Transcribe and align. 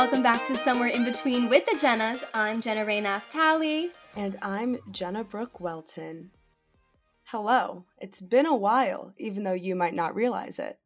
welcome 0.00 0.22
back 0.22 0.46
to 0.46 0.56
Somewhere 0.56 0.88
in 0.88 1.04
Between 1.04 1.50
with 1.50 1.66
the 1.66 1.76
Jennas. 1.76 2.24
I'm 2.32 2.62
Jenna 2.62 2.86
Ray 2.86 3.02
Naftali. 3.02 3.90
And 4.16 4.38
I'm 4.40 4.78
Jenna 4.90 5.24
Brooke 5.24 5.60
Welton. 5.60 6.30
Hello. 7.24 7.84
It's 7.98 8.18
been 8.18 8.46
a 8.46 8.56
while, 8.56 9.12
even 9.18 9.44
though 9.44 9.52
you 9.52 9.76
might 9.76 9.92
not 9.92 10.14
realize 10.14 10.58
it. 10.58 10.78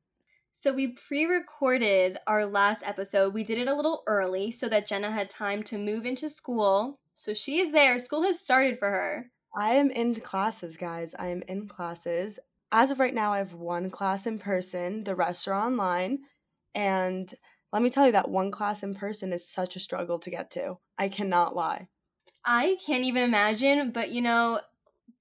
So, 0.51 0.75
we 0.75 0.97
pre 0.97 1.27
recorded 1.27 2.19
our 2.27 2.45
last 2.45 2.83
episode. 2.85 3.35
We 3.35 3.45
did 3.45 3.59
it 3.59 3.69
a 3.69 3.75
little 3.77 4.03
early 4.09 4.51
so 4.51 4.69
that 4.69 4.89
Jenna 4.89 5.13
had 5.13 5.31
time 5.31 5.63
to 5.63 5.79
move 5.79 6.07
into 6.07 6.29
school. 6.29 6.99
So, 7.15 7.35
she 7.35 7.61
is 7.61 7.71
there. 7.71 8.01
School 8.01 8.25
has 8.25 8.41
started 8.41 8.81
for 8.81 8.91
her. 8.91 9.31
I 9.57 9.75
am 9.75 9.91
in 9.91 10.17
classes, 10.17 10.77
guys. 10.77 11.15
I 11.17 11.29
am 11.29 11.45
in 11.47 11.69
classes. 11.69 12.41
As 12.73 12.91
of 12.91 12.99
right 12.99 13.15
now, 13.15 13.33
I 13.33 13.39
have 13.39 13.55
one 13.55 13.91
class 13.91 14.27
in 14.27 14.41
person, 14.41 15.05
the 15.05 15.15
rest 15.15 15.47
are 15.47 15.55
online. 15.55 16.19
And 16.75 17.33
let 17.75 17.83
me 17.83 17.91
tell 17.91 18.07
you 18.07 18.13
that 18.13 18.31
one 18.31 18.53
class 18.53 18.85
in 18.85 18.95
person 18.95 19.33
is 19.33 19.45
such 19.45 19.75
a 19.75 19.81
struggle 19.81 20.21
to 20.21 20.31
get 20.31 20.49
to. 20.53 20.79
I 20.97 21.09
cannot 21.09 21.57
lie. 21.57 21.89
I 22.45 22.77
can't 22.87 23.03
even 23.03 23.25
imagine, 23.25 23.91
but 23.91 24.13
you 24.13 24.23
know, 24.23 24.61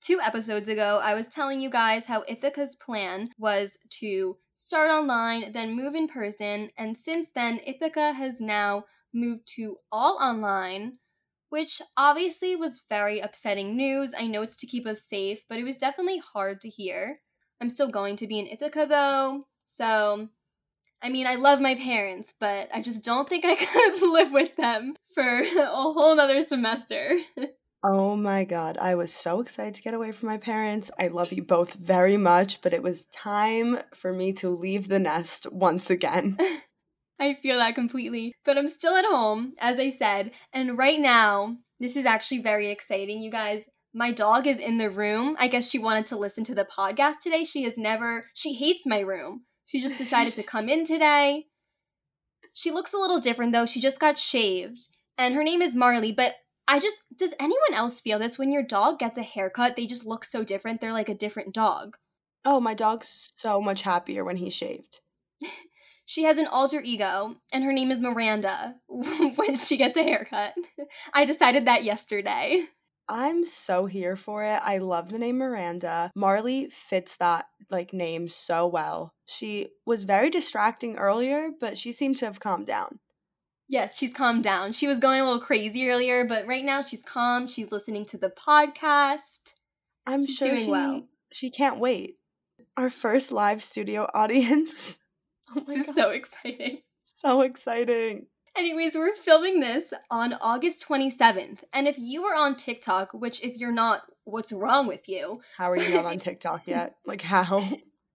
two 0.02 0.20
episodes 0.22 0.70
ago, 0.70 1.02
I 1.04 1.16
was 1.16 1.28
telling 1.28 1.60
you 1.60 1.72
guys 1.72 2.06
how 2.06 2.24
Ithaca's 2.28 2.76
plan 2.76 3.32
was 3.40 3.80
to 4.02 4.38
start 4.54 4.92
online, 4.92 5.52
then 5.52 5.76
move 5.76 5.96
in 5.96 6.08
person, 6.08 6.70
and 6.78 6.96
since 6.96 7.32
then, 7.34 7.60
Ithaca 7.66 8.14
has 8.14 8.40
now 8.40 8.86
moved 9.16 9.48
to 9.56 9.78
all 9.92 10.20
online, 10.22 11.00
which 11.50 11.82
obviously 11.98 12.56
was 12.56 12.86
very 12.88 13.20
upsetting 13.20 13.76
news. 13.76 14.14
I 14.16 14.28
know 14.28 14.44
it's 14.44 14.58
to 14.58 14.68
keep 14.68 14.86
us 14.86 15.02
safe, 15.02 15.42
but 15.50 15.58
it 15.58 15.64
was 15.64 15.80
definitely 15.80 16.20
hard 16.20 16.62
to 16.62 16.70
hear. 16.70 17.20
I'm 17.60 17.70
still 17.70 17.90
going 17.90 18.16
to 18.18 18.28
be 18.28 18.38
in 18.38 18.46
Ithaca 18.46 18.86
though, 18.88 19.48
so 19.66 20.30
I 21.04 21.09
mean, 21.09 21.28
I 21.28 21.36
love 21.36 21.59
my 21.59 21.76
parents, 21.76 22.34
but 22.40 22.70
I 22.73 22.82
just 22.82 23.04
don't 23.04 23.28
think 23.28 23.44
I 23.44 23.56
could 24.02 24.02
live 24.02 24.32
with 24.32 24.56
them 24.56 24.96
for 25.14 25.42
a 25.42 25.66
whole 25.68 26.16
nother 26.16 26.44
semester. 26.44 27.20
Oh 27.86 28.16
my 28.16 28.45
God. 28.45 28.78
I 28.78 28.95
was 28.95 29.14
so 29.14 29.42
excited 29.42 29.76
to 29.76 29.82
get 29.82 29.94
away 29.94 30.14
from 30.14 30.30
my 30.30 30.38
parents. 30.38 30.90
I 30.98 31.10
love 31.10 31.34
you 31.34 31.44
both 31.44 31.73
very 31.73 32.16
much, 32.16 32.62
but 32.62 32.73
it 32.73 32.82
was 32.82 33.08
time 33.08 33.78
for 33.94 34.14
me 34.14 34.32
to 34.36 34.48
leave 34.48 34.88
the 34.88 35.00
nest 35.00 35.52
once 35.52 35.90
again. 35.90 36.38
I 37.20 37.34
feel 37.34 37.58
that 37.58 37.76
completely. 37.76 38.34
But 38.45 38.58
I'm 38.58 38.70
still 38.70 38.95
at 38.95 39.04
home, 39.04 39.52
as 39.60 39.80
I 39.80 39.92
said, 39.92 40.32
and 40.54 40.78
right 40.78 40.98
now, 40.98 41.58
this 41.82 41.98
is 41.98 42.06
actually 42.06 42.42
very 42.42 42.72
exciting, 42.72 43.20
you 43.20 43.30
guys. 43.30 43.66
My 43.94 44.14
dog 44.14 44.48
is 44.48 44.60
in 44.60 44.78
the 44.78 44.90
room. 44.90 45.36
I 45.38 45.50
guess 45.50 45.70
she 45.70 45.78
wanted 45.78 46.06
to 46.06 46.17
listen 46.17 46.45
to 46.45 46.56
the 46.56 46.66
podcast 46.66 47.20
today. 47.22 47.44
She 47.44 47.64
has 47.64 47.78
never, 47.78 48.23
she 48.34 48.54
hates 48.54 48.86
my 48.86 49.02
room. 49.02 49.42
She 49.66 49.80
just 49.80 49.97
decided 49.97 50.33
to 50.36 50.44
come 50.53 50.69
in 50.69 50.86
today. 50.86 51.47
She 52.53 52.72
looks 52.72 52.94
a 52.94 52.97
little 52.97 53.19
different 53.19 53.52
though. 53.52 53.66
She 53.66 53.81
just 53.81 54.00
got 54.00 54.17
shaved. 54.17 54.89
And 55.17 55.36
her 55.36 55.44
name 55.44 55.61
is 55.61 55.75
Marley, 55.75 56.11
but 56.11 56.33
I 56.67 56.80
just 56.80 57.02
does 57.17 57.33
anyone 57.39 57.73
else 57.73 58.00
feel 58.00 58.20
this 58.20 58.38
when 58.38 58.52
your 58.52 58.64
dog 58.64 59.00
gets 59.00 59.17
a 59.17 59.23
haircut? 59.23 59.75
They 59.75 59.86
just 59.86 60.05
look 60.05 60.23
so 60.23 60.44
different. 60.44 60.81
They're 60.81 60.94
like 60.94 61.09
a 61.09 61.16
different 61.16 61.53
dog. 61.53 61.97
Oh, 62.45 62.59
my 62.59 62.73
dog's 62.73 63.31
so 63.36 63.61
much 63.61 63.81
happier 63.83 64.23
when 64.23 64.38
he's 64.38 64.53
shaved. 64.53 65.00
she 66.05 66.23
has 66.23 66.38
an 66.38 66.48
alter 66.48 66.81
ego, 66.83 67.36
and 67.52 67.64
her 67.64 67.72
name 67.72 67.89
is 67.89 68.00
Miranda 68.00 68.75
when 68.88 69.55
she 69.55 69.77
gets 69.77 69.98
a 69.98 70.03
haircut. 70.03 70.53
I 71.14 71.25
decided 71.25 71.66
that 71.67 71.83
yesterday. 71.83 72.66
I'm 73.09 73.46
so 73.46 73.86
here 73.86 74.16
for 74.16 74.44
it. 74.44 74.59
I 74.64 74.78
love 74.78 75.09
the 75.09 75.20
name 75.20 75.38
Miranda. 75.38 76.12
Marley 76.16 76.70
fits 76.70 77.18
that 77.18 77.45
like 77.70 77.94
name 77.94 78.28
so 78.28 78.68
well. 78.68 79.14
She 79.26 79.70
was 79.86 80.04
very 80.04 80.30
distracting 80.30 80.98
earlier, 80.98 81.50
but 81.60 81.78
she 81.78 81.92
seemed 81.92 82.18
to 82.20 82.26
have 82.26 82.40
calmed 82.40 82.68
down. 82.68 83.00
Yes, 83.68 83.98
she's 83.98 84.14
calmed 84.14 84.44
down. 84.44 84.72
She 84.72 84.88
was 84.88 85.00
going 85.00 85.22
a 85.22 85.23
little 85.26 85.42
crazy 85.42 85.89
earlier, 85.89 86.26
but 86.26 86.45
right 86.45 86.64
now 86.64 86.82
she's 86.82 87.02
calm. 87.02 87.48
She's 87.48 87.72
listening 87.72 88.05
to 88.08 88.17
the 88.17 88.30
podcast. 88.30 89.56
I'm 90.06 90.26
she's 90.26 90.36
sure 90.36 90.50
doing 90.50 90.66
she, 90.66 90.72
well. 90.72 91.08
She 91.32 91.50
can't 91.50 91.80
wait. 91.80 92.17
Our 92.77 92.89
first 92.89 93.32
live 93.32 93.64
studio 93.64 94.08
audience. 94.14 94.98
Oh 95.56 95.61
this 95.66 95.86
God. 95.86 95.89
is 95.89 95.95
so 95.95 96.10
exciting. 96.10 96.80
So 97.16 97.42
exciting. 97.42 98.27
Anyways, 98.55 98.95
we're 98.95 99.15
filming 99.15 99.59
this 99.59 99.93
on 100.11 100.33
August 100.33 100.86
27th. 100.87 101.59
And 101.73 101.87
if 101.87 101.97
you 101.97 102.25
are 102.25 102.36
on 102.36 102.55
TikTok, 102.55 103.11
which 103.14 103.43
if 103.43 103.58
you're 103.58 103.71
not, 103.71 104.03
what's 104.25 104.53
wrong 104.53 104.86
with 104.86 105.09
you? 105.09 105.41
How 105.58 105.71
are 105.71 105.77
you 105.77 105.93
not 105.93 106.05
on 106.05 106.19
TikTok 106.19 106.67
yet? 106.67 106.95
Like, 107.05 107.21
how? 107.21 107.67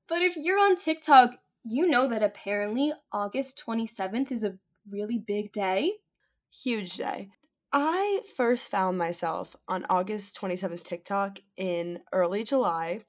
But 0.09 0.22
if 0.22 0.37
you're 0.37 0.59
on 0.59 0.76
TikTok, 0.76 1.32
you 1.65 1.88
know 1.88 2.09
that 2.09 2.22
apparently 2.22 2.93
August 3.12 3.62
27th 3.66 4.31
is 4.31 4.44
a 4.44 4.59
really 4.88 5.19
big 5.19 5.53
day. 5.53 5.93
Huge 6.50 6.97
day. 6.97 7.31
I 7.72 8.20
first 8.37 8.70
found 8.70 8.97
myself 8.97 9.55
on 9.66 9.84
August 9.91 10.41
27th 10.41 10.82
TikTok 10.84 11.41
in 11.56 12.00
early 12.12 12.44
July. 12.44 13.03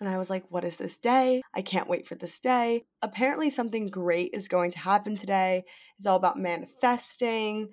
And 0.00 0.08
I 0.08 0.18
was 0.18 0.28
like, 0.28 0.44
what 0.50 0.64
is 0.64 0.76
this 0.76 0.98
day? 0.98 1.42
I 1.54 1.62
can't 1.62 1.88
wait 1.88 2.06
for 2.06 2.14
this 2.14 2.38
day. 2.38 2.84
Apparently, 3.02 3.48
something 3.48 3.86
great 3.86 4.30
is 4.34 4.48
going 4.48 4.70
to 4.72 4.78
happen 4.78 5.16
today. 5.16 5.64
It's 5.98 6.06
all 6.06 6.16
about 6.16 6.38
manifesting. 6.38 7.70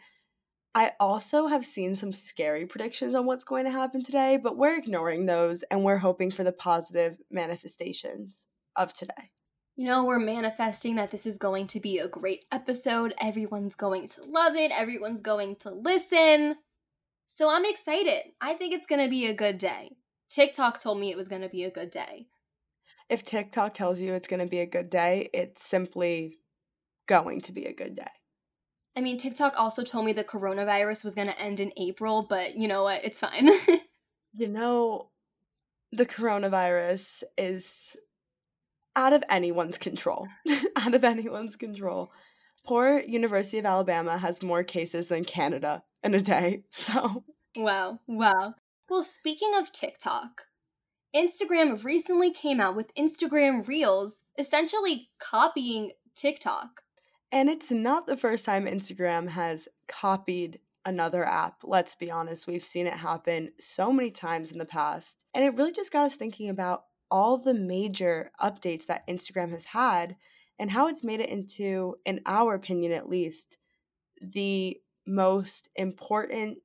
I 0.75 0.91
also 0.99 1.47
have 1.47 1.65
seen 1.65 1.95
some 1.95 2.13
scary 2.13 2.65
predictions 2.65 3.13
on 3.13 3.25
what's 3.25 3.43
going 3.43 3.65
to 3.65 3.71
happen 3.71 4.03
today, 4.03 4.39
but 4.41 4.57
we're 4.57 4.77
ignoring 4.77 5.25
those 5.25 5.61
and 5.63 5.83
we're 5.83 5.97
hoping 5.97 6.31
for 6.31 6.43
the 6.43 6.51
positive 6.51 7.17
manifestations 7.29 8.47
of 8.75 8.93
today. 8.93 9.29
You 9.75 9.87
know, 9.87 10.05
we're 10.05 10.19
manifesting 10.19 10.95
that 10.95 11.11
this 11.11 11.25
is 11.25 11.37
going 11.37 11.67
to 11.67 11.79
be 11.79 11.99
a 11.99 12.07
great 12.07 12.45
episode. 12.51 13.13
Everyone's 13.19 13.75
going 13.75 14.07
to 14.07 14.23
love 14.23 14.55
it. 14.55 14.71
Everyone's 14.71 15.21
going 15.21 15.57
to 15.57 15.71
listen. 15.71 16.55
So 17.27 17.49
I'm 17.49 17.65
excited. 17.65 18.21
I 18.41 18.53
think 18.53 18.73
it's 18.73 18.87
going 18.87 19.03
to 19.03 19.09
be 19.09 19.27
a 19.27 19.35
good 19.35 19.57
day. 19.57 19.95
TikTok 20.33 20.79
told 20.79 20.99
me 20.99 21.11
it 21.11 21.17
was 21.17 21.27
going 21.27 21.43
to 21.43 21.49
be 21.49 21.63
a 21.63 21.69
good 21.69 21.91
day. 21.91 22.25
If 23.07 23.21
TikTok 23.21 23.75
tells 23.75 23.99
you 23.99 24.13
it's 24.13 24.27
going 24.27 24.39
to 24.39 24.47
be 24.47 24.61
a 24.61 24.65
good 24.65 24.89
day, 24.89 25.29
it's 25.31 25.63
simply 25.63 26.39
going 27.05 27.41
to 27.41 27.51
be 27.51 27.65
a 27.65 27.73
good 27.73 27.95
day. 27.95 28.09
I 28.95 29.01
mean, 29.01 29.19
TikTok 29.19 29.53
also 29.57 29.83
told 29.83 30.05
me 30.05 30.13
the 30.13 30.23
coronavirus 30.23 31.03
was 31.03 31.13
going 31.13 31.27
to 31.27 31.39
end 31.39 31.59
in 31.59 31.71
April, 31.77 32.25
but 32.27 32.55
you 32.55 32.67
know 32.67 32.81
what? 32.81 33.05
It's 33.05 33.19
fine. 33.19 33.47
you 34.33 34.47
know, 34.47 35.09
the 35.91 36.07
coronavirus 36.07 37.21
is 37.37 37.95
out 38.95 39.13
of 39.13 39.23
anyone's 39.29 39.77
control. 39.77 40.27
out 40.75 40.95
of 40.95 41.03
anyone's 41.03 41.55
control. 41.55 42.11
Poor 42.65 42.99
University 42.99 43.59
of 43.59 43.67
Alabama 43.67 44.17
has 44.17 44.41
more 44.41 44.63
cases 44.63 45.09
than 45.09 45.25
Canada 45.25 45.83
in 46.03 46.15
a 46.15 46.21
day. 46.21 46.63
So, 46.71 47.23
wow, 47.55 47.99
wow. 48.07 48.55
Well, 48.93 49.01
speaking 49.01 49.55
of 49.55 49.71
TikTok, 49.71 50.43
Instagram 51.15 51.83
recently 51.83 52.29
came 52.29 52.61
out 52.61 52.75
with 52.75 52.93
Instagram 52.93 53.67
Reels, 53.67 54.23
essentially 54.37 55.09
copying 55.17 55.93
TikTok. 56.13 56.83
And 57.31 57.49
it's 57.49 57.71
not 57.71 58.05
the 58.05 58.15
first 58.15 58.45
time 58.45 58.67
Instagram 58.67 59.29
has 59.29 59.67
copied 59.87 60.59
another 60.85 61.25
app. 61.25 61.61
Let's 61.63 61.95
be 61.95 62.11
honest, 62.11 62.45
we've 62.45 62.63
seen 62.63 62.85
it 62.85 62.93
happen 62.93 63.53
so 63.59 63.91
many 63.91 64.11
times 64.11 64.51
in 64.51 64.59
the 64.59 64.63
past. 64.63 65.25
And 65.33 65.43
it 65.43 65.55
really 65.55 65.71
just 65.71 65.91
got 65.91 66.05
us 66.05 66.15
thinking 66.15 66.49
about 66.49 66.83
all 67.09 67.39
the 67.39 67.55
major 67.55 68.29
updates 68.39 68.85
that 68.85 69.07
Instagram 69.07 69.49
has 69.49 69.65
had 69.65 70.17
and 70.59 70.69
how 70.69 70.85
it's 70.85 71.03
made 71.03 71.19
it 71.19 71.31
into, 71.31 71.95
in 72.05 72.21
our 72.27 72.53
opinion 72.53 72.91
at 72.91 73.09
least, 73.09 73.57
the 74.21 74.79
most 75.07 75.69
important 75.75 76.59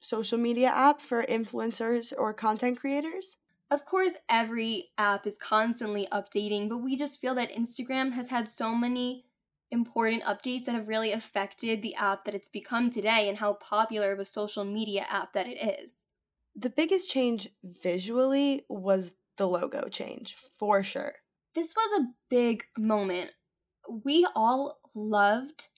social 0.00 0.38
media 0.38 0.68
app 0.68 1.00
for 1.00 1.22
influencers 1.24 2.12
or 2.16 2.32
content 2.32 2.78
creators? 2.78 3.36
Of 3.70 3.84
course, 3.84 4.14
every 4.28 4.90
app 4.98 5.26
is 5.26 5.38
constantly 5.38 6.08
updating, 6.10 6.68
but 6.68 6.78
we 6.78 6.96
just 6.96 7.20
feel 7.20 7.36
that 7.36 7.52
Instagram 7.52 8.12
has 8.12 8.28
had 8.28 8.48
so 8.48 8.74
many 8.74 9.26
important 9.70 10.24
updates 10.24 10.64
that 10.64 10.74
have 10.74 10.88
really 10.88 11.12
affected 11.12 11.80
the 11.80 11.94
app 11.94 12.24
that 12.24 12.34
it's 12.34 12.48
become 12.48 12.90
today 12.90 13.28
and 13.28 13.38
how 13.38 13.52
popular 13.54 14.12
of 14.12 14.18
a 14.18 14.24
social 14.24 14.64
media 14.64 15.06
app 15.08 15.32
that 15.34 15.46
it 15.46 15.80
is. 15.80 16.04
The 16.56 16.70
biggest 16.70 17.08
change 17.08 17.48
visually 17.62 18.64
was 18.68 19.14
the 19.36 19.46
logo 19.46 19.88
change 19.88 20.36
for 20.58 20.82
sure. 20.82 21.14
This 21.54 21.74
was 21.76 22.00
a 22.00 22.08
big 22.28 22.64
moment. 22.76 23.30
We 24.04 24.26
all 24.34 24.80
loved 24.94 25.68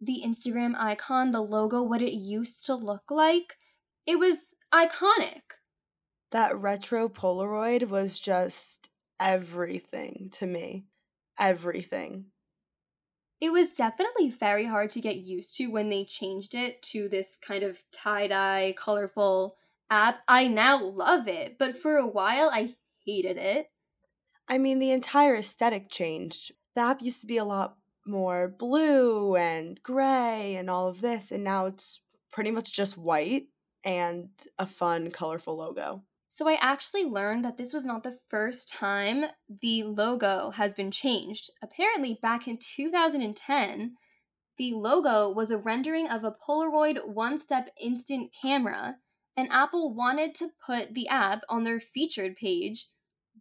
the 0.00 0.22
Instagram 0.24 0.74
icon, 0.76 1.30
the 1.30 1.42
logo, 1.42 1.82
what 1.82 2.02
it 2.02 2.14
used 2.14 2.66
to 2.66 2.74
look 2.74 3.10
like. 3.10 3.56
It 4.06 4.18
was 4.18 4.54
iconic. 4.74 5.42
That 6.32 6.56
retro 6.58 7.08
Polaroid 7.08 7.88
was 7.88 8.18
just 8.18 8.88
everything 9.20 10.30
to 10.32 10.46
me. 10.46 10.86
Everything. 11.38 12.26
It 13.40 13.50
was 13.52 13.72
definitely 13.72 14.30
very 14.30 14.66
hard 14.66 14.90
to 14.90 15.00
get 15.00 15.16
used 15.16 15.56
to 15.56 15.66
when 15.66 15.88
they 15.88 16.04
changed 16.04 16.54
it 16.54 16.80
to 16.82 17.08
this 17.08 17.36
kind 17.46 17.64
of 17.64 17.78
tie 17.92 18.28
dye, 18.28 18.74
colorful 18.78 19.56
app. 19.90 20.20
I 20.28 20.48
now 20.48 20.82
love 20.82 21.28
it, 21.28 21.58
but 21.58 21.76
for 21.76 21.96
a 21.96 22.06
while 22.06 22.50
I 22.52 22.76
hated 23.04 23.36
it. 23.36 23.66
I 24.48 24.58
mean, 24.58 24.78
the 24.78 24.92
entire 24.92 25.34
aesthetic 25.34 25.90
changed. 25.90 26.52
The 26.74 26.82
app 26.82 27.02
used 27.02 27.20
to 27.22 27.26
be 27.26 27.36
a 27.36 27.44
lot 27.44 27.76
more 28.06 28.48
blue 28.48 29.36
and 29.36 29.80
gray 29.82 30.56
and 30.56 30.70
all 30.70 30.88
of 30.88 31.00
this. 31.00 31.30
And 31.30 31.44
now 31.44 31.66
it's 31.66 32.00
pretty 32.32 32.50
much 32.50 32.72
just 32.72 32.96
white 32.96 33.46
and 33.84 34.28
a 34.58 34.66
fun, 34.66 35.10
colorful 35.10 35.56
logo. 35.56 36.02
So 36.28 36.48
I 36.48 36.54
actually 36.62 37.04
learned 37.04 37.44
that 37.44 37.58
this 37.58 37.74
was 37.74 37.84
not 37.84 38.02
the 38.02 38.18
first 38.30 38.70
time 38.70 39.24
the 39.60 39.82
logo 39.82 40.50
has 40.50 40.72
been 40.72 40.90
changed. 40.90 41.50
Apparently, 41.62 42.18
back 42.22 42.48
in 42.48 42.58
2010, 42.58 43.96
the 44.56 44.72
logo 44.72 45.30
was 45.30 45.50
a 45.50 45.58
rendering 45.58 46.08
of 46.08 46.24
a 46.24 46.32
Polaroid 46.32 47.06
one 47.06 47.38
step 47.38 47.68
instant 47.78 48.32
camera, 48.32 48.96
and 49.36 49.50
Apple 49.50 49.92
wanted 49.94 50.34
to 50.36 50.52
put 50.64 50.94
the 50.94 51.08
app 51.08 51.42
on 51.48 51.64
their 51.64 51.80
featured 51.80 52.36
page, 52.36 52.88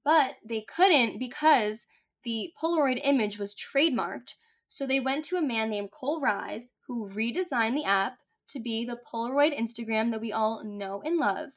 but 0.03 0.35
they 0.43 0.61
couldn't 0.61 1.19
because 1.19 1.87
the 2.23 2.51
Polaroid 2.61 2.99
image 3.03 3.37
was 3.37 3.55
trademarked. 3.55 4.35
So 4.67 4.85
they 4.85 4.99
went 4.99 5.25
to 5.25 5.37
a 5.37 5.41
man 5.41 5.69
named 5.69 5.91
Cole 5.91 6.21
Rise 6.21 6.71
who 6.87 7.09
redesigned 7.09 7.75
the 7.75 7.85
app 7.85 8.17
to 8.51 8.59
be 8.59 8.85
the 8.85 8.99
Polaroid 9.11 9.57
Instagram 9.59 10.11
that 10.11 10.21
we 10.21 10.31
all 10.31 10.63
know 10.63 11.01
and 11.03 11.17
love. 11.17 11.49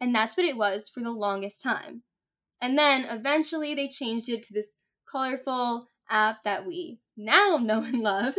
And 0.00 0.14
that's 0.14 0.36
what 0.36 0.46
it 0.46 0.56
was 0.56 0.88
for 0.88 1.00
the 1.00 1.10
longest 1.10 1.62
time. 1.62 2.02
And 2.60 2.76
then 2.78 3.04
eventually 3.04 3.74
they 3.74 3.88
changed 3.88 4.28
it 4.28 4.42
to 4.44 4.52
this 4.52 4.68
colorful 5.10 5.88
app 6.10 6.38
that 6.44 6.66
we 6.66 6.98
now 7.16 7.56
know 7.62 7.82
and 7.82 8.00
love. 8.00 8.34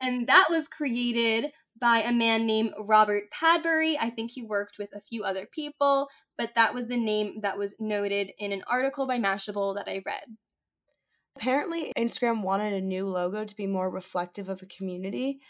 and 0.00 0.26
that 0.28 0.46
was 0.50 0.68
created 0.68 1.52
by 1.80 2.02
a 2.02 2.12
man 2.12 2.46
named 2.46 2.72
Robert 2.78 3.24
Padbury. 3.30 3.96
I 3.98 4.10
think 4.10 4.30
he 4.30 4.42
worked 4.42 4.78
with 4.78 4.90
a 4.94 5.00
few 5.00 5.24
other 5.24 5.46
people, 5.50 6.08
but 6.36 6.50
that 6.54 6.74
was 6.74 6.86
the 6.86 6.96
name 6.96 7.40
that 7.42 7.56
was 7.56 7.74
noted 7.80 8.30
in 8.38 8.52
an 8.52 8.62
article 8.68 9.06
by 9.06 9.18
Mashable 9.18 9.74
that 9.76 9.88
I 9.88 10.02
read. 10.04 10.24
Apparently, 11.36 11.92
Instagram 11.96 12.42
wanted 12.42 12.72
a 12.74 12.80
new 12.80 13.06
logo 13.06 13.44
to 13.44 13.56
be 13.56 13.66
more 13.66 13.88
reflective 13.88 14.48
of 14.48 14.60
a 14.60 14.66
community 14.66 15.40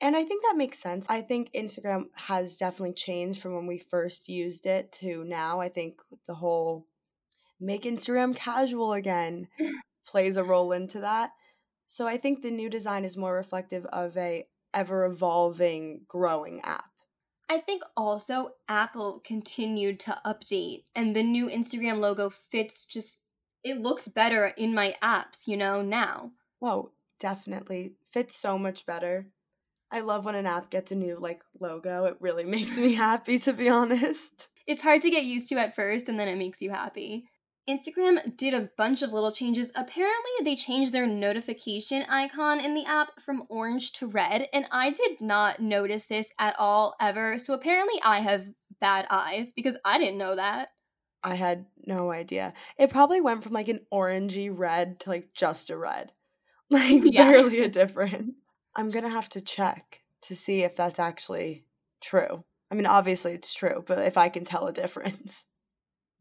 and 0.00 0.16
I 0.16 0.24
think 0.24 0.42
that 0.42 0.56
makes 0.56 0.78
sense. 0.78 1.06
I 1.08 1.22
think 1.22 1.52
Instagram 1.52 2.06
has 2.14 2.56
definitely 2.56 2.94
changed 2.94 3.42
from 3.42 3.54
when 3.54 3.66
we 3.66 3.78
first 3.78 4.28
used 4.28 4.66
it 4.66 4.92
to 5.00 5.24
now. 5.24 5.60
I 5.60 5.68
think 5.68 6.00
the 6.26 6.34
whole 6.34 6.86
make 7.60 7.82
Instagram 7.82 8.36
casual 8.36 8.92
again 8.92 9.48
plays 10.06 10.36
a 10.36 10.44
role 10.44 10.72
into 10.72 11.00
that. 11.00 11.30
So 11.88 12.06
I 12.06 12.16
think 12.16 12.42
the 12.42 12.50
new 12.50 12.70
design 12.70 13.04
is 13.04 13.16
more 13.16 13.34
reflective 13.34 13.86
of 13.86 14.16
a 14.16 14.46
ever 14.74 15.06
evolving 15.06 16.02
growing 16.06 16.60
app. 16.60 16.84
I 17.48 17.58
think 17.58 17.82
also 17.96 18.50
Apple 18.68 19.22
continued 19.24 19.98
to 20.00 20.20
update 20.24 20.84
and 20.94 21.16
the 21.16 21.22
new 21.22 21.46
Instagram 21.48 21.98
logo 21.98 22.30
fits 22.50 22.84
just 22.84 23.16
it 23.64 23.80
looks 23.80 24.06
better 24.06 24.46
in 24.56 24.74
my 24.74 24.94
apps, 25.02 25.46
you 25.46 25.56
know, 25.56 25.82
now. 25.82 26.30
Oh, 26.62 26.92
definitely. 27.18 27.96
Fits 28.12 28.36
so 28.36 28.58
much 28.58 28.86
better. 28.86 29.26
I 29.90 30.00
love 30.00 30.24
when 30.24 30.34
an 30.34 30.46
app 30.46 30.70
gets 30.70 30.92
a 30.92 30.96
new 30.96 31.18
like 31.18 31.42
logo. 31.60 32.04
It 32.04 32.16
really 32.20 32.44
makes 32.56 32.76
me 32.76 32.94
happy 32.94 33.38
to 33.40 33.52
be 33.52 33.68
honest. 33.68 34.48
It's 34.66 34.82
hard 34.82 35.02
to 35.02 35.10
get 35.10 35.24
used 35.24 35.48
to 35.48 35.56
at 35.56 35.74
first 35.74 36.08
and 36.08 36.18
then 36.18 36.28
it 36.28 36.36
makes 36.36 36.60
you 36.60 36.70
happy. 36.70 37.24
Instagram 37.68 38.34
did 38.36 38.54
a 38.54 38.70
bunch 38.78 39.02
of 39.02 39.12
little 39.12 39.30
changes. 39.30 39.70
Apparently, 39.74 40.30
they 40.42 40.56
changed 40.56 40.90
their 40.92 41.06
notification 41.06 42.02
icon 42.08 42.60
in 42.60 42.74
the 42.74 42.86
app 42.86 43.08
from 43.20 43.44
orange 43.50 43.92
to 43.92 44.06
red, 44.06 44.48
and 44.54 44.64
I 44.72 44.88
did 44.88 45.20
not 45.20 45.60
notice 45.60 46.06
this 46.06 46.32
at 46.38 46.56
all 46.58 46.94
ever. 46.98 47.38
So 47.38 47.52
apparently, 47.52 48.00
I 48.02 48.20
have 48.20 48.46
bad 48.80 49.06
eyes 49.10 49.52
because 49.52 49.76
I 49.84 49.98
didn't 49.98 50.16
know 50.16 50.36
that. 50.36 50.68
I 51.22 51.34
had 51.34 51.66
no 51.84 52.10
idea. 52.10 52.54
It 52.78 52.90
probably 52.90 53.20
went 53.20 53.42
from 53.42 53.52
like 53.52 53.68
an 53.68 53.80
orangey 53.92 54.50
red 54.50 55.00
to 55.00 55.10
like 55.10 55.34
just 55.34 55.70
a 55.70 55.76
red. 55.76 56.12
Like 56.70 57.00
yeah. 57.02 57.32
barely 57.32 57.62
a 57.62 57.68
difference. 57.80 58.34
I'm 58.78 58.90
going 58.90 59.04
to 59.04 59.10
have 59.10 59.28
to 59.30 59.40
check 59.40 60.02
to 60.22 60.36
see 60.36 60.62
if 60.62 60.76
that's 60.76 61.00
actually 61.00 61.64
true. 62.00 62.44
I 62.70 62.76
mean, 62.76 62.86
obviously 62.86 63.32
it's 63.32 63.52
true, 63.52 63.82
but 63.84 63.98
if 63.98 64.16
I 64.16 64.28
can 64.28 64.44
tell 64.44 64.68
a 64.68 64.72
difference. 64.72 65.44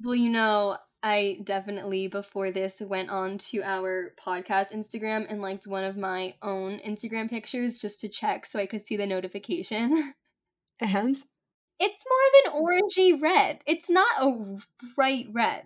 Well, 0.02 0.16
you 0.16 0.30
know, 0.30 0.78
I 1.04 1.40
definitely 1.44 2.08
before 2.08 2.52
this 2.52 2.82
went 2.82 3.10
on 3.10 3.38
to 3.50 3.62
our 3.62 4.14
podcast 4.20 4.74
Instagram 4.74 5.26
and 5.30 5.42
liked 5.42 5.68
one 5.68 5.84
of 5.84 5.98
my 5.98 6.34
own 6.42 6.80
Instagram 6.80 7.30
pictures 7.30 7.78
just 7.78 8.00
to 8.02 8.10
check 8.10 8.46
so 8.46 8.60
I 8.60 8.66
could 8.66 8.86
see 8.86 8.98
the 8.98 9.08
notification. 9.08 10.14
And 10.80 11.18
it's 11.80 12.04
more 12.08 12.54
of 12.54 12.54
an 12.54 12.62
orangey 12.62 13.20
red. 13.20 13.62
It's 13.66 13.90
not 13.90 14.08
a 14.22 14.58
bright 14.96 15.26
red, 15.32 15.66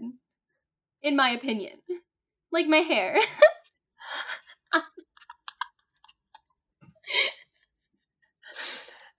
in 1.01 1.17
my 1.17 1.29
opinion. 1.31 1.79
Like 2.49 2.67
my 2.67 2.77
hair. 2.77 3.17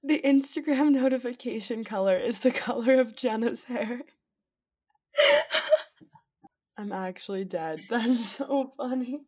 the 0.02 0.20
Instagram 0.22 0.92
notification 0.92 1.84
color 1.84 2.16
is 2.16 2.40
the 2.40 2.50
color 2.66 3.00
of 3.00 3.16
Jenna's 3.16 3.64
hair. 3.64 4.02
I'm 6.76 6.92
actually 6.92 7.44
dead. 7.44 7.82
That's 7.90 8.36
so 8.36 8.72
funny. 8.76 9.20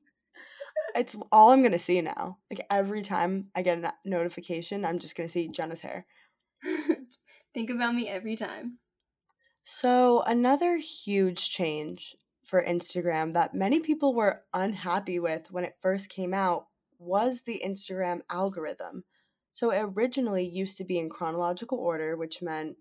It's 0.95 1.17
all 1.31 1.51
I'm 1.51 1.63
gonna 1.63 1.79
see 1.79 2.01
now. 2.01 2.39
Like 2.51 2.67
every 2.71 3.03
time 3.03 3.49
I 3.55 3.63
get 3.63 3.79
a 3.79 3.93
notification, 4.05 4.85
I'm 4.85 4.99
just 4.99 5.17
gonna 5.17 5.29
see 5.29 5.49
Jenna's 5.49 5.81
hair. 5.81 6.07
Think 7.55 7.71
about 7.71 7.95
me 7.95 8.09
every 8.09 8.37
time. 8.37 8.79
So, 9.65 10.23
another 10.23 10.77
huge 10.77 11.51
change 11.51 12.17
for 12.45 12.63
Instagram 12.63 13.33
that 13.33 13.55
many 13.55 13.81
people 13.81 14.15
were 14.15 14.43
unhappy 14.53 15.19
with 15.19 15.51
when 15.51 15.65
it 15.65 15.77
first 15.81 16.11
came 16.11 16.35
out 16.35 16.67
was 17.05 17.43
the 17.43 17.63
Instagram 17.65 18.21
algorithm. 18.31 19.05
So 19.53 19.71
it 19.71 19.83
originally 19.83 20.47
used 20.47 20.79
to 20.79 20.85
be 20.85 20.99
in 20.99 21.11
chronological 21.11 21.79
order, 21.79 22.17
which 22.17 22.43
meant 22.43 22.77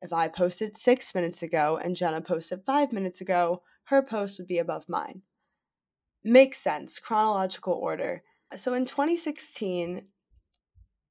if 0.00 0.12
I 0.12 0.28
posted 0.28 0.76
six 0.76 1.14
minutes 1.14 1.42
ago 1.42 1.80
and 1.82 1.96
Jenna 1.96 2.20
posted 2.20 2.64
five 2.64 2.92
minutes 2.92 3.20
ago, 3.20 3.62
her 3.84 4.02
post 4.02 4.38
would 4.38 4.48
be 4.48 4.58
above 4.58 4.88
mine. 4.88 5.22
Makes 6.24 6.58
sense, 6.58 6.98
chronological 6.98 7.74
order. 7.74 8.22
So 8.56 8.74
in 8.74 8.84
2016, 8.84 10.06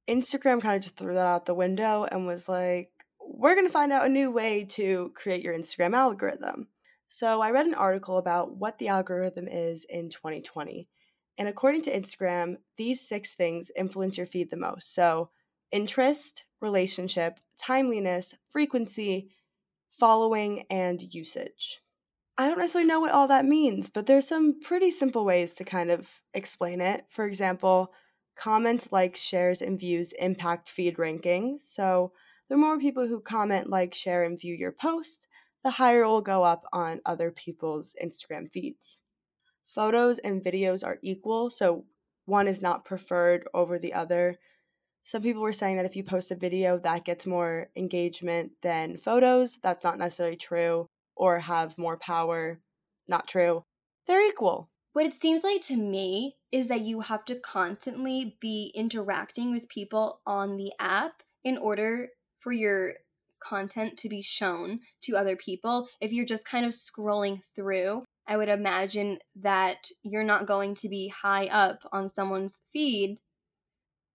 Instagram 0.08 0.60
kind 0.60 0.76
of 0.76 0.82
just 0.82 0.96
threw 0.96 1.14
that 1.14 1.26
out 1.26 1.46
the 1.46 1.54
window 1.54 2.06
and 2.10 2.26
was 2.26 2.48
like, 2.48 2.90
we're 3.20 3.54
going 3.54 3.66
to 3.66 3.72
find 3.72 3.92
out 3.92 4.06
a 4.06 4.10
new 4.10 4.30
way 4.30 4.64
to 4.64 5.12
create 5.14 5.42
your 5.42 5.54
Instagram 5.54 5.94
algorithm. 5.94 6.68
So 7.08 7.40
I 7.40 7.50
read 7.50 7.66
an 7.66 7.74
article 7.74 8.18
about 8.18 8.56
what 8.56 8.78
the 8.78 8.88
algorithm 8.88 9.46
is 9.48 9.84
in 9.84 10.10
2020. 10.10 10.88
And 11.38 11.48
according 11.48 11.82
to 11.82 11.92
Instagram, 11.92 12.56
these 12.76 13.06
six 13.06 13.34
things 13.34 13.70
influence 13.76 14.16
your 14.16 14.26
feed 14.26 14.50
the 14.50 14.56
most. 14.56 14.94
So, 14.94 15.30
interest, 15.70 16.44
relationship, 16.60 17.40
timeliness, 17.58 18.34
frequency, 18.50 19.30
following, 19.90 20.64
and 20.70 21.02
usage. 21.14 21.80
I 22.38 22.48
don't 22.48 22.58
necessarily 22.58 22.88
know 22.88 23.00
what 23.00 23.12
all 23.12 23.28
that 23.28 23.44
means, 23.44 23.88
but 23.88 24.06
there's 24.06 24.28
some 24.28 24.60
pretty 24.60 24.90
simple 24.90 25.24
ways 25.24 25.54
to 25.54 25.64
kind 25.64 25.90
of 25.90 26.08
explain 26.34 26.80
it. 26.80 27.04
For 27.10 27.26
example, 27.26 27.92
comments, 28.36 28.90
likes, 28.90 29.20
shares, 29.20 29.62
and 29.62 29.78
views 29.78 30.12
impact 30.12 30.70
feed 30.70 30.96
rankings. 30.96 31.60
So, 31.66 32.12
the 32.48 32.56
more 32.56 32.78
people 32.78 33.06
who 33.06 33.20
comment, 33.20 33.70
like, 33.70 33.94
share, 33.94 34.24
and 34.24 34.38
view 34.38 34.54
your 34.54 34.72
post, 34.72 35.26
the 35.62 35.70
higher 35.70 36.02
it 36.02 36.08
will 36.08 36.22
go 36.22 36.42
up 36.42 36.64
on 36.72 37.00
other 37.06 37.30
people's 37.30 37.94
Instagram 38.02 38.50
feeds 38.50 39.01
photos 39.64 40.18
and 40.18 40.42
videos 40.42 40.84
are 40.84 40.98
equal, 41.02 41.50
so 41.50 41.84
one 42.26 42.48
is 42.48 42.62
not 42.62 42.84
preferred 42.84 43.48
over 43.52 43.78
the 43.78 43.94
other. 43.94 44.38
Some 45.02 45.22
people 45.22 45.42
were 45.42 45.52
saying 45.52 45.76
that 45.76 45.84
if 45.84 45.96
you 45.96 46.04
post 46.04 46.30
a 46.30 46.36
video, 46.36 46.78
that 46.78 47.04
gets 47.04 47.26
more 47.26 47.68
engagement 47.76 48.52
than 48.62 48.96
photos. 48.96 49.58
That's 49.62 49.82
not 49.82 49.98
necessarily 49.98 50.36
true, 50.36 50.86
or 51.16 51.40
have 51.40 51.76
more 51.76 51.98
power. 51.98 52.60
Not 53.08 53.26
true. 53.26 53.64
They're 54.06 54.28
equal. 54.28 54.70
What 54.92 55.06
it 55.06 55.14
seems 55.14 55.42
like 55.42 55.62
to 55.62 55.76
me 55.76 56.36
is 56.52 56.68
that 56.68 56.82
you 56.82 57.00
have 57.00 57.24
to 57.24 57.40
constantly 57.40 58.36
be 58.40 58.70
interacting 58.74 59.50
with 59.50 59.68
people 59.68 60.20
on 60.26 60.56
the 60.56 60.72
app 60.78 61.22
in 61.44 61.56
order 61.56 62.08
for 62.38 62.52
your 62.52 62.92
content 63.42 63.96
to 63.98 64.08
be 64.08 64.22
shown 64.22 64.80
to 65.02 65.16
other 65.16 65.34
people. 65.34 65.88
If 66.00 66.12
you're 66.12 66.26
just 66.26 66.44
kind 66.44 66.66
of 66.66 66.72
scrolling 66.72 67.40
through, 67.56 68.04
I 68.26 68.36
would 68.36 68.48
imagine 68.48 69.18
that 69.36 69.88
you're 70.02 70.24
not 70.24 70.46
going 70.46 70.74
to 70.76 70.88
be 70.88 71.08
high 71.08 71.46
up 71.46 71.78
on 71.92 72.08
someone's 72.08 72.62
feed. 72.72 73.18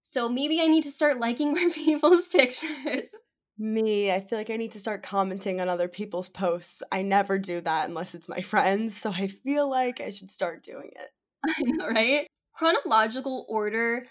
So 0.02 0.30
maybe 0.30 0.62
I 0.62 0.68
need 0.68 0.84
to 0.84 0.92
start 0.92 1.20
liking 1.20 1.54
more 1.54 1.70
people's 1.70 2.28
pictures. 2.28 3.10
Me, 3.60 4.12
I 4.12 4.22
feel 4.22 4.38
like 4.38 4.52
I 4.52 4.56
need 4.56 4.74
to 4.74 4.80
start 4.80 5.02
commenting 5.02 5.60
on 5.60 5.68
other 5.68 5.88
people's 5.88 6.30
posts. 6.30 6.84
I 6.92 7.02
never 7.02 7.40
do 7.40 7.60
that 7.62 7.90
unless 7.90 8.14
it's 8.14 8.30
my 8.30 8.42
friends, 8.42 8.96
so 8.96 9.10
I 9.10 9.28
feel 9.28 9.70
like 9.70 10.00
I 10.00 10.12
should 10.12 10.30
start 10.30 10.64
doing 10.64 10.92
it. 10.92 11.10
I 11.48 11.62
know, 11.64 11.88
right? 11.88 12.28
Chronological 12.54 13.46
order 13.50 14.06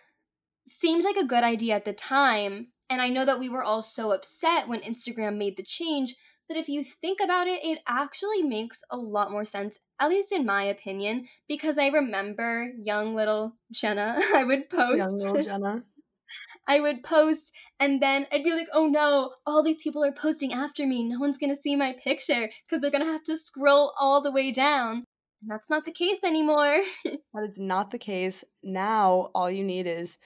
seemed 0.66 1.04
like 1.04 1.16
a 1.16 1.26
good 1.26 1.44
idea 1.44 1.76
at 1.76 1.84
the 1.84 1.92
time, 1.92 2.72
and 2.90 3.00
I 3.00 3.08
know 3.08 3.24
that 3.24 3.38
we 3.38 3.48
were 3.48 3.62
all 3.62 3.82
so 3.82 4.10
upset 4.10 4.66
when 4.66 4.80
Instagram 4.80 5.36
made 5.36 5.56
the 5.56 5.62
change, 5.62 6.16
But 6.48 6.56
if 6.56 6.68
you 6.68 6.84
think 6.84 7.18
about 7.22 7.48
it, 7.48 7.64
it 7.64 7.80
actually 7.88 8.42
makes 8.42 8.82
a 8.90 8.96
lot 8.96 9.32
more 9.32 9.44
sense, 9.44 9.78
at 10.00 10.10
least 10.10 10.32
in 10.32 10.46
my 10.46 10.64
opinion, 10.64 11.26
because 11.48 11.76
I 11.76 11.88
remember 11.88 12.72
young 12.80 13.14
little 13.16 13.56
Jenna, 13.72 14.20
I 14.34 14.44
would 14.44 14.70
post. 14.70 14.98
Young 14.98 15.16
little 15.16 15.42
Jenna. 15.42 15.84
I 16.68 16.80
would 16.80 17.04
post 17.04 17.52
and 17.78 18.02
then 18.02 18.26
I'd 18.32 18.42
be 18.42 18.52
like, 18.52 18.66
oh 18.72 18.88
no, 18.88 19.34
all 19.46 19.62
these 19.62 19.82
people 19.82 20.04
are 20.04 20.12
posting 20.12 20.52
after 20.52 20.86
me. 20.86 21.04
No 21.04 21.18
one's 21.18 21.38
gonna 21.38 21.56
see 21.56 21.76
my 21.76 21.94
picture 22.02 22.50
because 22.66 22.80
they're 22.80 22.90
gonna 22.90 23.04
have 23.04 23.22
to 23.24 23.36
scroll 23.36 23.92
all 23.98 24.20
the 24.20 24.32
way 24.32 24.50
down. 24.50 25.04
And 25.42 25.50
that's 25.50 25.70
not 25.70 25.84
the 25.84 25.92
case 25.92 26.24
anymore. 26.24 26.82
that 27.04 27.48
is 27.48 27.58
not 27.58 27.90
the 27.90 27.98
case. 27.98 28.44
Now, 28.62 29.30
all 29.34 29.50
you 29.50 29.62
need 29.62 29.86
is 29.86 30.18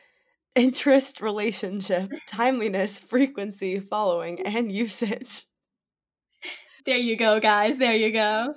interest, 0.54 1.20
relationship, 1.20 2.10
timeliness, 2.26 2.98
frequency, 2.98 3.80
following, 3.80 4.40
and 4.40 4.72
usage. 4.72 5.44
There 6.86 6.96
you 6.96 7.16
go, 7.16 7.40
guys. 7.40 7.78
There 7.78 7.94
you 7.94 8.12
go. 8.12 8.54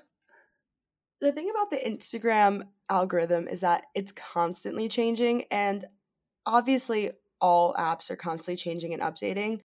The 1.20 1.32
thing 1.32 1.50
about 1.50 1.70
the 1.70 1.78
Instagram 1.78 2.64
algorithm 2.90 3.48
is 3.48 3.62
that 3.62 3.86
it's 3.96 4.12
constantly 4.12 4.90
changing, 4.90 5.46
and 5.52 5.86
obviously, 6.46 7.12
all 7.42 7.74
apps 7.76 8.10
are 8.10 8.16
constantly 8.16 8.56
changing 8.58 8.94
and 8.94 9.02
updating. 9.02 9.62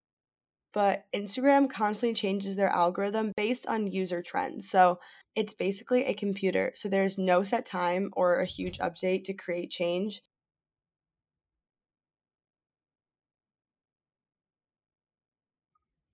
But 0.73 1.05
Instagram 1.13 1.69
constantly 1.69 2.13
changes 2.13 2.55
their 2.55 2.69
algorithm 2.69 3.31
based 3.35 3.67
on 3.67 3.87
user 3.87 4.21
trends. 4.21 4.69
So 4.69 4.99
it's 5.35 5.53
basically 5.53 6.05
a 6.05 6.13
computer. 6.13 6.71
So 6.75 6.89
there's 6.89 7.17
no 7.17 7.43
set 7.43 7.65
time 7.65 8.11
or 8.13 8.37
a 8.39 8.45
huge 8.45 8.77
update 8.79 9.25
to 9.25 9.33
create 9.33 9.71
change. 9.71 10.21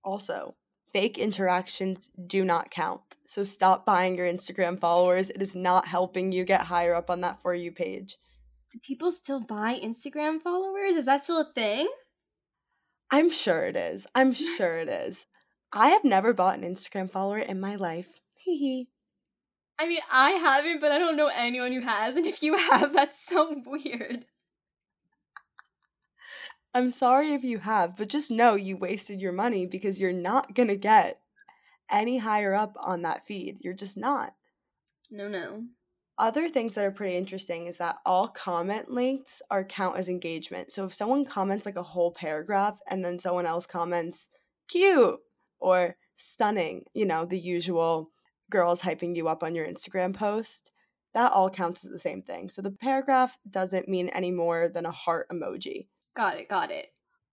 Also, 0.04 0.54
fake 0.94 1.18
interactions 1.18 2.08
do 2.26 2.44
not 2.44 2.70
count. 2.70 3.02
So 3.26 3.42
stop 3.42 3.84
buying 3.84 4.16
your 4.16 4.28
Instagram 4.28 4.78
followers. 4.80 5.28
It 5.28 5.42
is 5.42 5.56
not 5.56 5.86
helping 5.86 6.30
you 6.30 6.44
get 6.44 6.62
higher 6.62 6.94
up 6.94 7.10
on 7.10 7.20
that 7.22 7.42
For 7.42 7.52
You 7.52 7.72
page. 7.72 8.16
Do 8.72 8.78
people 8.80 9.10
still 9.10 9.40
buy 9.40 9.78
Instagram 9.82 10.40
followers? 10.40 10.94
Is 10.94 11.06
that 11.06 11.24
still 11.24 11.40
a 11.40 11.52
thing? 11.52 11.88
I'm 13.10 13.28
sure 13.28 13.64
it 13.64 13.76
is. 13.76 14.06
I'm 14.14 14.32
sure 14.56 14.78
it 14.78 14.88
is. 14.88 15.26
I 15.72 15.88
have 15.88 16.04
never 16.04 16.32
bought 16.32 16.56
an 16.56 16.64
Instagram 16.64 17.10
follower 17.10 17.38
in 17.38 17.58
my 17.60 17.74
life. 17.74 18.20
Hee 18.36 18.56
hee. 18.56 18.88
I 19.80 19.88
mean, 19.88 20.00
I 20.12 20.30
haven't, 20.30 20.80
but 20.80 20.92
I 20.92 20.98
don't 20.98 21.16
know 21.16 21.30
anyone 21.34 21.72
who 21.72 21.80
has. 21.80 22.14
And 22.14 22.24
if 22.26 22.40
you 22.40 22.56
have, 22.70 22.92
that's 22.92 23.26
so 23.26 23.62
weird. 23.66 24.26
I'm 26.74 26.90
sorry 26.90 27.32
if 27.32 27.44
you 27.44 27.58
have, 27.58 27.96
but 27.96 28.08
just 28.08 28.32
know 28.32 28.54
you 28.56 28.76
wasted 28.76 29.20
your 29.20 29.32
money 29.32 29.64
because 29.64 30.00
you're 30.00 30.12
not 30.12 30.54
going 30.54 30.68
to 30.68 30.76
get 30.76 31.20
any 31.88 32.18
higher 32.18 32.52
up 32.52 32.76
on 32.80 33.02
that 33.02 33.24
feed. 33.26 33.58
You're 33.60 33.74
just 33.74 33.96
not. 33.96 34.34
No, 35.08 35.28
no. 35.28 35.62
Other 36.18 36.48
things 36.48 36.74
that 36.74 36.84
are 36.84 36.90
pretty 36.90 37.16
interesting 37.16 37.66
is 37.66 37.78
that 37.78 37.98
all 38.04 38.26
comment 38.26 38.90
links 38.90 39.40
are 39.50 39.64
count 39.64 39.96
as 39.96 40.08
engagement. 40.08 40.72
So 40.72 40.84
if 40.84 40.94
someone 40.94 41.24
comments 41.24 41.64
like 41.64 41.76
a 41.76 41.82
whole 41.82 42.10
paragraph 42.10 42.80
and 42.88 43.04
then 43.04 43.20
someone 43.20 43.46
else 43.46 43.66
comments 43.66 44.28
cute 44.68 45.18
or 45.60 45.96
stunning, 46.16 46.84
you 46.92 47.06
know, 47.06 47.24
the 47.24 47.38
usual 47.38 48.10
girls 48.50 48.80
hyping 48.80 49.14
you 49.14 49.28
up 49.28 49.44
on 49.44 49.54
your 49.54 49.66
Instagram 49.66 50.14
post, 50.14 50.72
that 51.14 51.32
all 51.32 51.50
counts 51.50 51.84
as 51.84 51.90
the 51.92 51.98
same 51.98 52.22
thing. 52.22 52.48
So 52.48 52.62
the 52.62 52.72
paragraph 52.72 53.38
doesn't 53.48 53.88
mean 53.88 54.08
any 54.08 54.32
more 54.32 54.68
than 54.68 54.86
a 54.86 54.90
heart 54.90 55.28
emoji. 55.32 55.86
Got 56.14 56.38
it, 56.38 56.48
got 56.48 56.70
it. 56.70 56.86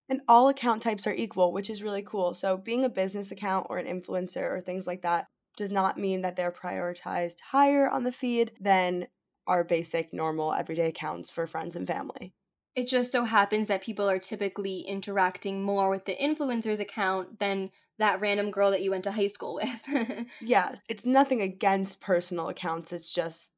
And 0.10 0.22
all 0.28 0.50
account 0.50 0.82
types 0.82 1.08
are 1.08 1.14
equal, 1.14 1.54
which 1.54 1.70
is 1.70 1.84
really 1.84 2.02
cool. 2.02 2.34
So 2.34 2.58
being 2.58 2.84
a 2.84 2.90
business 2.90 3.32
account 3.32 3.68
or 3.70 3.78
an 3.78 3.86
influencer 3.86 4.42
or 4.42 4.60
things 4.60 4.86
like 4.86 5.04
that 5.04 5.28
does 5.56 5.72
not 5.72 5.98
mean 5.98 6.22
that 6.22 6.36
they're 6.36 6.52
prioritized 6.52 7.40
higher 7.40 7.88
on 7.90 8.04
the 8.04 8.12
feed 8.12 8.52
than 8.60 9.08
our 9.48 9.64
basic, 9.64 10.14
normal, 10.14 10.54
everyday 10.54 10.88
accounts 10.88 11.32
for 11.32 11.48
friends 11.48 11.76
and 11.76 11.88
family. 11.88 12.34
It 12.76 12.88
just 12.88 13.12
so 13.12 13.24
happens 13.24 13.68
that 13.68 13.82
people 13.82 14.10
are 14.10 14.20
typically 14.20 14.82
interacting 14.82 15.62
more 15.62 15.90
with 15.90 16.06
the 16.06 16.16
influencer's 16.16 16.80
account 16.80 17.40
than 17.40 17.72
that 17.98 18.22
random 18.22 18.50
girl 18.50 18.72
that 18.72 18.82
you 18.82 18.92
went 18.92 19.04
to 19.04 19.12
high 19.12 19.28
school 19.28 19.56
with. 19.62 20.28
yeah, 20.40 20.76
it's 20.90 21.06
nothing 21.06 21.42
against 21.42 22.02
personal 22.02 22.50
accounts. 22.50 22.92
It's 22.92 23.12
just 23.12 23.50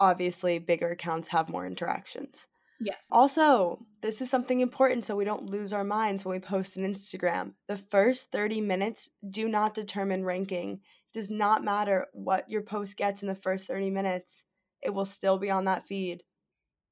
obviously 0.00 0.58
bigger 0.58 0.90
accounts 0.90 1.28
have 1.28 1.48
more 1.48 1.66
interactions. 1.66 2.48
Yes. 2.80 3.06
Also, 3.10 3.86
this 4.00 4.22
is 4.22 4.30
something 4.30 4.60
important 4.60 5.04
so 5.04 5.14
we 5.14 5.26
don't 5.26 5.50
lose 5.50 5.72
our 5.72 5.84
minds 5.84 6.24
when 6.24 6.34
we 6.34 6.40
post 6.40 6.78
on 6.78 6.84
Instagram. 6.84 7.52
The 7.68 7.76
first 7.76 8.32
30 8.32 8.62
minutes 8.62 9.10
do 9.28 9.48
not 9.48 9.74
determine 9.74 10.24
ranking 10.24 10.72
It 10.72 11.18
does 11.18 11.30
not 11.30 11.62
matter 11.62 12.06
what 12.12 12.48
your 12.48 12.62
post 12.62 12.96
gets 12.96 13.22
in 13.22 13.28
the 13.28 13.34
first 13.34 13.66
30 13.66 13.90
minutes, 13.90 14.42
it 14.82 14.90
will 14.90 15.04
still 15.04 15.38
be 15.38 15.50
on 15.50 15.66
that 15.66 15.86
feed. 15.86 16.22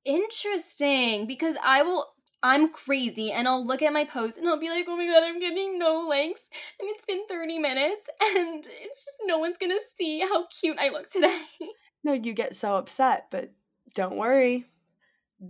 Interesting, 0.04 1.26
because 1.26 1.56
I 1.62 1.82
will 1.82 2.06
I'm 2.42 2.68
crazy 2.70 3.32
and 3.32 3.48
I'll 3.48 3.66
look 3.66 3.82
at 3.82 3.92
my 3.92 4.04
post 4.04 4.38
and 4.38 4.48
I'll 4.48 4.60
be 4.60 4.68
like, 4.70 4.84
oh 4.88 4.96
my 4.96 5.06
god, 5.06 5.24
I'm 5.24 5.40
getting 5.40 5.78
no 5.78 6.06
likes. 6.08 6.48
And 6.78 6.88
it's 6.90 7.04
been 7.06 7.26
30 7.28 7.58
minutes 7.58 8.08
and 8.36 8.64
it's 8.64 9.04
just 9.04 9.18
no 9.24 9.38
one's 9.38 9.56
gonna 9.56 9.80
see 9.96 10.20
how 10.20 10.46
cute 10.46 10.78
I 10.78 10.90
look 10.90 11.10
today. 11.10 11.42
No, 12.04 12.12
you 12.12 12.32
get 12.32 12.54
so 12.54 12.76
upset, 12.76 13.26
but 13.30 13.52
don't 13.94 14.16
worry. 14.16 14.66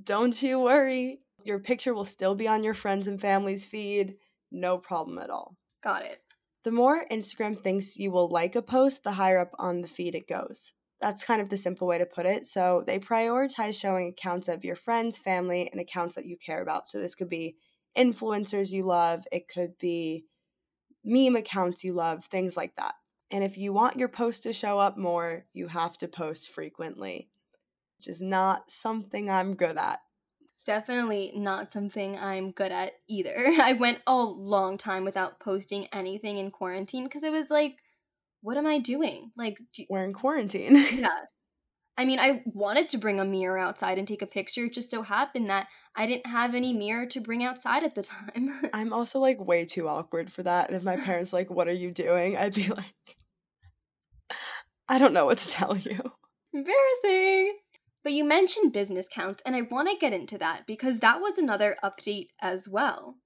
Don't 0.04 0.40
you 0.42 0.60
worry. 0.60 1.20
Your 1.44 1.58
picture 1.58 1.94
will 1.94 2.04
still 2.04 2.34
be 2.34 2.46
on 2.46 2.64
your 2.64 2.74
friends 2.74 3.06
and 3.06 3.20
family's 3.20 3.64
feed. 3.64 4.16
No 4.50 4.78
problem 4.78 5.18
at 5.18 5.30
all. 5.30 5.56
Got 5.82 6.04
it. 6.04 6.18
The 6.64 6.72
more 6.72 7.06
Instagram 7.10 7.58
thinks 7.58 7.96
you 7.96 8.10
will 8.10 8.28
like 8.28 8.56
a 8.56 8.62
post, 8.62 9.04
the 9.04 9.12
higher 9.12 9.38
up 9.38 9.52
on 9.58 9.80
the 9.80 9.88
feed 9.88 10.14
it 10.14 10.28
goes. 10.28 10.74
That's 11.00 11.24
kind 11.24 11.40
of 11.40 11.48
the 11.48 11.56
simple 11.56 11.86
way 11.86 11.98
to 11.98 12.06
put 12.06 12.26
it. 12.26 12.46
So 12.46 12.82
they 12.86 12.98
prioritize 12.98 13.78
showing 13.78 14.08
accounts 14.08 14.48
of 14.48 14.64
your 14.64 14.76
friends, 14.76 15.16
family, 15.16 15.70
and 15.70 15.80
accounts 15.80 16.16
that 16.16 16.26
you 16.26 16.36
care 16.36 16.60
about. 16.60 16.90
So 16.90 16.98
this 16.98 17.14
could 17.14 17.28
be 17.28 17.56
influencers 17.96 18.70
you 18.70 18.84
love, 18.84 19.24
it 19.32 19.48
could 19.48 19.78
be 19.78 20.24
meme 21.04 21.36
accounts 21.36 21.84
you 21.84 21.94
love, 21.94 22.24
things 22.26 22.56
like 22.56 22.74
that. 22.76 22.94
And 23.30 23.44
if 23.44 23.56
you 23.56 23.72
want 23.72 23.98
your 23.98 24.08
post 24.08 24.42
to 24.44 24.52
show 24.52 24.78
up 24.78 24.96
more, 24.96 25.44
you 25.52 25.68
have 25.68 25.96
to 25.98 26.08
post 26.08 26.50
frequently, 26.50 27.28
which 27.98 28.08
is 28.08 28.22
not 28.22 28.70
something 28.70 29.28
I'm 29.28 29.54
good 29.54 29.76
at 29.76 30.00
definitely 30.68 31.32
not 31.34 31.72
something 31.72 32.18
I'm 32.18 32.50
good 32.50 32.70
at 32.70 32.92
either. 33.08 33.54
I 33.60 33.72
went 33.72 34.00
a 34.06 34.14
long 34.14 34.76
time 34.76 35.02
without 35.02 35.40
posting 35.40 35.86
anything 35.94 36.36
in 36.36 36.50
quarantine 36.50 37.04
because 37.04 37.22
it 37.22 37.32
was 37.32 37.48
like, 37.48 37.76
what 38.42 38.58
am 38.58 38.66
I 38.66 38.78
doing? 38.78 39.32
Like, 39.34 39.58
do- 39.72 39.86
we're 39.88 40.04
in 40.04 40.12
quarantine. 40.12 40.76
yeah. 40.92 41.08
I 41.96 42.04
mean, 42.04 42.20
I 42.20 42.42
wanted 42.44 42.90
to 42.90 42.98
bring 42.98 43.18
a 43.18 43.24
mirror 43.24 43.58
outside 43.58 43.98
and 43.98 44.06
take 44.06 44.22
a 44.22 44.26
picture. 44.26 44.66
It 44.66 44.74
just 44.74 44.90
so 44.90 45.02
happened 45.02 45.48
that 45.50 45.66
I 45.96 46.06
didn't 46.06 46.26
have 46.26 46.54
any 46.54 46.72
mirror 46.72 47.06
to 47.06 47.20
bring 47.20 47.42
outside 47.42 47.82
at 47.82 47.96
the 47.96 48.02
time. 48.02 48.60
I'm 48.72 48.92
also 48.92 49.18
like 49.18 49.40
way 49.40 49.64
too 49.64 49.88
awkward 49.88 50.30
for 50.30 50.42
that. 50.44 50.68
And 50.68 50.76
if 50.76 50.84
my 50.84 50.96
parents 50.96 51.32
like, 51.32 51.50
"What 51.50 51.66
are 51.66 51.72
you 51.72 51.90
doing?" 51.90 52.36
I'd 52.36 52.54
be 52.54 52.68
like, 52.68 53.16
"I 54.88 54.98
don't 54.98 55.12
know 55.12 55.24
what 55.24 55.38
to 55.38 55.48
tell 55.48 55.76
you." 55.76 55.98
Embarrassing. 56.52 57.58
But 58.08 58.14
you 58.14 58.24
mentioned 58.24 58.72
business 58.72 59.06
counts, 59.06 59.42
and 59.44 59.54
I 59.54 59.60
want 59.60 59.90
to 59.90 59.98
get 60.00 60.14
into 60.14 60.38
that 60.38 60.66
because 60.66 61.00
that 61.00 61.20
was 61.20 61.36
another 61.36 61.76
update 61.84 62.28
as 62.40 62.66
well. 62.66 63.16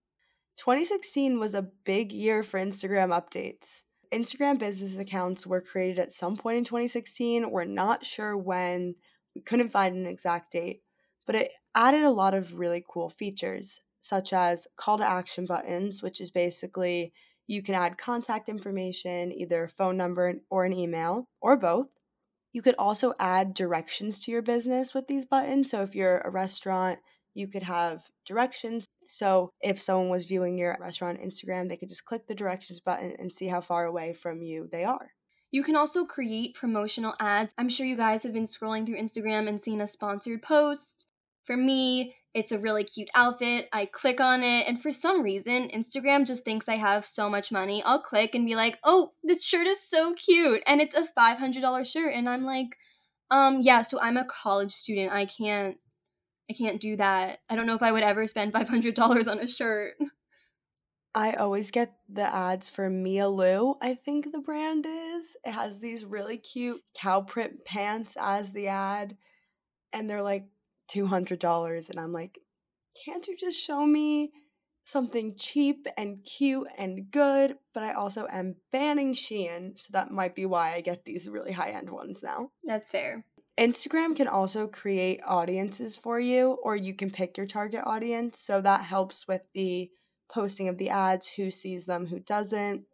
2016 0.57 1.39
was 1.39 1.55
a 1.55 1.71
big 1.85 2.11
year 2.11 2.43
for 2.43 2.59
Instagram 2.59 3.11
updates. 3.11 3.83
Instagram 4.13 4.59
business 4.59 4.99
accounts 4.99 5.47
were 5.47 5.61
created 5.61 6.01
at 6.01 6.13
some 6.13 6.37
point 6.37 6.59
in 6.59 6.65
2016. 6.65 7.49
We're 7.49 7.63
not 7.63 8.05
sure 8.05 8.37
when, 8.37 8.97
we 9.37 9.43
couldn't 9.43 9.69
find 9.71 9.95
an 9.95 10.07
exact 10.07 10.51
date, 10.51 10.83
but 11.27 11.37
it 11.37 11.53
added 11.77 12.03
a 12.03 12.11
lot 12.11 12.35
of 12.35 12.59
really 12.59 12.85
cool 12.89 13.09
features, 13.09 13.79
such 14.01 14.33
as 14.33 14.67
call 14.75 14.99
to 14.99 15.09
action 15.09 15.47
buttons, 15.47 16.03
which 16.03 16.21
is 16.21 16.33
basically 16.33 17.13
you 17.47 17.63
can 17.63 17.77
add 17.77 17.99
contact 17.99 18.49
information, 18.49 19.33
either 19.33 19.63
a 19.63 19.69
phone 19.69 19.97
number 19.97 20.35
or 20.51 20.65
an 20.65 20.73
email, 20.73 21.29
or 21.41 21.57
both. 21.57 21.87
You 22.53 22.63
could 22.63 22.75
also 22.79 23.15
add 23.19 23.55
directions 23.55 24.21
to 24.21 24.31
your 24.31 24.43
business 24.43 24.95
with 24.95 25.09
these 25.09 25.25
buttons. 25.25 25.71
So 25.71 25.83
if 25.83 25.95
you're 25.95 26.19
a 26.19 26.31
restaurant, 26.31 26.99
you 27.35 27.49
could 27.49 27.63
have 27.63 28.05
directions. 28.27 28.87
So 29.09 29.51
if 29.61 29.81
someone 29.81 30.11
was 30.11 30.27
viewing 30.27 30.59
your 30.59 30.77
restaurant 30.81 31.19
on 31.19 31.27
Instagram, 31.27 31.69
they 31.69 31.77
could 31.77 31.89
just 31.89 32.05
click 32.05 32.27
the 32.27 32.35
directions 32.35 32.81
button 32.81 33.17
and 33.19 33.33
see 33.33 33.47
how 33.47 33.61
far 33.61 33.87
away 33.87 34.13
from 34.13 34.43
you 34.43 34.69
they 34.71 34.85
are. 34.85 35.13
You 35.51 35.63
can 35.63 35.77
also 35.77 36.05
create 36.05 36.55
promotional 36.55 37.15
ads. 37.21 37.53
I'm 37.59 37.69
sure 37.69 37.87
you 37.87 37.97
guys 37.97 38.23
have 38.23 38.33
been 38.33 38.45
scrolling 38.45 38.87
through 38.87 39.01
Instagram 39.01 39.49
and 39.49 39.61
seen 39.61 39.83
a 39.83 39.87
sponsored 39.87 40.43
post. 40.43 41.07
For 41.45 41.57
me, 41.57 42.15
it's 42.35 42.53
a 42.53 42.59
really 42.59 42.85
cute 42.85 43.11
outfit. 43.15 43.69
I 43.73 43.87
click 43.87 44.21
on 44.21 44.43
it, 44.43 44.67
and 44.67 44.81
for 44.81 44.91
some 44.91 45.23
reason, 45.23 45.69
Instagram 45.75 46.27
just 46.27 46.45
thinks 46.45 46.69
I 46.69 46.77
have 46.77 47.05
so 47.05 47.29
much 47.29 47.53
money. 47.53 47.83
I'll 47.85 48.03
click 48.03 48.35
and 48.35 48.47
be 48.47 48.57
like, 48.57 48.79
oh, 48.85 49.11
this 49.23 49.45
shirt 49.45 49.67
is 49.67 49.87
so 49.87 50.15
cute. 50.15 50.63
And 50.67 50.81
it's 50.81 50.97
a 50.97 51.07
$500 51.17 51.87
shirt. 51.87 52.15
And 52.15 52.29
I'm 52.29 52.45
like, 52.45 52.77
um, 53.31 53.59
yeah, 53.61 53.83
so 53.83 54.01
I'm 54.01 54.17
a 54.17 54.25
college 54.25 54.73
student. 54.73 55.13
I 55.13 55.27
can't, 55.27 55.77
I 56.51 56.55
can't 56.55 56.81
do 56.81 56.97
that. 56.97 57.41
I 57.51 57.57
don't 57.57 57.67
know 57.67 57.75
if 57.75 57.83
I 57.83 57.93
would 57.93 58.03
ever 58.03 58.27
spend 58.27 58.53
$500 58.55 59.31
on 59.31 59.39
a 59.39 59.47
shirt. 59.47 59.95
I 61.15 61.33
always 61.33 61.71
get 61.71 61.93
the 62.09 62.23
ads 62.23 62.71
for 62.71 62.89
Mia 62.89 63.29
Lou, 63.29 63.75
I 63.83 63.95
think 63.95 64.33
the 64.33 64.41
brand 64.41 64.87
is. 64.89 65.37
It 65.45 65.51
has 65.51 65.79
these 65.79 66.07
really 66.07 66.39
cute 66.39 66.81
cow 66.97 67.21
print 67.21 67.67
pants 67.67 68.17
as 68.19 68.51
the 68.51 68.69
ad, 68.69 69.19
and 69.93 70.09
they're 70.09 70.23
like 70.23 70.47
$200. 70.91 71.91
And 71.91 72.01
I'm 72.01 72.13
like, 72.13 72.39
can't 73.05 73.27
you 73.27 73.37
just 73.37 73.59
show 73.59 73.87
me 73.87 74.33
something 74.85 75.35
cheap 75.37 75.87
and 75.97 76.25
cute 76.25 76.69
and 76.79 77.11
good? 77.11 77.57
But 77.75 77.83
I 77.83 77.93
also 77.93 78.27
am 78.31 78.57
banning 78.71 79.15
Shein, 79.15 79.79
so 79.79 79.89
that 79.93 80.11
might 80.11 80.35
be 80.35 80.47
why 80.47 80.75
I 80.75 80.81
get 80.81 81.05
these 81.05 81.29
really 81.29 81.53
high 81.53 81.71
end 81.71 81.91
ones 81.91 82.23
now. 82.23 82.51
That's 82.65 82.91
fair. 82.91 83.25
Instagram 83.59 84.17
can 84.17 84.29
also 84.29 84.67
create 84.67 85.21
audiences 85.27 85.95
for 85.95 86.19
you, 86.19 86.59
or 86.63 86.75
you 86.75 86.95
can 86.95 87.11
pick 87.11 87.37
your 87.37 87.47
target 87.47 87.83
audience. 87.85 88.41
So 88.41 88.61
that 88.61 88.83
helps 88.83 89.29
with 89.29 89.43
the 89.55 89.91
posting 90.33 90.69
of 90.69 90.79
the 90.79 90.89
ads, 90.89 91.29
who 91.29 91.51
sees 91.51 91.87
them, 91.87 92.07
who 92.07 92.19
doesn't. 92.21 92.85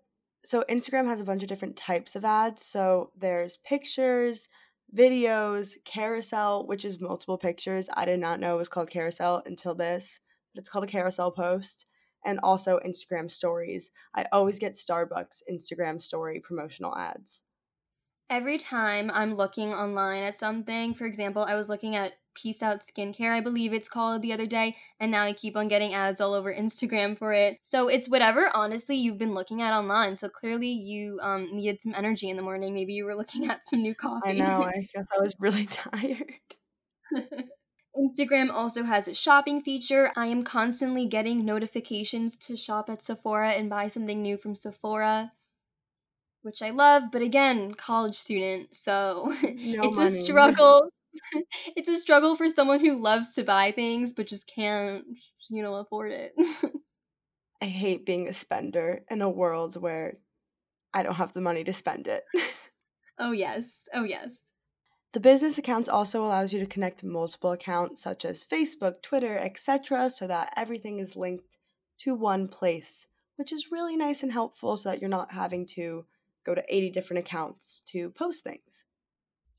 So, 0.45 0.65
Instagram 0.69 1.07
has 1.07 1.21
a 1.21 1.25
bunch 1.25 1.43
of 1.43 1.49
different 1.49 1.77
types 1.77 2.15
of 2.17 2.25
ads. 2.25 2.65
So, 2.65 3.11
there's 3.17 3.59
pictures, 3.65 4.49
videos, 4.97 5.75
carousel, 5.85 6.67
which 6.67 6.85
is 6.85 7.01
multiple 7.01 7.39
pictures. 7.39 7.89
I 7.95 8.05
did 8.05 8.21
not 8.21 8.41
know 8.41 8.55
it 8.55 8.59
was 8.59 8.69
called 8.69 8.91
carousel 8.91 9.43
until 9.47 9.75
this, 9.75 10.21
but 10.55 10.61
it's 10.61 10.69
called 10.69 10.85
a 10.85 10.89
carousel 10.89 11.33
post. 11.33 11.87
And 12.25 12.41
also 12.43 12.81
Instagram 12.85 13.31
stories. 13.31 13.93
I 14.15 14.27
always 14.33 14.59
get 14.59 14.75
Starbucks 14.75 15.43
Instagram 15.51 16.03
story 16.03 16.41
promotional 16.41 16.97
ads. 16.97 17.43
Every 18.29 18.59
time 18.59 19.11
I'm 19.15 19.35
looking 19.35 19.73
online 19.73 20.25
at 20.25 20.39
something, 20.39 20.95
for 20.95 21.07
example, 21.07 21.45
I 21.45 21.55
was 21.55 21.69
looking 21.69 21.95
at 21.95 22.13
Peace 22.41 22.63
Out 22.63 22.83
Skincare, 22.83 23.33
I 23.33 23.41
believe 23.41 23.73
it's 23.73 23.89
called 23.89 24.23
the 24.23 24.33
other 24.33 24.47
day, 24.47 24.77
and 25.01 25.11
now 25.11 25.25
I 25.25 25.33
keep 25.33 25.57
on 25.57 25.67
getting 25.67 25.93
ads 25.93 26.21
all 26.21 26.35
over 26.35 26.55
Instagram 26.55 27.19
for 27.19 27.33
it. 27.33 27.59
So 27.63 27.89
it's 27.89 28.09
whatever, 28.09 28.51
honestly, 28.55 28.97
you've 28.97 29.19
been 29.19 29.35
looking 29.35 29.61
at 29.61 29.73
online. 29.73 30.17
So 30.17 30.29
clearly 30.29 30.69
you 30.69 31.19
um, 31.21 31.49
needed 31.53 31.83
some 31.83 31.95
energy 31.97 32.31
in 32.31 32.37
the 32.37 32.43
morning. 32.43 32.75
Maybe 32.75 32.93
you 32.93 33.05
were 33.05 33.17
looking 33.17 33.47
at 33.51 33.67
some 33.67 33.83
new 33.83 33.95
coffee. 33.95 34.31
I 34.31 34.33
know, 34.35 34.63
I 34.77 34.89
guess 34.95 35.07
I 35.17 35.21
was 35.21 35.35
really 35.41 35.67
tired. 35.71 36.33
Instagram 37.97 38.53
also 38.53 38.85
has 38.85 39.09
a 39.09 39.15
shopping 39.15 39.61
feature. 39.61 40.13
I 40.15 40.27
am 40.27 40.45
constantly 40.45 41.07
getting 41.07 41.45
notifications 41.45 42.37
to 42.37 42.57
shop 42.57 42.89
at 42.89 43.03
Sephora 43.03 43.53
and 43.53 43.69
buy 43.69 43.89
something 43.89 44.23
new 44.23 44.37
from 44.37 44.55
Sephora 44.55 45.33
which 46.43 46.63
I 46.63 46.71
love, 46.71 47.05
but 47.13 47.21
again, 47.21 47.75
college 47.75 48.17
student, 48.17 48.75
so 48.75 49.35
no 49.43 49.83
it's 49.83 49.97
money. 49.97 50.09
a 50.09 50.11
struggle 50.11 50.89
it's 51.77 51.89
a 51.89 51.99
struggle 51.99 52.37
for 52.37 52.49
someone 52.49 52.81
who 52.81 53.01
loves 53.01 53.33
to 53.35 53.45
buy 53.45 53.73
things 53.73 54.13
but 54.13 54.27
just 54.27 54.47
can't, 54.47 55.05
you 55.51 55.63
know, 55.63 55.77
afford 55.77 56.13
it. 56.13 56.33
I 57.63 57.67
hate 57.67 58.07
being 58.07 58.29
a 58.29 58.33
spender 58.33 59.03
in 59.11 59.21
a 59.21 59.31
world 59.31 59.81
where 59.81 60.15
I 60.95 61.03
don't 61.03 61.17
have 61.17 61.33
the 61.33 61.41
money 61.41 61.65
to 61.65 61.73
spend 61.73 62.07
it. 62.07 62.25
oh, 63.19 63.33
yes. 63.33 63.89
Oh, 63.93 64.05
yes. 64.05 64.43
The 65.13 65.21
business 65.21 65.59
account 65.59 65.89
also 65.89 66.23
allows 66.23 66.53
you 66.53 66.61
to 66.61 66.67
connect 66.67 67.03
multiple 67.03 67.53
accounts 67.53 68.03
such 68.03 68.25
as 68.25 68.45
Facebook, 68.45 69.03
Twitter, 69.03 69.39
etc., 69.39 70.11
so 70.11 70.27
that 70.27 70.53
everything 70.57 70.99
is 70.99 71.17
linked 71.17 71.59
to 71.99 72.15
one 72.15 72.47
place, 72.47 73.07
which 73.37 73.53
is 73.53 73.73
really 73.73 73.97
nice 73.97 74.23
and 74.23 74.31
helpful 74.31 74.77
so 74.77 74.91
that 74.91 75.01
you're 75.01 75.09
not 75.09 75.33
having 75.33 75.67
to 75.67 76.05
go 76.45 76.55
to 76.55 76.65
80 76.69 76.91
different 76.91 77.25
accounts 77.25 77.83
to 77.87 78.11
post 78.11 78.45
things. 78.45 78.85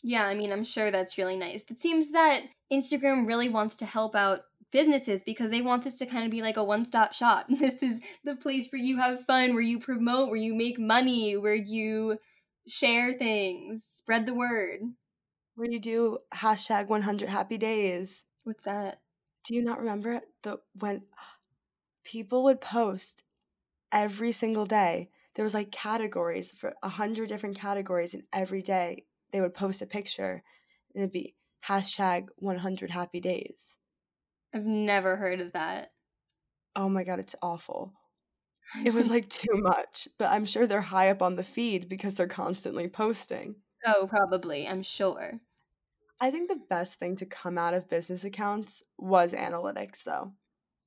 Yeah, 0.01 0.25
I 0.25 0.33
mean, 0.33 0.51
I'm 0.51 0.63
sure 0.63 0.91
that's 0.91 1.17
really 1.17 1.35
nice. 1.35 1.65
It 1.69 1.79
seems 1.79 2.11
that 2.11 2.43
Instagram 2.71 3.27
really 3.27 3.49
wants 3.49 3.75
to 3.77 3.85
help 3.85 4.15
out 4.15 4.39
businesses 4.71 5.23
because 5.23 5.49
they 5.49 5.61
want 5.61 5.83
this 5.83 5.97
to 5.97 6.05
kind 6.05 6.25
of 6.25 6.31
be 6.31 6.41
like 6.41 6.57
a 6.57 6.63
one 6.63 6.85
stop 6.85 7.13
shop. 7.13 7.47
This 7.49 7.83
is 7.83 8.01
the 8.23 8.35
place 8.35 8.67
where 8.71 8.81
you 8.81 8.97
have 8.97 9.25
fun, 9.25 9.53
where 9.53 9.63
you 9.63 9.79
promote, 9.79 10.29
where 10.29 10.37
you 10.37 10.55
make 10.55 10.79
money, 10.79 11.35
where 11.35 11.55
you 11.55 12.17
share 12.67 13.13
things, 13.13 13.83
spread 13.83 14.25
the 14.25 14.33
word. 14.33 14.79
Where 15.55 15.69
you 15.69 15.79
do 15.79 16.19
hashtag 16.33 16.87
100 16.87 17.27
happy 17.27 17.57
days. 17.57 18.23
What's 18.43 18.63
that? 18.63 19.01
Do 19.43 19.53
you 19.53 19.61
not 19.61 19.79
remember 19.79 20.21
the 20.43 20.59
when 20.75 21.03
people 22.05 22.43
would 22.45 22.61
post 22.61 23.23
every 23.91 24.31
single 24.31 24.65
day? 24.65 25.09
There 25.35 25.43
was 25.43 25.53
like 25.53 25.71
categories 25.71 26.51
for 26.51 26.73
a 26.83 26.89
hundred 26.89 27.29
different 27.29 27.57
categories, 27.57 28.13
and 28.13 28.23
every 28.31 28.61
day 28.61 29.05
they 29.31 29.41
would 29.41 29.53
post 29.53 29.81
a 29.81 29.87
picture 29.87 30.43
and 30.93 31.03
it'd 31.03 31.11
be 31.11 31.35
hashtag 31.65 32.29
100 32.37 32.89
happy 32.91 33.19
days. 33.19 33.77
I've 34.53 34.63
never 34.65 35.15
heard 35.15 35.39
of 35.41 35.53
that. 35.53 35.91
Oh 36.75 36.89
my 36.89 37.03
god, 37.03 37.19
it's 37.19 37.35
awful. 37.43 37.93
It 38.83 38.93
was 38.93 39.09
like 39.09 39.29
too 39.29 39.53
much, 39.55 40.07
but 40.17 40.31
I'm 40.31 40.45
sure 40.45 40.67
they're 40.67 40.81
high 40.81 41.09
up 41.09 41.21
on 41.21 41.35
the 41.35 41.43
feed 41.45 41.89
because 41.89 42.15
they're 42.15 42.27
constantly 42.27 42.87
posting. 42.89 43.63
Oh, 43.85 44.07
probably, 44.07 44.65
I'm 44.69 44.83
sure. 44.83 45.41
I 46.17 46.31
think 46.31 46.47
the 46.47 46.55
best 46.55 46.95
thing 46.95 47.17
to 47.17 47.25
come 47.25 47.57
out 47.57 47.73
of 47.73 47.89
business 47.89 48.23
accounts 48.23 48.83
was 48.97 49.33
analytics, 49.33 50.01
though. 50.05 50.33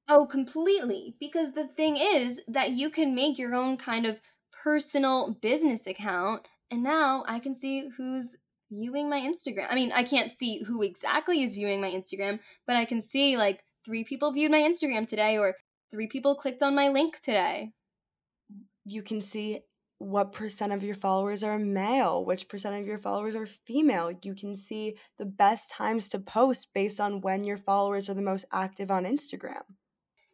Oh, 0.09 0.27
completely. 0.27 1.17
Because 1.19 1.53
the 1.53 1.67
thing 1.67 1.97
is 1.97 2.41
that 2.49 2.71
you 2.73 2.89
can 2.91 3.15
make 3.17 3.37
your 3.39 3.55
own 3.55 3.77
kind 3.77 4.07
of 4.07 4.21
personal 4.53 5.35
business 5.35 5.87
account 5.89 6.47
and 6.73 6.83
now 6.83 7.23
I 7.29 7.39
can 7.39 7.55
see 7.55 7.91
who's 7.97 8.35
viewing 8.71 9.11
my 9.11 9.21
Instagram. 9.21 9.67
I 9.71 9.75
mean, 9.75 9.93
I 9.93 10.05
can't 10.05 10.33
see 10.33 10.63
who 10.67 10.83
exactly 10.83 11.43
is 11.43 11.55
viewing 11.55 11.83
my 11.83 11.91
Instagram, 11.91 12.41
but 12.67 12.77
I 12.77 12.87
can 12.87 13.03
see 13.03 13.37
like 13.37 13.63
three 13.85 14.05
people 14.05 14.33
viewed 14.33 14.51
my 14.51 14.61
Instagram 14.61 15.07
today 15.07 15.37
or 15.37 15.55
three 15.91 16.07
people 16.07 16.35
clicked 16.35 16.63
on 16.63 16.75
my 16.75 16.89
link 16.89 17.21
today. 17.21 17.73
You 18.87 19.03
can 19.03 19.21
see 19.21 19.61
what 19.99 20.33
percent 20.33 20.73
of 20.73 20.83
your 20.83 20.95
followers 20.95 21.43
are 21.43 21.59
male, 21.59 22.25
which 22.25 22.49
percent 22.49 22.81
of 22.81 22.87
your 22.87 22.99
followers 22.99 23.37
are 23.37 23.47
female. 23.47 24.11
You 24.23 24.35
can 24.35 24.57
see 24.57 24.97
the 25.19 25.27
best 25.27 25.71
times 25.71 26.09
to 26.09 26.19
post 26.19 26.69
based 26.75 27.01
on 27.01 27.21
when 27.21 27.45
your 27.45 27.59
followers 27.59 28.09
are 28.09 28.15
the 28.15 28.23
most 28.23 28.47
active 28.51 28.91
on 28.91 29.05
Instagram. 29.05 29.63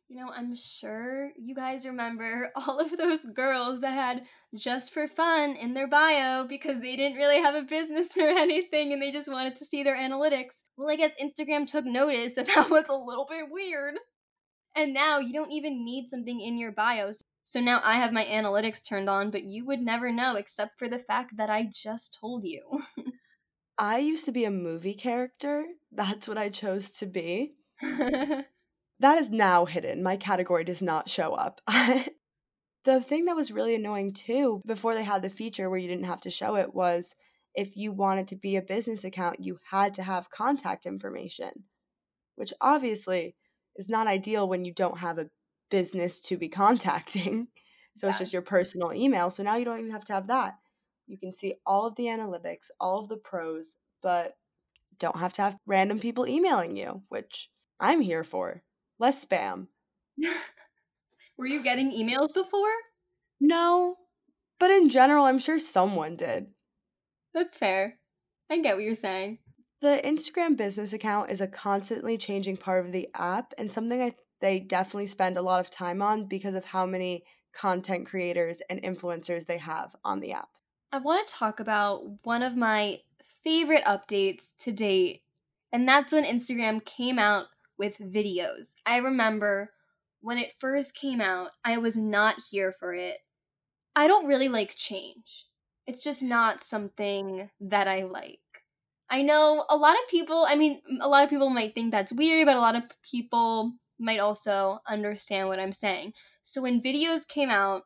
You 0.08 0.16
know, 0.16 0.30
I'm 0.34 0.56
sure 0.56 1.32
you 1.36 1.54
guys 1.54 1.84
remember 1.84 2.50
all 2.56 2.80
of 2.80 2.96
those 2.96 3.20
girls 3.34 3.82
that 3.82 3.92
had 3.92 4.22
just 4.54 4.92
for 4.92 5.06
fun 5.06 5.54
in 5.56 5.74
their 5.74 5.86
bio 5.86 6.46
because 6.48 6.80
they 6.80 6.96
didn't 6.96 7.18
really 7.18 7.40
have 7.42 7.54
a 7.54 7.62
business 7.62 8.08
or 8.16 8.26
anything 8.28 8.92
and 8.92 9.02
they 9.02 9.12
just 9.12 9.30
wanted 9.30 9.56
to 9.56 9.66
see 9.66 9.82
their 9.82 9.96
analytics. 9.96 10.62
Well, 10.78 10.88
I 10.88 10.96
guess 10.96 11.12
Instagram 11.22 11.66
took 11.66 11.84
notice 11.84 12.34
that 12.34 12.46
that 12.54 12.70
was 12.70 12.86
a 12.88 12.94
little 12.94 13.26
bit 13.28 13.50
weird. 13.50 13.96
And 14.74 14.94
now 14.94 15.18
you 15.18 15.32
don't 15.34 15.52
even 15.52 15.84
need 15.84 16.08
something 16.08 16.40
in 16.40 16.58
your 16.58 16.72
bios. 16.72 17.22
So 17.42 17.60
now 17.60 17.80
I 17.84 17.96
have 17.96 18.12
my 18.12 18.24
analytics 18.24 18.86
turned 18.86 19.10
on, 19.10 19.30
but 19.30 19.44
you 19.44 19.66
would 19.66 19.80
never 19.80 20.10
know 20.12 20.36
except 20.36 20.78
for 20.78 20.88
the 20.88 20.98
fact 20.98 21.36
that 21.36 21.50
I 21.50 21.68
just 21.70 22.16
told 22.18 22.44
you. 22.44 22.82
I 23.78 23.98
used 23.98 24.24
to 24.26 24.32
be 24.32 24.44
a 24.44 24.50
movie 24.50 24.94
character. 24.94 25.64
That's 25.92 26.28
what 26.28 26.38
I 26.38 26.48
chose 26.48 26.90
to 26.92 27.06
be. 27.06 27.54
That 29.00 29.18
is 29.18 29.30
now 29.30 29.64
hidden. 29.64 30.02
My 30.02 30.16
category 30.16 30.64
does 30.64 30.82
not 30.82 31.08
show 31.08 31.34
up. 31.34 31.60
the 32.84 33.00
thing 33.00 33.26
that 33.26 33.36
was 33.36 33.52
really 33.52 33.74
annoying 33.74 34.12
too, 34.12 34.60
before 34.66 34.94
they 34.94 35.04
had 35.04 35.22
the 35.22 35.30
feature 35.30 35.68
where 35.70 35.78
you 35.78 35.88
didn't 35.88 36.06
have 36.06 36.22
to 36.22 36.30
show 36.30 36.56
it, 36.56 36.74
was 36.74 37.14
if 37.54 37.76
you 37.76 37.92
wanted 37.92 38.28
to 38.28 38.36
be 38.36 38.56
a 38.56 38.62
business 38.62 39.04
account, 39.04 39.40
you 39.40 39.58
had 39.70 39.94
to 39.94 40.02
have 40.02 40.30
contact 40.30 40.86
information, 40.86 41.50
which 42.36 42.52
obviously 42.60 43.36
is 43.76 43.88
not 43.88 44.06
ideal 44.06 44.48
when 44.48 44.64
you 44.64 44.72
don't 44.72 44.98
have 44.98 45.18
a 45.18 45.30
business 45.70 46.20
to 46.20 46.36
be 46.36 46.48
contacting. 46.48 47.48
So 47.96 48.06
yeah. 48.06 48.10
it's 48.10 48.18
just 48.18 48.32
your 48.32 48.42
personal 48.42 48.92
email. 48.92 49.30
So 49.30 49.42
now 49.42 49.56
you 49.56 49.64
don't 49.64 49.78
even 49.78 49.90
have 49.90 50.04
to 50.06 50.12
have 50.12 50.28
that. 50.28 50.54
You 51.06 51.18
can 51.18 51.32
see 51.32 51.54
all 51.66 51.86
of 51.86 51.96
the 51.96 52.04
analytics, 52.04 52.70
all 52.80 53.00
of 53.00 53.08
the 53.08 53.16
pros, 53.16 53.76
but 54.02 54.34
don't 54.98 55.16
have 55.16 55.32
to 55.34 55.42
have 55.42 55.56
random 55.66 55.98
people 55.98 56.26
emailing 56.26 56.76
you, 56.76 57.02
which 57.08 57.48
I'm 57.80 58.00
here 58.00 58.24
for 58.24 58.62
less 58.98 59.24
spam. 59.24 59.68
Were 61.38 61.46
you 61.46 61.62
getting 61.62 61.92
emails 61.92 62.34
before? 62.34 62.72
No, 63.40 63.96
but 64.58 64.70
in 64.70 64.90
general, 64.90 65.24
I'm 65.24 65.38
sure 65.38 65.58
someone 65.58 66.16
did. 66.16 66.46
That's 67.32 67.56
fair. 67.56 67.98
I 68.50 68.60
get 68.60 68.74
what 68.74 68.84
you're 68.84 68.94
saying. 68.94 69.38
The 69.80 70.00
Instagram 70.04 70.56
business 70.56 70.92
account 70.92 71.30
is 71.30 71.40
a 71.40 71.46
constantly 71.46 72.18
changing 72.18 72.56
part 72.56 72.84
of 72.84 72.90
the 72.90 73.08
app 73.14 73.54
and 73.56 73.70
something 73.70 74.02
I 74.02 74.14
they 74.40 74.60
definitely 74.60 75.06
spend 75.06 75.36
a 75.36 75.42
lot 75.42 75.60
of 75.60 75.70
time 75.70 76.00
on 76.00 76.26
because 76.26 76.54
of 76.54 76.64
how 76.64 76.86
many 76.86 77.24
content 77.52 78.06
creators 78.06 78.62
and 78.70 78.82
influencers 78.82 79.46
they 79.46 79.58
have 79.58 79.94
on 80.04 80.20
the 80.20 80.32
app. 80.32 80.48
I 80.92 80.98
want 80.98 81.26
to 81.26 81.34
talk 81.34 81.60
about 81.60 82.04
one 82.22 82.42
of 82.42 82.56
my 82.56 82.98
favorite 83.42 83.84
updates 83.84 84.54
to 84.58 84.72
date, 84.72 85.22
and 85.72 85.88
that's 85.88 86.12
when 86.12 86.24
Instagram 86.24 86.84
came 86.84 87.18
out 87.18 87.46
with 87.78 87.98
videos. 87.98 88.74
I 88.84 88.98
remember 88.98 89.70
when 90.20 90.38
it 90.38 90.54
first 90.58 90.94
came 90.94 91.20
out, 91.20 91.50
I 91.64 91.78
was 91.78 91.96
not 91.96 92.36
here 92.50 92.74
for 92.78 92.92
it. 92.92 93.18
I 93.94 94.08
don't 94.08 94.26
really 94.26 94.48
like 94.48 94.74
change. 94.74 95.46
It's 95.86 96.02
just 96.02 96.22
not 96.22 96.60
something 96.60 97.48
that 97.60 97.88
I 97.88 98.02
like. 98.02 98.40
I 99.10 99.22
know 99.22 99.64
a 99.68 99.76
lot 99.76 99.94
of 99.94 100.08
people, 100.10 100.44
I 100.46 100.54
mean, 100.54 100.82
a 101.00 101.08
lot 101.08 101.24
of 101.24 101.30
people 101.30 101.48
might 101.48 101.74
think 101.74 101.90
that's 101.90 102.12
weird, 102.12 102.46
but 102.46 102.56
a 102.56 102.60
lot 102.60 102.76
of 102.76 102.82
people 103.10 103.72
might 103.98 104.20
also 104.20 104.80
understand 104.86 105.48
what 105.48 105.58
I'm 105.58 105.72
saying. 105.72 106.12
So 106.42 106.62
when 106.62 106.82
videos 106.82 107.26
came 107.26 107.48
out, 107.48 107.82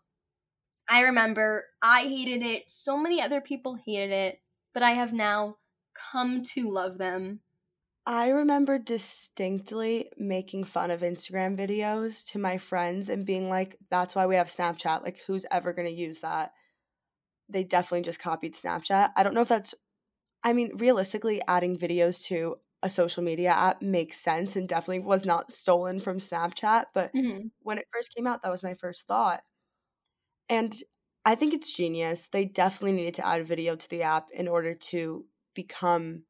I 0.88 1.02
remember 1.02 1.64
I 1.82 2.02
hated 2.02 2.42
it. 2.42 2.64
So 2.68 2.96
many 2.96 3.22
other 3.22 3.40
people 3.40 3.78
hated 3.86 4.10
it, 4.10 4.38
but 4.74 4.82
I 4.82 4.92
have 4.92 5.12
now 5.12 5.56
come 6.12 6.42
to 6.54 6.70
love 6.70 6.98
them. 6.98 7.40
I 8.04 8.30
remember 8.30 8.78
distinctly 8.78 10.10
making 10.16 10.64
fun 10.64 10.90
of 10.90 11.00
Instagram 11.02 11.56
videos 11.56 12.24
to 12.32 12.38
my 12.38 12.58
friends 12.58 13.08
and 13.08 13.24
being 13.24 13.48
like, 13.48 13.76
that's 13.90 14.14
why 14.16 14.26
we 14.26 14.34
have 14.34 14.48
Snapchat. 14.48 15.02
Like, 15.02 15.18
who's 15.26 15.46
ever 15.52 15.72
going 15.72 15.86
to 15.86 15.94
use 15.94 16.20
that? 16.20 16.52
They 17.48 17.64
definitely 17.64 18.02
just 18.02 18.20
copied 18.20 18.54
Snapchat. 18.54 19.12
I 19.16 19.22
don't 19.22 19.34
know 19.34 19.42
if 19.42 19.48
that's, 19.48 19.74
I 20.44 20.52
mean, 20.54 20.76
realistically, 20.76 21.42
adding 21.48 21.78
videos 21.78 22.24
to 22.26 22.58
a 22.82 22.90
social 22.90 23.22
media 23.24 23.50
app 23.50 23.82
makes 23.82 24.18
sense 24.18 24.56
and 24.56 24.68
definitely 24.68 25.00
was 25.00 25.26
not 25.26 25.52
stolen 25.52 26.00
from 26.00 26.18
Snapchat. 26.18 26.86
But 26.94 27.14
Mm-hmm. 27.14 27.48
when 27.62 27.78
it 27.78 27.88
first 27.92 28.14
came 28.14 28.26
out, 28.26 28.42
that 28.42 28.50
was 28.50 28.62
my 28.64 28.74
first 28.74 29.06
thought. 29.08 29.44
And 30.48 30.74
I 31.24 31.34
think 31.34 31.54
it's 31.54 31.72
genius. 31.72 32.28
They 32.28 32.44
definitely 32.44 32.92
needed 32.92 33.14
to 33.14 33.26
add 33.26 33.40
a 33.40 33.44
video 33.44 33.76
to 33.76 33.88
the 33.88 34.02
app 34.02 34.30
in 34.30 34.48
order 34.48 34.74
to 34.74 35.26
become 35.54 36.24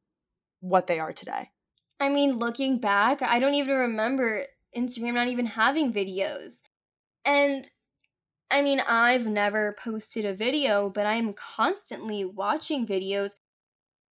what 0.61 0.87
they 0.87 0.99
are 0.99 1.13
today. 1.13 1.51
I 1.99 2.09
mean, 2.09 2.37
looking 2.37 2.79
back, 2.79 3.21
I 3.21 3.39
don't 3.39 3.53
even 3.53 3.75
remember 3.75 4.43
Instagram 4.75 5.13
not 5.13 5.27
even 5.27 5.45
having 5.45 5.93
videos. 5.93 6.61
And 7.25 7.69
I 8.51 8.61
mean, 8.61 8.81
I've 8.81 9.25
never 9.25 9.75
posted 9.79 10.25
a 10.25 10.33
video, 10.33 10.89
but 10.89 11.05
I'm 11.05 11.33
constantly 11.33 12.25
watching 12.25 12.85
videos, 12.85 13.31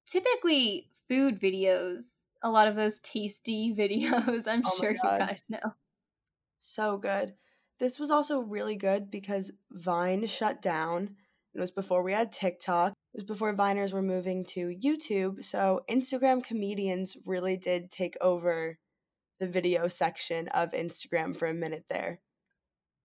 typically 0.07 0.89
food 1.07 1.39
videos. 1.39 2.25
A 2.43 2.49
lot 2.49 2.67
of 2.67 2.75
those 2.75 2.99
tasty 2.99 3.73
videos, 3.77 4.47
I'm 4.47 4.63
Oh 4.65 4.75
sure 4.79 4.91
you 4.91 4.99
guys 5.03 5.43
know. 5.49 5.75
So 6.59 6.97
good. 6.97 7.33
This 7.79 7.99
was 7.99 8.11
also 8.11 8.39
really 8.39 8.75
good 8.75 9.09
because 9.09 9.51
Vine 9.71 10.25
shut 10.27 10.61
down. 10.61 11.15
It 11.53 11.59
was 11.59 11.71
before 11.71 12.03
we 12.03 12.13
had 12.13 12.31
TikTok. 12.31 12.93
Was 13.13 13.24
before 13.26 13.54
Viners 13.56 13.93
were 13.93 14.02
moving 14.02 14.45
to 14.47 14.67
YouTube. 14.67 15.43
So 15.45 15.84
Instagram 15.89 16.43
comedians 16.43 17.17
really 17.26 17.58
did 17.58 17.91
take 17.91 18.15
over 18.21 18.80
the 19.39 19.47
video 19.47 19.88
section 19.88 20.47
of 20.50 20.71
Instagram 20.71 21.36
for 21.36 21.47
a 21.47 21.54
minute 21.54 21.86
there. 21.89 22.21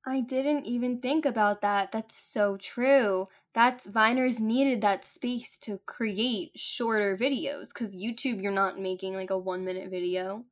I 0.06 0.20
didn't 0.20 0.64
even 0.64 1.00
think 1.00 1.26
about 1.26 1.60
that. 1.62 1.92
That's 1.92 2.14
so 2.14 2.56
true. 2.56 3.28
That's 3.54 3.86
Viners 3.86 4.40
needed 4.40 4.80
that 4.82 5.04
space 5.04 5.58
to 5.58 5.78
create 5.86 6.58
shorter 6.58 7.16
videos 7.16 7.74
because 7.74 7.94
YouTube, 7.94 8.40
you're 8.40 8.52
not 8.52 8.78
making 8.78 9.14
like 9.14 9.30
a 9.30 9.38
one 9.38 9.64
minute 9.64 9.90
video. 9.90 10.46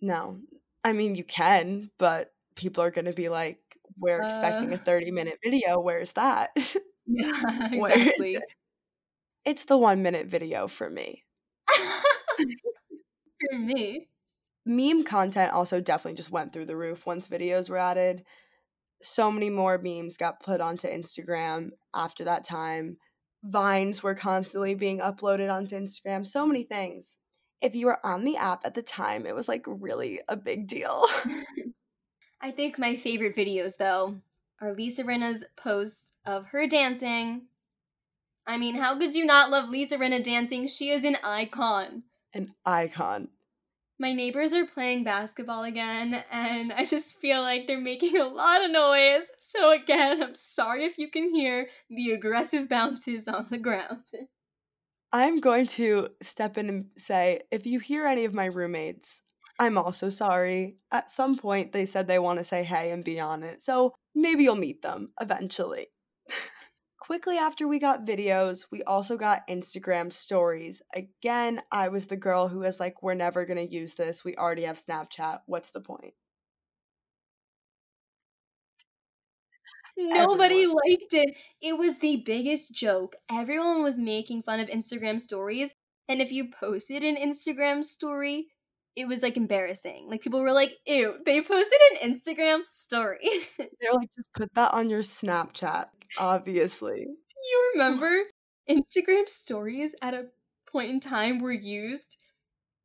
No, 0.00 0.40
I 0.84 0.92
mean, 0.92 1.14
you 1.14 1.24
can, 1.24 1.90
but 1.98 2.32
people 2.54 2.82
are 2.82 2.90
going 2.90 3.06
to 3.06 3.12
be 3.12 3.28
like, 3.28 3.60
we're 3.98 4.20
expecting 4.22 4.72
a 4.72 4.76
Uh. 4.76 4.78
30 4.78 5.10
minute 5.10 5.38
video. 5.42 5.80
Where's 5.80 6.12
that? 6.12 6.50
Yeah, 7.06 7.32
exactly. 7.70 8.42
It? 9.46 9.50
It's 9.50 9.64
the 9.64 9.78
one 9.78 10.02
minute 10.02 10.26
video 10.26 10.68
for 10.68 10.90
me. 10.90 11.24
For 13.50 13.58
me. 13.58 14.08
meme 14.64 15.04
content 15.04 15.52
also 15.52 15.80
definitely 15.80 16.16
just 16.16 16.30
went 16.30 16.52
through 16.52 16.64
the 16.64 16.76
roof 16.76 17.06
once 17.06 17.28
videos 17.28 17.68
were 17.68 17.76
added. 17.76 18.24
So 19.02 19.30
many 19.30 19.50
more 19.50 19.78
memes 19.78 20.16
got 20.16 20.42
put 20.42 20.60
onto 20.60 20.88
Instagram 20.88 21.70
after 21.94 22.24
that 22.24 22.44
time. 22.44 22.96
Vines 23.44 24.02
were 24.02 24.14
constantly 24.14 24.74
being 24.74 25.00
uploaded 25.00 25.52
onto 25.52 25.76
Instagram. 25.76 26.26
So 26.26 26.46
many 26.46 26.62
things. 26.62 27.18
If 27.60 27.74
you 27.74 27.86
were 27.86 28.04
on 28.04 28.24
the 28.24 28.36
app 28.36 28.64
at 28.64 28.74
the 28.74 28.82
time, 28.82 29.26
it 29.26 29.34
was 29.34 29.48
like 29.48 29.64
really 29.66 30.20
a 30.28 30.36
big 30.36 30.66
deal. 30.66 31.06
I 32.40 32.50
think 32.50 32.78
my 32.78 32.96
favorite 32.96 33.36
videos, 33.36 33.76
though, 33.76 34.16
are 34.60 34.74
Lisa 34.74 35.04
Rinna's 35.04 35.44
posts 35.56 36.12
of 36.24 36.46
her 36.46 36.66
dancing. 36.66 37.42
I 38.46 38.58
mean, 38.58 38.76
how 38.76 38.98
could 38.98 39.14
you 39.14 39.24
not 39.24 39.50
love 39.50 39.70
Lisa 39.70 39.98
Rinna 39.98 40.22
dancing? 40.22 40.68
She 40.68 40.90
is 40.90 41.04
an 41.04 41.16
icon. 41.24 42.04
An 42.32 42.52
icon. 42.64 43.28
My 43.98 44.12
neighbors 44.12 44.52
are 44.52 44.66
playing 44.66 45.04
basketball 45.04 45.64
again, 45.64 46.22
and 46.30 46.72
I 46.72 46.84
just 46.84 47.16
feel 47.16 47.40
like 47.40 47.66
they're 47.66 47.80
making 47.80 48.18
a 48.18 48.28
lot 48.28 48.64
of 48.64 48.70
noise. 48.70 49.30
So, 49.40 49.72
again, 49.72 50.22
I'm 50.22 50.34
sorry 50.34 50.84
if 50.84 50.98
you 50.98 51.10
can 51.10 51.34
hear 51.34 51.68
the 51.88 52.10
aggressive 52.10 52.68
bounces 52.68 53.26
on 53.26 53.46
the 53.50 53.58
ground. 53.58 54.04
I'm 55.12 55.38
going 55.38 55.66
to 55.68 56.08
step 56.20 56.58
in 56.58 56.68
and 56.68 56.84
say 56.98 57.40
if 57.50 57.64
you 57.64 57.78
hear 57.78 58.06
any 58.06 58.26
of 58.26 58.34
my 58.34 58.46
roommates, 58.46 59.22
I'm 59.58 59.78
also 59.78 60.10
sorry. 60.10 60.76
At 60.92 61.10
some 61.10 61.38
point, 61.38 61.72
they 61.72 61.86
said 61.86 62.06
they 62.06 62.18
want 62.18 62.38
to 62.38 62.44
say 62.44 62.62
hey 62.62 62.90
and 62.90 63.02
be 63.02 63.18
on 63.18 63.42
it. 63.42 63.62
So 63.62 63.94
maybe 64.14 64.44
you'll 64.44 64.56
meet 64.56 64.82
them 64.82 65.12
eventually. 65.20 65.86
Quickly 67.06 67.38
after 67.38 67.68
we 67.68 67.78
got 67.78 68.04
videos, 68.04 68.66
we 68.72 68.82
also 68.82 69.16
got 69.16 69.46
Instagram 69.46 70.12
stories. 70.12 70.82
Again, 70.92 71.62
I 71.70 71.86
was 71.88 72.08
the 72.08 72.16
girl 72.16 72.48
who 72.48 72.60
was 72.60 72.80
like, 72.80 73.00
we're 73.00 73.14
never 73.14 73.46
going 73.46 73.64
to 73.64 73.72
use 73.72 73.94
this. 73.94 74.24
We 74.24 74.34
already 74.34 74.64
have 74.64 74.76
Snapchat. 74.76 75.38
What's 75.46 75.70
the 75.70 75.80
point? 75.80 76.14
Nobody 79.96 80.64
Everyone. 80.64 80.76
liked 80.84 81.14
it. 81.14 81.36
It 81.62 81.78
was 81.78 81.96
the 81.98 82.24
biggest 82.26 82.74
joke. 82.74 83.14
Everyone 83.30 83.84
was 83.84 83.96
making 83.96 84.42
fun 84.42 84.58
of 84.58 84.68
Instagram 84.68 85.20
stories, 85.20 85.72
and 86.08 86.20
if 86.20 86.32
you 86.32 86.50
posted 86.50 87.04
an 87.04 87.16
Instagram 87.16 87.84
story, 87.84 88.48
it 88.96 89.06
was 89.06 89.22
like 89.22 89.36
embarrassing. 89.36 90.08
Like 90.10 90.22
people 90.22 90.40
were 90.40 90.52
like, 90.52 90.72
"Ew, 90.86 91.14
they 91.24 91.40
posted 91.40 91.80
an 92.02 92.12
Instagram 92.12 92.64
story." 92.64 93.20
They're 93.58 93.92
like, 93.94 94.10
just 94.14 94.28
put 94.34 94.52
that 94.54 94.74
on 94.74 94.90
your 94.90 95.02
Snapchat, 95.02 95.86
obviously. 96.18 97.00
you 97.00 97.70
remember 97.74 98.22
Instagram 98.68 99.28
stories 99.28 99.94
at 100.02 100.14
a 100.14 100.26
point 100.70 100.90
in 100.90 101.00
time 101.00 101.38
were 101.40 101.52
used? 101.52 102.16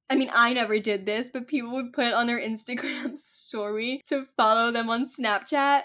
I 0.09 0.15
mean, 0.15 0.29
I 0.33 0.53
never 0.53 0.79
did 0.79 1.05
this, 1.05 1.29
but 1.29 1.47
people 1.47 1.71
would 1.71 1.93
put 1.93 2.13
on 2.13 2.27
their 2.27 2.39
Instagram 2.39 3.17
story 3.17 4.01
to 4.07 4.25
follow 4.37 4.71
them 4.71 4.89
on 4.89 5.07
Snapchat 5.07 5.83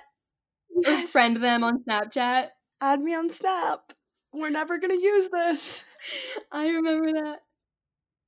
or 0.86 0.96
friend 1.06 1.36
them 1.36 1.62
on 1.62 1.84
Snapchat. 1.84 2.48
Add 2.80 3.00
me 3.00 3.14
on 3.14 3.30
Snap. 3.30 3.92
We're 4.32 4.50
never 4.50 4.78
going 4.78 4.96
to 4.96 5.02
use 5.02 5.30
this. 5.30 5.82
I 6.52 6.68
remember 6.68 7.12
that. 7.12 7.38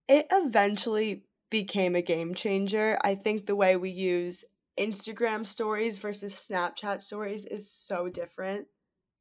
It 0.08 0.26
eventually 0.30 1.24
became 1.50 1.94
a 1.94 2.02
game 2.02 2.34
changer. 2.34 2.98
I 3.02 3.14
think 3.14 3.46
the 3.46 3.56
way 3.56 3.76
we 3.76 3.90
use 3.90 4.44
Instagram 4.78 5.46
stories 5.46 5.98
versus 5.98 6.32
Snapchat 6.32 7.02
stories 7.02 7.44
is 7.44 7.70
so 7.70 8.08
different. 8.08 8.68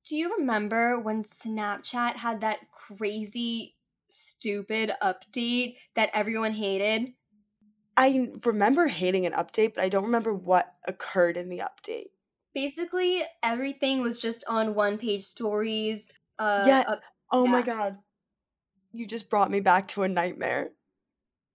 Do 0.07 0.15
you 0.15 0.37
remember 0.37 0.99
when 0.99 1.23
Snapchat 1.23 2.15
had 2.15 2.41
that 2.41 2.71
crazy, 2.71 3.75
stupid 4.09 4.91
update 5.01 5.77
that 5.95 6.09
everyone 6.13 6.53
hated? 6.53 7.13
I 7.97 8.31
remember 8.45 8.87
hating 8.87 9.25
an 9.25 9.33
update, 9.33 9.73
but 9.73 9.83
I 9.83 9.89
don't 9.89 10.05
remember 10.05 10.33
what 10.33 10.75
occurred 10.87 11.35
in 11.35 11.49
the 11.49 11.59
update. 11.59 12.11
Basically, 12.53 13.23
everything 13.43 14.01
was 14.01 14.19
just 14.19 14.43
on 14.47 14.75
one 14.75 14.97
page 14.97 15.23
stories. 15.23 16.09
Uh, 16.39 16.63
Yeah. 16.65 16.83
up- 16.87 17.03
Oh 17.31 17.45
my 17.45 17.61
god. 17.61 17.97
You 18.93 19.05
just 19.05 19.29
brought 19.29 19.51
me 19.51 19.59
back 19.59 19.89
to 19.89 20.03
a 20.03 20.07
nightmare. 20.07 20.71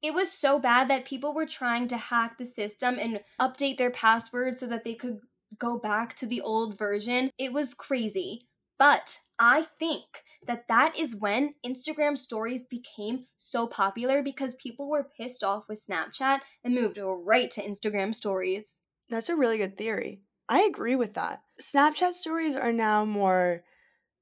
it 0.03 0.13
was 0.13 0.31
so 0.33 0.59
bad 0.59 0.91
that 0.91 1.05
people 1.05 1.33
were 1.33 1.47
trying 1.47 1.87
to 1.89 1.97
hack 1.97 2.37
the 2.37 2.45
system 2.45 2.99
and 2.99 3.23
update 3.41 3.79
their 3.79 3.91
passwords 3.91 4.59
so 4.61 4.67
that 4.67 4.83
they 4.85 4.95
could 4.97 5.21
go 5.59 5.79
back 5.79 6.15
to 6.17 6.27
the 6.27 6.41
old 6.41 6.79
version. 6.79 7.31
It 7.39 7.53
was 7.53 7.75
crazy. 7.75 8.47
But 8.79 9.19
I 9.39 9.69
think 9.79 10.25
that 10.47 10.67
that 10.69 10.99
is 10.99 11.15
when 11.15 11.55
Instagram 11.65 12.19
stories 12.19 12.65
became 12.65 13.27
so 13.37 13.67
popular 13.67 14.23
because 14.23 14.55
people 14.55 14.91
were 14.91 15.11
pissed 15.17 15.45
off 15.45 15.69
with 15.69 15.85
Snapchat 15.85 16.41
and 16.65 16.75
moved 16.75 16.99
right 16.99 17.51
to 17.53 17.63
Instagram 17.63 18.15
stories. 18.15 18.81
That's 19.09 19.29
a 19.29 19.37
really 19.37 19.59
good 19.59 19.77
theory. 19.77 20.23
I 20.49 20.63
agree 20.63 20.97
with 20.97 21.15
that. 21.15 21.43
Snapchat 21.61 22.15
stories 22.15 22.57
are 22.57 22.73
now 22.73 23.05
more 23.05 23.63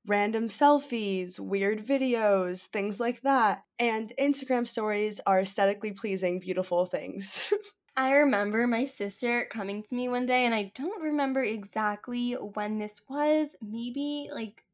random 0.06 0.48
selfies, 0.48 1.38
weird 1.38 1.86
videos, 1.86 2.66
things 2.66 3.00
like 3.00 3.22
that. 3.22 3.64
And 3.78 4.12
Instagram 4.18 4.66
stories 4.66 5.20
are 5.26 5.40
aesthetically 5.40 5.92
pleasing, 5.92 6.40
beautiful 6.40 6.86
things. 6.86 7.52
I 8.00 8.12
remember 8.12 8.66
my 8.66 8.86
sister 8.86 9.46
coming 9.50 9.82
to 9.82 9.94
me 9.94 10.08
one 10.08 10.24
day, 10.24 10.46
and 10.46 10.54
I 10.54 10.72
don't 10.74 11.02
remember 11.02 11.44
exactly 11.44 12.32
when 12.32 12.78
this 12.78 13.02
was. 13.10 13.56
Maybe 13.60 14.30
like 14.32 14.64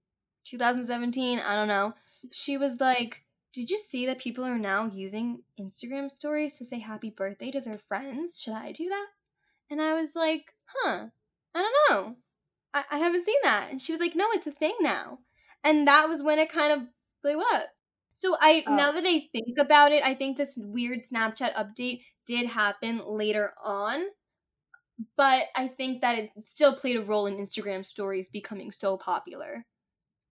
2017. 0.44 1.40
I 1.40 1.56
don't 1.56 1.66
know. 1.66 1.94
She 2.30 2.56
was 2.56 2.78
like, 2.78 3.24
Did 3.52 3.68
you 3.68 3.80
see 3.80 4.06
that 4.06 4.20
people 4.20 4.44
are 4.44 4.56
now 4.56 4.86
using 4.86 5.42
Instagram 5.60 6.08
stories 6.08 6.56
to 6.58 6.64
say 6.64 6.78
happy 6.78 7.10
birthday 7.10 7.50
to 7.50 7.60
their 7.60 7.80
friends? 7.88 8.38
Should 8.40 8.54
I 8.54 8.70
do 8.70 8.88
that? 8.88 9.06
And 9.70 9.82
I 9.82 9.94
was 9.94 10.14
like, 10.14 10.54
Huh, 10.66 11.06
I 11.52 11.62
don't 11.62 11.74
know. 11.90 12.16
I, 12.74 12.84
I 12.92 12.98
haven't 12.98 13.26
seen 13.26 13.40
that. 13.42 13.72
And 13.72 13.82
she 13.82 13.90
was 13.90 14.00
like, 14.00 14.14
No, 14.14 14.26
it's 14.34 14.46
a 14.46 14.52
thing 14.52 14.76
now. 14.80 15.18
And 15.64 15.88
that 15.88 16.08
was 16.08 16.22
when 16.22 16.38
it 16.38 16.48
kind 16.48 16.72
of 16.72 16.86
blew 17.24 17.40
up. 17.40 17.70
So 18.16 18.36
I 18.40 18.64
oh. 18.66 18.74
now 18.74 18.90
Oh. 18.90 18.94
that 18.94 19.06
I 19.06 19.28
think 19.32 19.58
about 19.60 19.92
it, 19.92 20.02
I 20.02 20.14
think 20.16 20.36
this 20.38 20.56
weird 20.58 21.00
Snapchat 21.00 21.54
update 21.54 22.02
did 22.26 22.46
happen 22.48 23.02
later 23.06 23.54
on. 23.62 24.06
but 25.16 25.46
I 25.54 25.68
think 25.68 26.00
that 26.00 26.18
it 26.18 26.30
still 26.44 26.74
played 26.74 26.96
a 26.96 27.02
role 27.02 27.26
in 27.26 27.36
Instagram 27.36 27.84
stories 27.84 28.28
becoming 28.28 28.70
so 28.70 28.96
popular. 28.96 29.66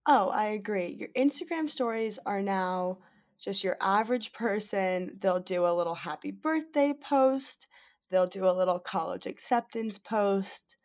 Oh, 0.06 0.28
I 0.30 0.46
agree. 0.46 0.88
Your 0.98 1.08
Instagram 1.16 1.68
stories 1.70 2.18
are 2.26 2.42
now 2.42 2.98
just 3.38 3.64
your 3.64 3.76
average 3.80 4.32
person. 4.32 5.18
They'll 5.20 5.40
do 5.40 5.66
a 5.66 5.74
little 5.74 5.94
happy 5.94 6.30
birthday 6.30 6.94
post, 6.94 7.66
they'll 8.10 8.26
do 8.26 8.46
a 8.46 8.52
little 8.56 8.78
college 8.78 9.26
acceptance 9.26 9.98
post. 9.98 10.76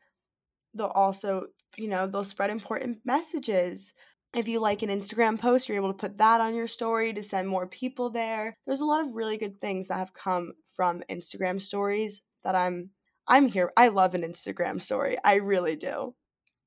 They'll 0.76 0.88
also, 0.88 1.48
you 1.78 1.88
know, 1.90 2.08
they'll 2.08 2.26
spread 2.26 2.52
important 2.52 3.00
messages. 3.06 3.94
If 4.34 4.48
you 4.48 4.60
like 4.60 4.82
an 4.82 4.90
Instagram 4.90 5.38
post, 5.38 5.68
you're 5.68 5.76
able 5.76 5.92
to 5.92 5.98
put 5.98 6.18
that 6.20 6.40
on 6.40 6.56
your 6.56 6.68
story 6.68 7.14
to 7.14 7.24
send 7.24 7.48
more 7.48 7.68
people 7.68 8.10
there. 8.10 8.56
There's 8.66 8.80
a 8.80 8.86
lot 8.86 9.02
of 9.02 9.14
really 9.14 9.38
good 9.38 9.60
things 9.60 9.90
that 9.90 9.98
have 9.98 10.14
come 10.14 10.54
from 10.74 11.04
Instagram 11.10 11.60
stories 11.60 12.22
that 12.44 12.56
I'm 12.56 12.92
I'm 13.28 13.48
here. 13.48 13.72
I 13.78 13.90
love 13.90 14.14
an 14.14 14.24
Instagram 14.24 14.82
story. 14.82 15.18
I 15.24 15.36
really 15.36 15.76
do. 15.76 16.16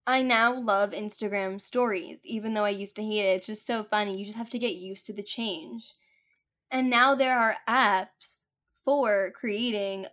I 0.06 0.22
now 0.22 0.54
love 0.54 0.90
Instagram 0.90 1.60
stories, 1.60 2.20
even 2.24 2.52
though 2.54 2.64
I 2.64 2.70
used 2.70 2.96
to 2.96 3.02
hate 3.02 3.24
it. 3.24 3.36
It's 3.36 3.46
just 3.46 3.66
so 3.66 3.84
funny. 3.84 4.18
You 4.18 4.26
just 4.26 4.38
have 4.38 4.50
to 4.50 4.58
get 4.58 4.74
used 4.74 5.06
to 5.06 5.12
the 5.12 5.22
change. 5.22 5.94
And 6.70 6.90
now 6.90 7.14
there 7.14 7.38
are 7.38 7.56
apps 7.68 8.44
for 8.84 9.32
creating 9.34 10.06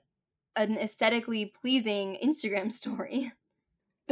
an 0.56 0.78
aesthetically 0.78 1.54
pleasing 1.60 2.18
Instagram 2.24 2.72
story. 2.72 3.34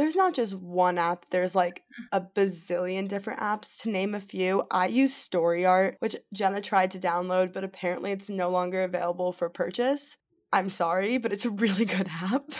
There's 0.00 0.16
not 0.16 0.32
just 0.32 0.54
one 0.54 0.96
app, 0.96 1.26
there's 1.28 1.54
like 1.54 1.82
mm. 1.92 2.06
a 2.12 2.22
bazillion 2.22 3.06
different 3.06 3.38
apps. 3.38 3.82
To 3.82 3.90
name 3.90 4.14
a 4.14 4.20
few, 4.20 4.64
I 4.70 4.86
use 4.86 5.12
StoryArt, 5.12 5.96
which 5.98 6.16
Jenna 6.32 6.62
tried 6.62 6.92
to 6.92 6.98
download, 6.98 7.52
but 7.52 7.64
apparently 7.64 8.10
it's 8.10 8.30
no 8.30 8.48
longer 8.48 8.82
available 8.82 9.30
for 9.30 9.50
purchase. 9.50 10.16
I'm 10.54 10.70
sorry, 10.70 11.18
but 11.18 11.34
it's 11.34 11.44
a 11.44 11.50
really 11.50 11.84
good 11.96 12.08
app. 12.10 12.50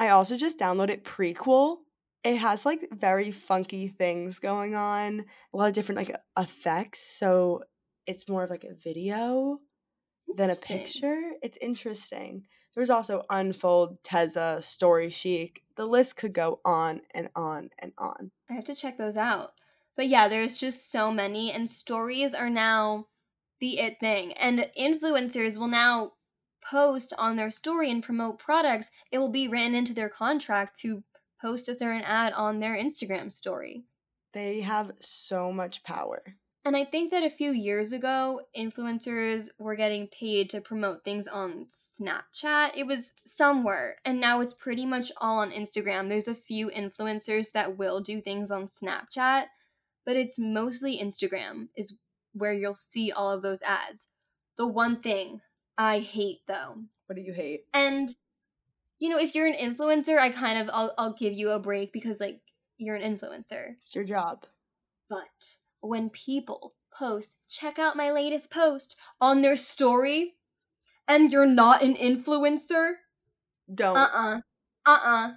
I 0.00 0.08
also 0.08 0.36
just 0.36 0.58
downloaded 0.58 1.04
Prequel. 1.04 1.76
It 2.24 2.38
has 2.38 2.66
like 2.66 2.88
very 2.90 3.30
funky 3.30 3.86
things 3.86 4.40
going 4.40 4.74
on, 4.74 5.24
a 5.54 5.56
lot 5.56 5.68
of 5.68 5.74
different 5.74 5.98
like 5.98 6.16
effects. 6.36 6.98
So 6.98 7.62
it's 8.08 8.28
more 8.28 8.42
of 8.42 8.50
like 8.50 8.64
a 8.64 8.74
video 8.74 9.60
than 10.36 10.50
a 10.50 10.56
picture. 10.56 11.30
It's 11.42 11.58
interesting. 11.60 12.42
There's 12.74 12.90
also 12.90 13.24
Unfold, 13.28 14.02
Tezza, 14.02 14.62
Story 14.62 15.10
Chic. 15.10 15.62
The 15.76 15.86
list 15.86 16.16
could 16.16 16.32
go 16.32 16.60
on 16.64 17.02
and 17.14 17.28
on 17.34 17.70
and 17.78 17.92
on. 17.98 18.30
I 18.48 18.54
have 18.54 18.64
to 18.64 18.74
check 18.74 18.96
those 18.96 19.16
out. 19.16 19.50
But 19.96 20.08
yeah, 20.08 20.28
there's 20.28 20.56
just 20.56 20.90
so 20.90 21.10
many, 21.10 21.52
and 21.52 21.68
stories 21.68 22.34
are 22.34 22.48
now 22.48 23.08
the 23.60 23.78
it 23.78 24.00
thing. 24.00 24.32
And 24.32 24.70
influencers 24.78 25.58
will 25.58 25.68
now 25.68 26.12
post 26.64 27.12
on 27.18 27.36
their 27.36 27.50
story 27.50 27.90
and 27.90 28.02
promote 28.02 28.38
products. 28.38 28.90
It 29.10 29.18
will 29.18 29.30
be 29.30 29.48
written 29.48 29.74
into 29.74 29.94
their 29.94 30.08
contract 30.08 30.78
to 30.80 31.02
post 31.40 31.68
a 31.68 31.74
certain 31.74 32.02
ad 32.02 32.32
on 32.32 32.60
their 32.60 32.76
Instagram 32.76 33.30
story. 33.30 33.84
They 34.32 34.60
have 34.60 34.92
so 35.00 35.52
much 35.52 35.82
power. 35.82 36.22
And 36.64 36.76
I 36.76 36.84
think 36.84 37.10
that 37.10 37.24
a 37.24 37.30
few 37.30 37.50
years 37.50 37.92
ago, 37.92 38.40
influencers 38.56 39.48
were 39.58 39.74
getting 39.74 40.06
paid 40.06 40.48
to 40.50 40.60
promote 40.60 41.02
things 41.02 41.26
on 41.26 41.66
Snapchat. 41.68 42.76
It 42.76 42.86
was 42.86 43.14
somewhere. 43.24 43.96
And 44.04 44.20
now 44.20 44.40
it's 44.40 44.52
pretty 44.52 44.86
much 44.86 45.10
all 45.16 45.38
on 45.38 45.50
Instagram. 45.50 46.08
There's 46.08 46.28
a 46.28 46.34
few 46.36 46.70
influencers 46.70 47.50
that 47.52 47.76
will 47.78 48.00
do 48.00 48.20
things 48.20 48.52
on 48.52 48.66
Snapchat, 48.66 49.46
but 50.06 50.16
it's 50.16 50.38
mostly 50.38 51.00
Instagram, 51.02 51.66
is 51.76 51.96
where 52.32 52.52
you'll 52.52 52.74
see 52.74 53.10
all 53.10 53.32
of 53.32 53.42
those 53.42 53.62
ads. 53.62 54.06
The 54.56 54.66
one 54.66 55.00
thing 55.00 55.40
I 55.76 55.98
hate, 55.98 56.42
though. 56.46 56.76
What 57.06 57.16
do 57.16 57.22
you 57.22 57.32
hate? 57.32 57.64
And, 57.74 58.08
you 59.00 59.08
know, 59.08 59.18
if 59.18 59.34
you're 59.34 59.48
an 59.48 59.54
influencer, 59.54 60.16
I 60.16 60.30
kind 60.30 60.58
of, 60.58 60.70
I'll, 60.72 60.94
I'll 60.96 61.14
give 61.14 61.32
you 61.32 61.50
a 61.50 61.58
break 61.58 61.92
because, 61.92 62.20
like, 62.20 62.40
you're 62.78 62.94
an 62.94 63.02
influencer. 63.16 63.74
It's 63.80 63.96
your 63.96 64.04
job. 64.04 64.44
But 65.10 65.56
when 65.82 66.08
people 66.10 66.74
post, 66.96 67.36
check 67.48 67.78
out 67.78 67.96
my 67.96 68.10
latest 68.10 68.50
post 68.50 68.96
on 69.20 69.42
their 69.42 69.56
story, 69.56 70.34
and 71.06 71.32
you're 71.32 71.46
not 71.46 71.82
an 71.82 71.94
influencer, 71.94 72.92
don't. 73.72 73.96
Uh 73.96 74.08
uh-uh. 74.14 74.40
uh. 74.86 74.90
Uh 74.90 74.98
uh. 75.04 75.30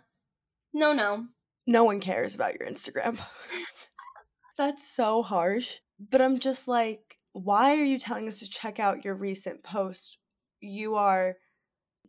No, 0.73 0.93
no. 0.93 1.25
No 1.67 1.83
one 1.83 1.99
cares 1.99 2.35
about 2.35 2.59
your 2.59 2.69
Instagram 2.69 3.17
post. 3.17 3.87
That's 4.57 4.87
so 4.87 5.23
harsh. 5.23 5.79
But 5.99 6.21
I'm 6.21 6.39
just 6.39 6.67
like, 6.67 7.17
why 7.33 7.77
are 7.77 7.83
you 7.83 7.97
telling 7.97 8.27
us 8.27 8.39
to 8.39 8.49
check 8.49 8.79
out 8.79 9.05
your 9.05 9.15
recent 9.15 9.63
post? 9.63 10.17
You 10.59 10.95
are 10.95 11.35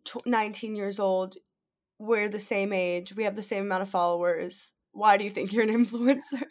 t- 0.05 0.21
19 0.27 0.75
years 0.77 0.99
old. 0.99 1.37
We're 1.99 2.29
the 2.29 2.41
same 2.41 2.73
age. 2.73 3.15
We 3.15 3.25
have 3.25 3.37
the 3.37 3.43
same 3.43 3.65
amount 3.65 3.83
of 3.83 3.89
followers. 3.89 4.75
Why 4.93 5.17
do 5.17 5.25
you 5.25 5.31
think 5.31 5.53
you're 5.53 5.63
an 5.63 5.87
influencer? 5.87 6.43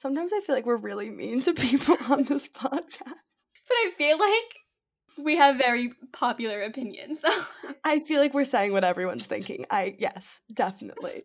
Sometimes 0.00 0.32
I 0.32 0.40
feel 0.40 0.54
like 0.54 0.64
we're 0.64 0.76
really 0.76 1.10
mean 1.10 1.42
to 1.42 1.52
people 1.68 1.98
on 2.08 2.24
this 2.24 2.48
podcast. 2.48 3.04
But 3.04 3.76
I 3.76 3.90
feel 3.98 4.18
like 4.18 5.22
we 5.22 5.36
have 5.36 5.58
very 5.58 5.92
popular 6.12 6.62
opinions 6.62 7.20
though. 7.20 7.42
I 7.84 8.00
feel 8.00 8.18
like 8.18 8.32
we're 8.32 8.46
saying 8.46 8.72
what 8.72 8.82
everyone's 8.82 9.26
thinking. 9.26 9.66
I 9.70 9.96
yes, 9.98 10.40
definitely. 10.54 11.24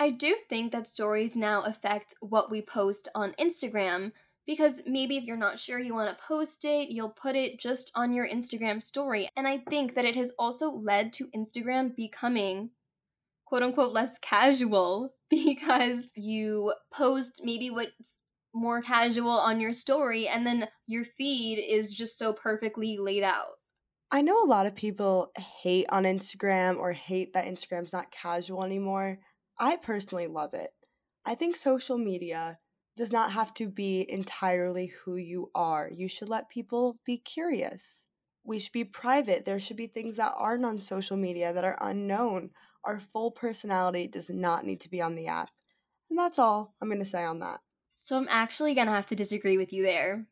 I 0.00 0.10
do 0.10 0.34
think 0.48 0.72
that 0.72 0.88
stories 0.88 1.36
now 1.36 1.64
affect 1.64 2.14
what 2.20 2.50
we 2.50 2.62
post 2.62 3.08
on 3.14 3.34
Instagram 3.38 4.12
because 4.46 4.80
maybe 4.86 5.18
if 5.18 5.24
you're 5.24 5.36
not 5.36 5.58
sure 5.60 5.78
you 5.78 5.94
want 5.94 6.16
to 6.16 6.24
post 6.24 6.64
it, 6.64 6.88
you'll 6.88 7.10
put 7.10 7.36
it 7.36 7.60
just 7.60 7.92
on 7.94 8.14
your 8.14 8.26
Instagram 8.26 8.82
story. 8.82 9.28
And 9.36 9.46
I 9.46 9.58
think 9.68 9.94
that 9.96 10.06
it 10.06 10.16
has 10.16 10.32
also 10.38 10.70
led 10.70 11.12
to 11.14 11.28
Instagram 11.36 11.94
becoming 11.94 12.70
quote 13.44 13.62
unquote 13.62 13.92
less 13.92 14.18
casual 14.20 15.12
because 15.44 16.10
you 16.14 16.74
post 16.92 17.40
maybe 17.44 17.70
what's 17.70 18.20
more 18.54 18.82
casual 18.82 19.30
on 19.30 19.60
your 19.60 19.72
story 19.72 20.28
and 20.28 20.46
then 20.46 20.68
your 20.86 21.04
feed 21.04 21.58
is 21.58 21.92
just 21.92 22.18
so 22.18 22.32
perfectly 22.32 22.98
laid 22.98 23.22
out. 23.24 23.54
I 24.10 24.22
know 24.22 24.42
a 24.42 24.46
lot 24.46 24.66
of 24.66 24.74
people 24.74 25.32
hate 25.36 25.86
on 25.88 26.04
Instagram 26.04 26.78
or 26.78 26.92
hate 26.92 27.32
that 27.32 27.46
Instagram's 27.46 27.92
not 27.92 28.10
casual 28.12 28.64
anymore. 28.64 29.18
I 29.58 29.76
personally 29.76 30.26
love 30.26 30.54
it. 30.54 30.70
I 31.24 31.34
think 31.34 31.56
social 31.56 31.98
media 31.98 32.58
does 32.96 33.10
not 33.10 33.32
have 33.32 33.52
to 33.54 33.68
be 33.68 34.08
entirely 34.08 34.86
who 34.86 35.16
you 35.16 35.50
are. 35.54 35.90
You 35.90 36.08
should 36.08 36.28
let 36.28 36.48
people 36.48 37.00
be 37.04 37.18
curious. 37.18 38.06
We 38.44 38.58
should 38.58 38.72
be 38.72 38.84
private. 38.84 39.44
There 39.44 39.58
should 39.58 39.76
be 39.76 39.88
things 39.88 40.16
that 40.16 40.34
aren't 40.36 40.64
on 40.64 40.78
social 40.78 41.16
media 41.16 41.52
that 41.52 41.64
are 41.64 41.78
unknown. 41.80 42.50
Our 42.84 43.00
full 43.00 43.30
personality 43.30 44.06
does 44.06 44.30
not 44.30 44.64
need 44.64 44.80
to 44.82 44.90
be 44.90 45.00
on 45.00 45.14
the 45.14 45.28
app. 45.28 45.50
And 46.10 46.18
that's 46.18 46.38
all 46.38 46.74
I'm 46.80 46.88
going 46.88 47.00
to 47.00 47.04
say 47.04 47.24
on 47.24 47.40
that. 47.40 47.60
So 47.94 48.16
I'm 48.16 48.28
actually 48.28 48.74
going 48.74 48.88
to 48.88 48.92
have 48.92 49.06
to 49.06 49.16
disagree 49.16 49.56
with 49.56 49.72
you 49.72 49.82
there. 49.82 50.26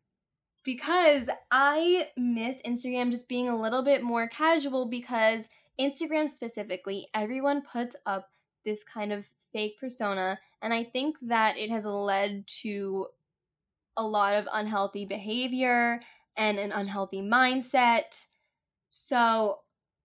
Because 0.65 1.29
I 1.51 2.09
miss 2.17 2.63
Instagram 2.63 3.11
just 3.11 3.29
being 3.29 3.49
a 3.49 3.61
little 3.61 3.83
bit 3.83 4.03
more 4.03 4.29
casual 4.29 4.87
because 4.87 5.49
Instagram 5.81 6.29
specifically, 6.29 7.09
everyone 7.15 7.63
puts 7.63 7.97
up 8.07 8.29
this 8.65 8.85
kind 8.85 9.13
of 9.13 9.27
fake 9.53 9.75
persona. 9.81 10.39
And 10.61 10.73
I 10.73 10.85
think 10.85 11.17
that 11.23 11.57
it 11.57 11.71
has 11.71 11.85
led 11.85 12.47
to 12.63 13.07
a 13.97 14.05
lot 14.05 14.35
of 14.35 14.49
unhealthy 14.53 15.05
behavior 15.05 16.01
and 16.37 16.59
an 16.59 16.73
unhealthy 16.73 17.23
mindset. 17.23 18.27
So 18.91 19.59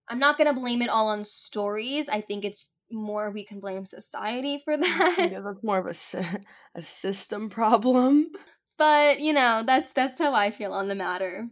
I'm 0.10 0.20
not 0.20 0.38
going 0.38 0.54
to 0.54 0.60
blame 0.60 0.82
it 0.82 0.90
all 0.90 1.08
on 1.08 1.24
stories. 1.24 2.10
I 2.10 2.22
think 2.22 2.46
it's 2.46 2.70
more 2.92 3.32
we 3.32 3.46
can 3.46 3.60
blame 3.60 3.86
society 3.86 4.62
for 4.64 4.78
mm, 4.78 4.82
that. 4.82 5.30
Yeah, 5.32 5.42
that's 5.42 5.64
more 5.64 5.80
of 5.80 5.88
a, 5.88 6.40
a 6.76 6.82
system 6.82 7.50
problem. 7.50 8.28
But, 8.80 9.22
you 9.22 9.34
know, 9.34 9.64
that's 9.66 9.92
that's 9.92 10.20
how 10.20 10.36
I 10.36 10.52
feel 10.52 10.72
on 10.72 10.88
the 10.88 10.94
matter. 10.94 11.48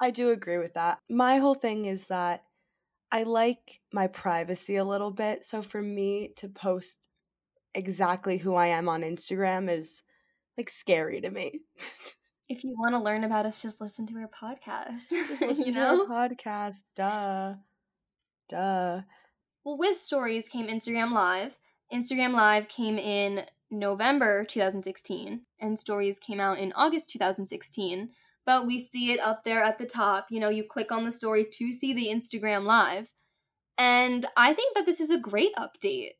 I 0.00 0.12
do 0.12 0.30
agree 0.30 0.58
with 0.58 0.74
that. 0.74 1.00
My 1.10 1.38
whole 1.38 1.56
thing 1.56 1.86
is 1.86 2.04
that 2.04 2.44
I 3.10 3.24
like 3.24 3.80
my 3.92 4.06
privacy 4.06 4.76
a 4.76 4.84
little 4.84 5.10
bit. 5.10 5.44
So 5.44 5.60
for 5.60 5.82
me 5.82 6.34
to 6.36 6.48
post 6.48 7.08
exactly 7.74 8.38
who 8.38 8.54
I 8.54 8.68
am 8.68 8.88
on 8.88 9.02
Instagram 9.02 9.68
is 9.68 10.04
like 10.56 10.70
scary 10.70 11.20
to 11.20 11.30
me. 11.32 11.62
If 12.48 12.62
you 12.62 12.76
want 12.78 12.94
to 12.94 13.00
learn 13.00 13.24
about 13.24 13.44
us, 13.44 13.60
just 13.60 13.80
listen 13.80 14.06
to 14.06 14.14
our 14.14 14.28
podcast. 14.28 15.10
Just 15.10 15.42
listen 15.42 15.66
you 15.66 15.72
to 15.72 15.78
know? 15.80 16.06
our 16.08 16.28
podcast. 16.28 16.82
Duh. 16.94 17.54
Duh. 18.48 19.02
Well, 19.64 19.78
with 19.78 19.96
stories 19.96 20.48
came 20.48 20.66
Instagram 20.66 21.12
Live. 21.12 21.58
Instagram 21.92 22.32
Live 22.32 22.68
came 22.68 22.98
in 22.98 23.44
November 23.70 24.44
2016, 24.44 25.42
and 25.60 25.78
stories 25.78 26.18
came 26.18 26.40
out 26.40 26.58
in 26.58 26.72
August 26.72 27.10
2016. 27.10 28.10
But 28.46 28.66
we 28.66 28.78
see 28.78 29.12
it 29.12 29.20
up 29.20 29.44
there 29.44 29.62
at 29.62 29.78
the 29.78 29.84
top. 29.86 30.28
You 30.30 30.40
know, 30.40 30.48
you 30.48 30.64
click 30.64 30.90
on 30.90 31.04
the 31.04 31.12
story 31.12 31.46
to 31.52 31.72
see 31.72 31.92
the 31.92 32.08
Instagram 32.08 32.64
Live. 32.64 33.08
And 33.76 34.26
I 34.36 34.54
think 34.54 34.74
that 34.74 34.86
this 34.86 35.00
is 35.00 35.10
a 35.10 35.20
great 35.20 35.54
update. 35.56 36.12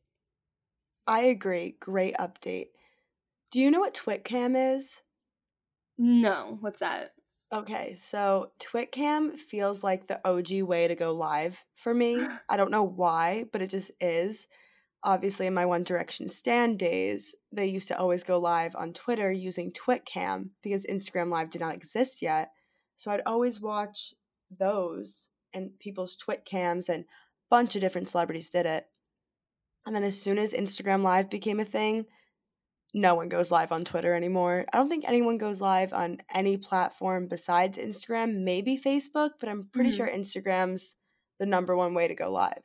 I 1.07 1.21
agree. 1.21 1.75
Great 1.79 2.15
update. 2.17 2.67
Do 3.51 3.59
you 3.59 3.71
know 3.71 3.79
what 3.79 3.95
TwitCam 3.95 4.77
is? 4.77 5.01
No. 5.97 6.57
What's 6.61 6.79
that? 6.79 7.13
Okay, 7.51 7.95
so 7.95 8.51
TwitCam 8.59 9.37
feels 9.39 9.83
like 9.83 10.07
the 10.07 10.21
OG 10.27 10.61
way 10.61 10.87
to 10.87 10.95
go 10.95 11.13
live 11.13 11.57
for 11.75 11.93
me. 11.93 12.23
I 12.49 12.57
don't 12.57 12.69
know 12.71 12.83
why, 12.83 13.45
but 13.51 13.61
it 13.61 13.69
just 13.71 13.91
is. 13.99 14.47
obviously 15.03 15.47
in 15.47 15.53
my 15.55 15.65
One 15.65 15.83
Direction 15.83 16.29
stand 16.29 16.79
days, 16.79 17.35
they 17.51 17.67
used 17.67 17.87
to 17.89 17.99
always 17.99 18.23
go 18.23 18.39
live 18.39 18.75
on 18.75 18.93
Twitter 18.93 19.31
using 19.31 19.71
TwitCam 19.71 20.49
because 20.63 20.85
Instagram 20.85 21.31
Live 21.31 21.49
did 21.51 21.61
not 21.61 21.75
exist 21.75 22.21
yet. 22.21 22.51
So 22.97 23.11
I'd 23.11 23.23
always 23.25 23.61
watch 23.61 24.13
those 24.51 25.27
and 25.53 25.71
people's 25.79 26.17
TwitCams 26.17 26.89
and 26.89 27.05
a 27.05 27.07
bunch 27.49 27.75
of 27.75 27.81
different 27.81 28.09
celebrities 28.09 28.49
did 28.49 28.65
it. 28.67 28.87
And 29.85 29.95
then 29.95 30.03
as 30.03 30.21
soon 30.21 30.37
as 30.37 30.53
Instagram 30.53 31.03
Live 31.03 31.29
became 31.29 31.59
a 31.59 31.65
thing, 31.65 32.05
no 32.93 33.15
one 33.15 33.29
goes 33.29 33.51
live 33.51 33.71
on 33.71 33.85
Twitter 33.85 34.13
anymore. 34.13 34.65
I 34.73 34.77
don't 34.77 34.89
think 34.89 35.05
anyone 35.07 35.37
goes 35.37 35.61
live 35.61 35.93
on 35.93 36.17
any 36.33 36.57
platform 36.57 37.27
besides 37.27 37.77
Instagram, 37.77 38.43
maybe 38.43 38.79
Facebook, 38.83 39.31
but 39.39 39.49
I'm 39.49 39.69
pretty 39.71 39.91
mm-hmm. 39.91 39.97
sure 39.97 40.09
Instagram's 40.09 40.95
the 41.39 41.45
number 41.45 41.75
one 41.75 41.93
way 41.93 42.07
to 42.07 42.15
go 42.15 42.31
live. 42.31 42.63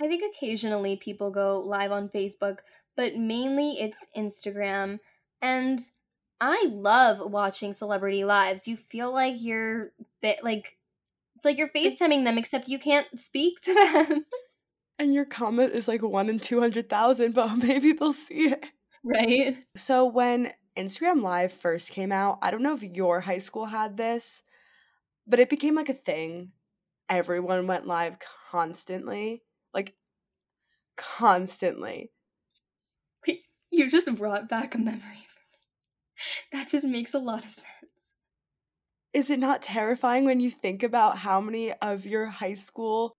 I 0.00 0.08
think 0.08 0.22
occasionally 0.34 0.96
people 0.96 1.30
go 1.30 1.60
live 1.60 1.92
on 1.92 2.08
Facebook, 2.08 2.58
but 2.96 3.14
mainly 3.14 3.78
it's 3.78 4.04
Instagram. 4.16 4.98
And 5.40 5.80
I 6.40 6.66
love 6.68 7.20
watching 7.20 7.72
celebrity 7.72 8.24
lives. 8.24 8.66
You 8.66 8.76
feel 8.76 9.12
like 9.12 9.36
you're 9.38 9.92
like 10.42 10.76
it's 11.36 11.44
like 11.44 11.58
you're 11.58 11.68
FaceTiming 11.68 12.24
them 12.24 12.38
except 12.38 12.68
you 12.68 12.78
can't 12.78 13.06
speak 13.18 13.60
to 13.62 13.74
them. 14.08 14.26
And 14.98 15.14
your 15.14 15.24
comment 15.24 15.72
is 15.72 15.88
like 15.88 16.02
1 16.02 16.28
in 16.28 16.38
200,000, 16.38 17.32
but 17.32 17.56
maybe 17.56 17.92
they'll 17.92 18.12
see 18.12 18.50
it. 18.50 18.64
Right. 19.04 19.56
So 19.76 20.06
when 20.06 20.52
Instagram 20.76 21.22
Live 21.22 21.52
first 21.52 21.90
came 21.90 22.12
out, 22.12 22.38
I 22.42 22.50
don't 22.50 22.62
know 22.62 22.74
if 22.74 22.82
your 22.82 23.20
high 23.20 23.38
school 23.38 23.64
had 23.66 23.96
this, 23.96 24.42
but 25.26 25.40
it 25.40 25.50
became 25.50 25.74
like 25.76 25.88
a 25.88 25.94
thing. 25.94 26.52
Everyone 27.08 27.66
went 27.66 27.86
live 27.86 28.18
constantly. 28.50 29.42
Like 29.74 29.94
constantly. 30.96 32.10
You 33.72 33.90
just 33.90 34.14
brought 34.14 34.48
back 34.48 34.74
a 34.74 34.78
memory 34.78 35.00
for 35.00 35.40
me. 35.40 35.58
That 36.52 36.68
just 36.68 36.86
makes 36.86 37.14
a 37.14 37.18
lot 37.18 37.44
of 37.44 37.50
sense. 37.50 38.14
Is 39.14 39.30
it 39.30 39.38
not 39.38 39.62
terrifying 39.62 40.26
when 40.26 40.40
you 40.40 40.50
think 40.50 40.82
about 40.82 41.18
how 41.18 41.40
many 41.40 41.72
of 41.74 42.04
your 42.06 42.26
high 42.26 42.52
school 42.54 43.16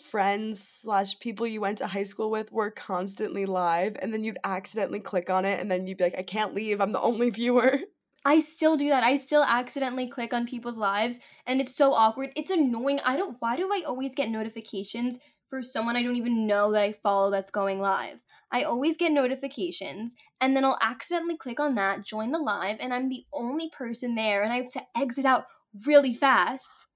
friends 0.00 0.62
slash 0.62 1.18
people 1.20 1.46
you 1.46 1.60
went 1.60 1.78
to 1.78 1.86
high 1.86 2.04
school 2.04 2.30
with 2.30 2.50
were 2.52 2.70
constantly 2.70 3.46
live 3.46 3.96
and 4.00 4.12
then 4.12 4.24
you'd 4.24 4.38
accidentally 4.44 5.00
click 5.00 5.30
on 5.30 5.44
it 5.44 5.60
and 5.60 5.70
then 5.70 5.86
you'd 5.86 5.98
be 5.98 6.04
like 6.04 6.18
i 6.18 6.22
can't 6.22 6.54
leave. 6.54 6.80
I'm 6.80 6.92
the 6.92 7.00
only 7.00 7.30
viewer. 7.40 7.78
I 8.24 8.40
still 8.40 8.76
do 8.76 8.90
that. 8.90 9.02
I 9.02 9.16
still 9.16 9.42
accidentally 9.42 10.06
click 10.06 10.34
on 10.34 10.46
people's 10.46 10.76
lives 10.76 11.18
and 11.46 11.58
it's 11.60 11.74
so 11.74 11.94
awkward. 11.94 12.30
It's 12.36 12.50
annoying. 12.50 13.00
I 13.04 13.16
don't 13.16 13.36
why 13.40 13.56
do 13.56 13.70
i 13.72 13.82
always 13.86 14.14
get 14.14 14.28
notifications 14.28 15.18
for 15.50 15.62
someone 15.62 15.96
i 15.96 16.02
don't 16.02 16.16
even 16.16 16.46
know 16.46 16.72
that 16.72 16.82
i 16.82 16.92
follow 16.92 17.30
that's 17.30 17.50
going 17.50 17.80
live? 17.80 18.18
I 18.52 18.62
always 18.62 18.96
get 18.96 19.12
notifications 19.12 20.14
and 20.40 20.56
then 20.56 20.64
i'll 20.64 20.78
accidentally 20.80 21.36
click 21.36 21.60
on 21.60 21.74
that 21.74 22.04
join 22.04 22.30
the 22.30 22.38
live 22.38 22.76
and 22.80 22.94
i'm 22.94 23.08
the 23.08 23.24
only 23.32 23.70
person 23.70 24.14
there 24.14 24.42
and 24.42 24.52
i 24.52 24.56
have 24.56 24.70
to 24.70 24.82
exit 24.96 25.24
out 25.24 25.44
really 25.86 26.14
fast 26.14 26.86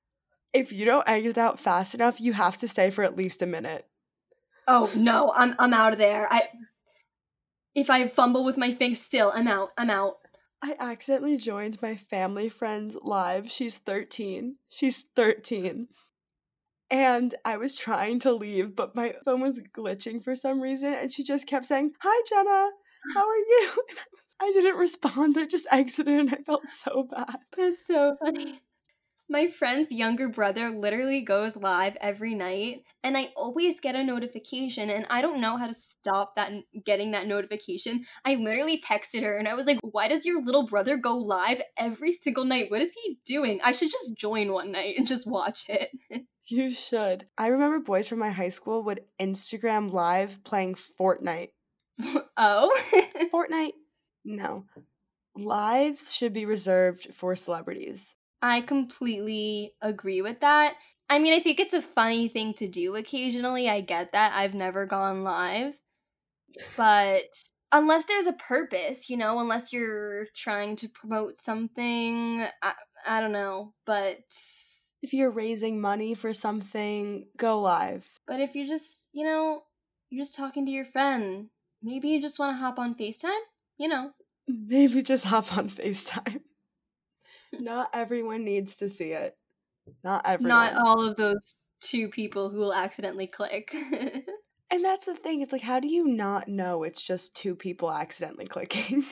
if 0.55 0.73
you 0.73 0.85
don't 0.85 1.09
exit 1.09 1.37
out 1.37 1.61
fast 1.61 1.95
enough, 1.95 2.21
you 2.21 2.33
have 2.33 2.57
to 2.59 2.69
stay 2.69 2.91
for 2.91 3.05
at 3.05 3.17
least 3.17 3.43
a 3.43 3.47
minute. 3.47 3.87
Oh 4.67 4.91
no, 4.95 5.33
I'm 5.35 5.55
I'm 5.59 5.75
out 5.75 5.93
of 5.93 5.99
there. 5.99 6.27
I 6.31 6.43
if 7.75 7.91
I 7.91 8.09
fumble 8.09 8.45
with 8.45 8.57
my 8.57 8.71
face 8.73 9.03
still, 9.03 9.33
I'm 9.35 9.49
out. 9.49 9.71
I'm 9.77 9.91
out. 9.91 10.19
I 10.63 10.77
accidentally 10.79 11.37
joined 11.37 11.83
my 11.83 11.97
family 11.97 12.49
friend's 12.49 12.97
live. 13.03 13.51
She's 13.51 13.77
13. 13.77 14.57
She's 14.71 15.05
13. 15.15 15.89
And 16.91 17.35
I 17.45 17.59
was 17.59 17.75
trying 17.75 18.21
to 18.21 18.33
leave, 18.33 18.75
but 18.75 18.95
my 18.95 19.15
phone 19.25 19.41
was 19.41 19.61
glitching 19.77 20.23
for 20.23 20.35
some 20.35 20.61
reason, 20.61 20.95
and 20.95 21.13
she 21.13 21.25
just 21.25 21.47
kept 21.47 21.67
saying, 21.67 21.93
Hi, 22.01 22.23
Jenna, 22.29 22.71
how 23.15 23.29
are 23.29 23.37
you? 23.37 23.71
I 24.41 24.53
didn't 24.53 24.77
respond. 24.77 25.37
I 25.37 25.45
just 25.45 25.67
exited, 25.71 26.15
and 26.15 26.33
I 26.33 26.39
felt 26.47 26.67
so 26.69 27.09
bad. 27.11 27.37
That's 27.57 27.87
so 27.87 28.17
funny. 28.25 28.61
My 29.29 29.49
friend's 29.49 29.91
younger 29.91 30.29
brother 30.29 30.69
literally 30.69 31.23
goes 31.23 31.57
live 31.57 31.97
every 32.01 32.35
night, 32.35 32.85
and 33.03 33.17
I 33.17 33.31
always 33.37 33.81
get 33.81 33.95
a 33.95 34.05
notification, 34.05 34.91
and 34.91 35.07
I 35.09 35.23
don't 35.23 35.41
know 35.41 35.57
how 35.57 35.67
to 35.67 35.73
stop 35.73 36.37
that 36.37 36.53
getting 36.85 37.13
that 37.13 37.27
notification. 37.27 38.05
I 38.27 38.35
literally 38.35 38.83
texted 38.83 39.23
her, 39.23 39.39
and 39.39 39.49
I 39.49 39.55
was 39.55 39.67
like, 39.67 39.79
"Why 39.83 40.09
does 40.09 40.27
your 40.27 40.43
little 40.43 40.67
brother 40.67 40.99
go 40.99 41.17
live 41.17 41.63
every 41.79 42.13
single 42.13 42.45
night? 42.45 42.71
What 42.71 42.83
is 42.83 42.93
he 42.93 43.19
doing? 43.25 43.61
I 43.65 43.73
should 43.73 43.91
just 43.91 44.15
join 44.19 44.53
one 44.53 44.73
night 44.73 44.97
and 44.99 45.07
just 45.07 45.27
watch 45.27 45.65
it." 45.71 45.91
you 46.47 46.71
should. 46.71 47.27
I 47.39 47.47
remember 47.47 47.81
boys 47.81 48.09
from 48.09 48.19
my 48.19 48.31
high 48.31 48.51
school 48.51 48.83
would 48.83 49.05
Instagram 49.19 49.91
live 49.91 50.45
playing 50.45 50.77
Fortnite. 51.01 51.51
oh, 52.37 52.79
Fortnite? 53.33 53.73
No. 54.25 54.67
Lives 55.35 56.15
should 56.15 56.35
be 56.35 56.45
reserved 56.45 57.15
for 57.15 57.35
celebrities. 57.37 58.17
I 58.45 58.61
completely 58.61 59.73
agree 59.81 60.21
with 60.21 60.41
that. 60.41 60.75
I 61.09 61.19
mean, 61.19 61.33
I 61.33 61.41
think 61.41 61.59
it's 61.61 61.73
a 61.73 61.81
funny 61.81 62.29
thing 62.29 62.53
to 62.55 62.69
do 62.69 62.95
occasionally. 62.95 63.71
I 63.71 63.81
get 63.81 64.13
that. 64.13 64.35
I've 64.35 64.53
never 64.53 64.85
gone 64.85 65.25
live. 65.25 65.81
But 66.77 67.23
unless 67.73 68.05
there's 68.05 68.27
a 68.27 68.35
purpose, 68.35 69.09
you 69.09 69.17
know, 69.17 69.39
unless 69.39 69.73
you're 69.73 70.27
trying 70.35 70.77
to 70.77 70.89
promote 70.91 71.39
something, 71.39 72.47
I, 72.63 72.75
I 73.07 73.23
don't 73.23 73.33
know. 73.33 73.73
But 73.87 74.19
if 75.01 75.15
you're 75.15 75.31
raising 75.31 75.81
money 75.81 76.13
for 76.13 76.35
something, 76.35 77.27
go 77.39 77.63
live. 77.63 78.07
But 78.27 78.41
if 78.41 78.55
you're 78.55 78.67
just, 78.67 79.09
you 79.15 79.25
know, 79.25 79.63
you're 80.11 80.23
just 80.23 80.37
talking 80.37 80.67
to 80.67 80.71
your 80.73 80.85
friend, 80.85 81.49
maybe 81.83 82.09
you 82.09 82.21
just 82.21 82.39
want 82.39 82.55
to 82.55 82.61
hop 82.61 82.79
on 82.79 82.95
FaceTime, 82.95 83.41
you 83.79 83.89
know. 83.89 84.11
Maybe 84.47 85.03
just 85.03 85.25
hop 85.25 85.57
on 85.57 85.71
FaceTime. 85.71 86.43
Not 87.61 87.91
everyone 87.93 88.45
needs 88.45 88.77
to 88.77 88.89
see 88.89 89.13
it. 89.13 89.37
Not 90.03 90.23
everyone. 90.25 90.75
Not 90.75 90.87
all 90.87 91.07
of 91.07 91.17
those 91.17 91.57
two 91.81 92.09
people 92.09 92.51
who 92.51 92.59
will 92.59 92.75
accidentally 92.75 93.27
click. 93.27 93.75
and 94.71 94.85
that's 94.85 95.07
the 95.07 95.15
thing. 95.15 95.43
It's 95.43 95.53
like, 95.53 95.63
how 95.63 95.81
do 95.81 95.89
you 95.89 96.09
not 96.09 96.49
know 96.49 96.83
it's 96.83 97.03
just 97.03 97.37
two 97.37 97.55
people 97.55 97.93
accidentally 97.93 98.47
clicking? 98.47 99.05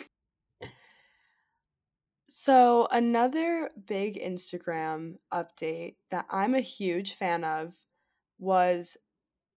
so, 2.29 2.89
another 2.91 3.71
big 3.87 4.19
Instagram 4.21 5.17
update 5.33 5.97
that 6.11 6.27
I'm 6.31 6.55
a 6.55 6.61
huge 6.61 7.15
fan 7.15 7.45
of 7.45 7.75
was 8.39 8.97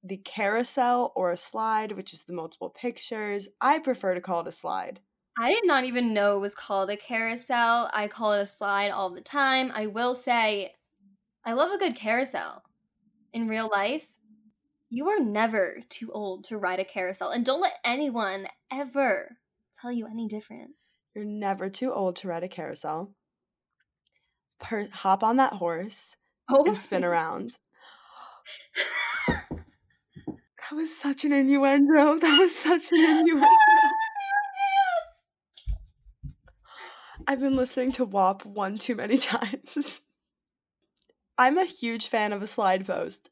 the 0.03 0.17
carousel 0.17 1.11
or 1.15 1.31
a 1.31 1.37
slide, 1.37 1.93
which 1.93 2.13
is 2.13 2.23
the 2.23 2.33
multiple 2.33 2.69
pictures. 2.69 3.47
I 3.59 3.79
prefer 3.79 4.13
to 4.13 4.21
call 4.21 4.41
it 4.41 4.47
a 4.47 4.51
slide. 4.51 4.99
I 5.37 5.49
did 5.49 5.65
not 5.65 5.83
even 5.83 6.13
know 6.13 6.37
it 6.37 6.41
was 6.41 6.55
called 6.55 6.89
a 6.89 6.95
carousel. 6.95 7.89
I 7.91 8.07
call 8.07 8.33
it 8.33 8.41
a 8.41 8.45
slide 8.45 8.89
all 8.89 9.09
the 9.09 9.21
time. 9.21 9.71
I 9.73 9.87
will 9.87 10.13
say, 10.13 10.73
I 11.45 11.53
love 11.53 11.71
a 11.71 11.77
good 11.77 11.95
carousel. 11.95 12.63
In 13.33 13.49
real 13.49 13.69
life, 13.69 14.07
you 14.89 15.09
are 15.09 15.19
never 15.19 15.79
too 15.89 16.09
old 16.13 16.45
to 16.45 16.57
ride 16.57 16.79
a 16.79 16.85
carousel. 16.85 17.31
And 17.31 17.45
don't 17.45 17.59
let 17.59 17.73
anyone 17.83 18.47
ever 18.71 19.37
tell 19.73 19.91
you 19.91 20.07
any 20.07 20.29
different. 20.29 20.71
You're 21.13 21.25
never 21.25 21.69
too 21.69 21.91
old 21.91 22.15
to 22.17 22.29
ride 22.29 22.43
a 22.43 22.47
carousel. 22.47 23.13
Per- 24.61 24.87
hop 24.89 25.21
on 25.21 25.35
that 25.35 25.53
horse 25.53 26.15
oh. 26.49 26.63
and 26.65 26.77
spin 26.77 27.03
around. 27.03 27.57
that 29.27 30.73
was 30.73 30.95
such 30.95 31.25
an 31.25 31.33
innuendo. 31.33 32.19
That 32.19 32.39
was 32.39 32.55
such 32.55 32.89
an 32.93 33.19
innuendo. 33.19 33.47
I've 37.27 37.39
been 37.39 37.55
listening 37.55 37.91
to 37.93 38.05
WAP 38.05 38.45
one 38.45 38.77
too 38.77 38.95
many 38.95 39.17
times. 39.19 40.01
I'm 41.37 41.57
a 41.57 41.65
huge 41.65 42.07
fan 42.07 42.31
of 42.33 42.41
a 42.41 42.47
slide 42.47 42.85
post. 42.85 43.29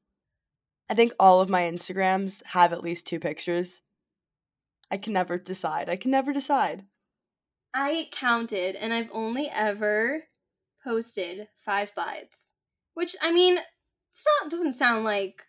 I 0.90 0.96
think 0.96 1.14
all 1.20 1.42
of 1.42 1.50
my 1.50 1.62
Instagrams 1.62 2.44
have 2.48 2.74
at 2.74 2.84
least 2.84 3.08
two 3.08 3.20
pictures. 3.20 3.82
I 4.92 4.98
can 4.98 5.14
never 5.14 5.38
decide. 5.38 5.90
I 5.90 5.96
can 5.96 6.12
never 6.12 6.34
decide. 6.34 6.86
I 7.74 8.10
counted 8.12 8.76
and 8.76 8.94
I've 8.94 9.10
only 9.12 9.50
ever 9.50 10.24
posted 10.84 11.48
five 11.66 11.90
slides. 11.90 12.52
Which 12.94 13.16
I 13.22 13.32
mean, 13.32 13.58
it's 13.58 14.26
not 14.42 14.52
doesn't 14.52 14.74
sound 14.74 15.04
like 15.04 15.42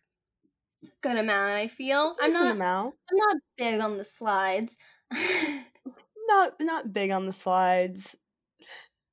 it's 0.80 0.92
a 0.92 0.94
good 1.02 1.16
amount, 1.16 1.52
I 1.52 1.68
feel. 1.68 2.16
I'm 2.20 2.30
not 2.30 2.54
amount. 2.54 2.94
I'm 3.10 3.16
not 3.16 3.36
big 3.58 3.80
on 3.80 3.98
the 3.98 4.04
slides. 4.04 4.76
not 6.28 6.54
not 6.60 6.92
big 6.92 7.10
on 7.10 7.26
the 7.26 7.32
slides. 7.32 8.16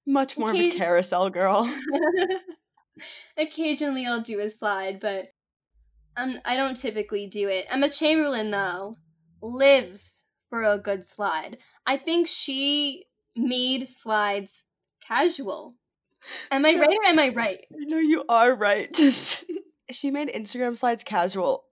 Much 0.08 0.38
more 0.38 0.49
Occasion- 0.49 0.70
of 0.70 0.76
a 0.76 0.78
carousel 0.78 1.30
girl. 1.30 1.74
Occasionally 3.38 4.06
I'll 4.06 4.22
do 4.22 4.39
a 4.39 4.49
slide, 4.49 4.99
but 4.99 5.28
um, 6.18 6.39
I 6.45 6.56
don't 6.58 6.76
typically 6.76 7.28
do 7.28 7.47
it. 7.47 7.66
Emma 7.70 7.89
Chamberlain, 7.89 8.52
though, 8.52 8.95
lives 9.41 10.24
for 10.49 10.64
a 10.64 10.78
good 10.78 11.06
slide. 11.06 11.58
I 11.88 11.97
think 11.97 12.28
she 12.28 13.06
made 13.36 13.88
slides 13.88 14.64
casual. 15.08 15.76
Am 16.52 16.66
I 16.66 16.74
no, 16.74 16.82
right 16.82 16.89
or 16.89 17.10
am 17.10 17.20
I 17.20 17.30
right? 17.36 17.60
No, 17.72 17.97
you 17.97 18.24
are 18.30 18.54
right. 18.54 18.93
Just 18.93 19.45
she 19.89 20.12
made 20.12 20.28
Instagram 20.30 20.78
slides 20.78 21.04
casual. 21.04 21.64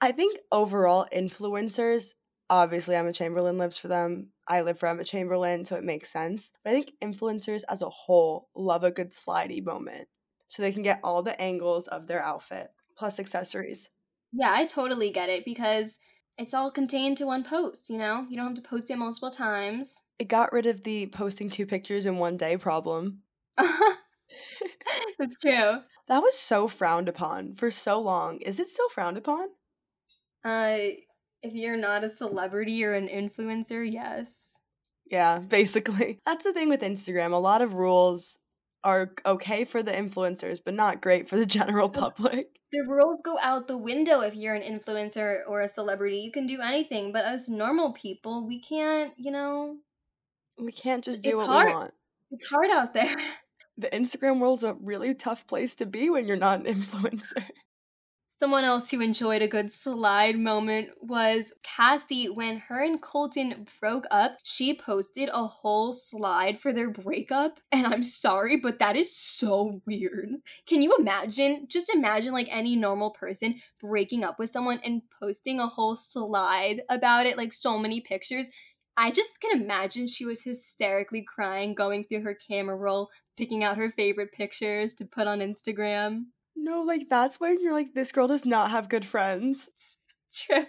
I 0.00 0.12
think 0.12 0.38
overall, 0.50 1.06
influencers, 1.14 2.14
obviously, 2.48 2.94
Emma 2.96 3.12
Chamberlain 3.12 3.58
lives 3.58 3.76
for 3.78 3.88
them. 3.88 4.28
I 4.46 4.62
live 4.62 4.78
for 4.78 4.88
Emma 4.88 5.04
Chamberlain, 5.04 5.64
so 5.64 5.76
it 5.76 5.84
makes 5.84 6.10
sense. 6.10 6.52
But 6.64 6.70
I 6.70 6.74
think 6.74 6.92
influencers 7.02 7.62
as 7.68 7.82
a 7.82 7.88
whole 7.88 8.48
love 8.54 8.84
a 8.84 8.90
good 8.90 9.10
slidey 9.10 9.64
moment 9.64 10.08
so 10.48 10.62
they 10.62 10.72
can 10.72 10.82
get 10.82 11.00
all 11.02 11.22
the 11.22 11.40
angles 11.40 11.88
of 11.88 12.06
their 12.06 12.22
outfit 12.22 12.70
plus 12.96 13.18
accessories. 13.18 13.90
Yeah, 14.32 14.52
I 14.52 14.66
totally 14.66 15.10
get 15.10 15.28
it 15.28 15.44
because 15.44 15.98
it's 16.38 16.54
all 16.54 16.70
contained 16.70 17.18
to 17.18 17.26
one 17.26 17.44
post, 17.44 17.90
you 17.90 17.98
know? 17.98 18.26
You 18.28 18.36
don't 18.36 18.46
have 18.46 18.56
to 18.56 18.68
post 18.68 18.90
it 18.90 18.96
multiple 18.96 19.30
times. 19.30 20.02
It 20.18 20.28
got 20.28 20.52
rid 20.52 20.66
of 20.66 20.82
the 20.82 21.06
posting 21.06 21.50
two 21.50 21.66
pictures 21.66 22.06
in 22.06 22.18
one 22.18 22.36
day 22.36 22.56
problem. 22.56 23.22
That's 25.18 25.36
true. 25.38 25.80
That 26.08 26.22
was 26.22 26.36
so 26.38 26.68
frowned 26.68 27.08
upon 27.08 27.54
for 27.54 27.70
so 27.70 28.00
long. 28.00 28.40
Is 28.40 28.58
it 28.58 28.68
still 28.68 28.88
frowned 28.88 29.16
upon? 29.16 29.48
Uh 30.44 30.78
if 31.42 31.54
you're 31.54 31.76
not 31.76 32.04
a 32.04 32.08
celebrity 32.08 32.84
or 32.84 32.94
an 32.94 33.08
influencer, 33.08 33.88
yes. 33.90 34.58
Yeah, 35.10 35.40
basically. 35.40 36.20
That's 36.26 36.44
the 36.44 36.52
thing 36.52 36.68
with 36.68 36.82
Instagram. 36.82 37.32
A 37.32 37.36
lot 37.36 37.62
of 37.62 37.74
rules 37.74 38.38
are 38.84 39.12
okay 39.26 39.64
for 39.64 39.82
the 39.82 39.92
influencers, 39.92 40.60
but 40.64 40.74
not 40.74 41.00
great 41.00 41.28
for 41.28 41.36
the 41.36 41.46
general 41.58 41.88
public. 41.88 42.48
The 42.72 42.86
rules 42.88 43.20
go 43.22 43.36
out 43.40 43.68
the 43.68 43.76
window 43.76 44.20
if 44.20 44.34
you're 44.34 44.54
an 44.54 44.62
influencer 44.62 45.40
or 45.46 45.60
a 45.60 45.68
celebrity. 45.68 46.18
You 46.18 46.32
can 46.32 46.46
do 46.46 46.60
anything, 46.62 47.12
but 47.12 47.24
as 47.24 47.48
normal 47.48 47.92
people, 47.92 48.46
we 48.46 48.60
can't, 48.60 49.12
you 49.18 49.30
know. 49.30 49.76
We 50.58 50.72
can't 50.72 51.04
just 51.04 51.20
do 51.20 51.30
it's 51.30 51.40
what 51.40 51.46
hard. 51.46 51.66
we 51.68 51.74
want. 51.74 51.94
It's 52.30 52.46
hard 52.46 52.70
out 52.70 52.94
there. 52.94 53.14
The 53.76 53.88
Instagram 53.88 54.38
world's 54.38 54.64
a 54.64 54.74
really 54.80 55.14
tough 55.14 55.46
place 55.46 55.74
to 55.76 55.86
be 55.86 56.08
when 56.08 56.26
you're 56.26 56.36
not 56.36 56.60
an 56.60 56.74
influencer. 56.82 57.44
Someone 58.42 58.64
else 58.64 58.90
who 58.90 59.00
enjoyed 59.00 59.40
a 59.40 59.46
good 59.46 59.70
slide 59.70 60.36
moment 60.36 60.88
was 61.00 61.52
Cassie. 61.62 62.28
When 62.28 62.58
her 62.58 62.82
and 62.82 63.00
Colton 63.00 63.68
broke 63.80 64.04
up, 64.10 64.36
she 64.42 64.76
posted 64.76 65.28
a 65.32 65.46
whole 65.46 65.92
slide 65.92 66.58
for 66.58 66.72
their 66.72 66.90
breakup. 66.90 67.60
And 67.70 67.86
I'm 67.86 68.02
sorry, 68.02 68.56
but 68.56 68.80
that 68.80 68.96
is 68.96 69.16
so 69.16 69.80
weird. 69.86 70.30
Can 70.66 70.82
you 70.82 70.92
imagine? 70.98 71.68
Just 71.70 71.94
imagine 71.94 72.32
like 72.32 72.48
any 72.50 72.74
normal 72.74 73.10
person 73.10 73.60
breaking 73.80 74.24
up 74.24 74.40
with 74.40 74.50
someone 74.50 74.80
and 74.84 75.02
posting 75.20 75.60
a 75.60 75.68
whole 75.68 75.94
slide 75.94 76.82
about 76.90 77.26
it, 77.26 77.36
like 77.36 77.52
so 77.52 77.78
many 77.78 78.00
pictures. 78.00 78.50
I 78.96 79.12
just 79.12 79.40
can 79.40 79.62
imagine 79.62 80.08
she 80.08 80.24
was 80.24 80.42
hysterically 80.42 81.24
crying, 81.32 81.76
going 81.76 82.02
through 82.02 82.22
her 82.22 82.36
camera 82.50 82.74
roll, 82.74 83.08
picking 83.36 83.62
out 83.62 83.76
her 83.76 83.92
favorite 83.92 84.32
pictures 84.32 84.94
to 84.94 85.04
put 85.04 85.28
on 85.28 85.38
Instagram. 85.38 86.24
No, 86.56 86.82
like 86.82 87.08
that's 87.08 87.40
when 87.40 87.60
you're 87.60 87.72
like, 87.72 87.94
this 87.94 88.12
girl 88.12 88.28
does 88.28 88.44
not 88.44 88.70
have 88.70 88.88
good 88.88 89.04
friends. 89.06 89.68
True. 90.34 90.66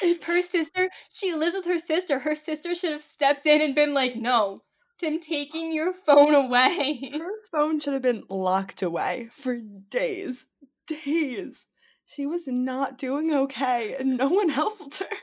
It's, 0.00 0.26
Her 0.26 0.40
sister, 0.40 0.88
she 1.12 1.34
lives 1.34 1.54
with 1.54 1.66
her 1.66 1.78
sister. 1.78 2.18
Her 2.20 2.34
sister 2.34 2.74
should 2.74 2.92
have 2.92 3.02
stepped 3.02 3.44
in 3.44 3.60
and 3.60 3.74
been 3.74 3.92
like, 3.92 4.16
no, 4.16 4.62
Tim 4.98 5.20
taking 5.20 5.72
your 5.72 5.92
phone 5.92 6.34
away. 6.34 7.10
her 7.12 7.32
phone 7.50 7.78
should 7.80 7.92
have 7.92 8.02
been 8.02 8.24
locked 8.30 8.82
away 8.82 9.30
for 9.34 9.58
days. 9.90 10.46
Days. 10.86 11.66
She 12.06 12.26
was 12.26 12.46
not 12.46 12.98
doing 12.98 13.32
okay, 13.32 13.94
and 13.98 14.16
no 14.16 14.28
one 14.28 14.48
helped 14.60 14.98
her. 14.98 15.16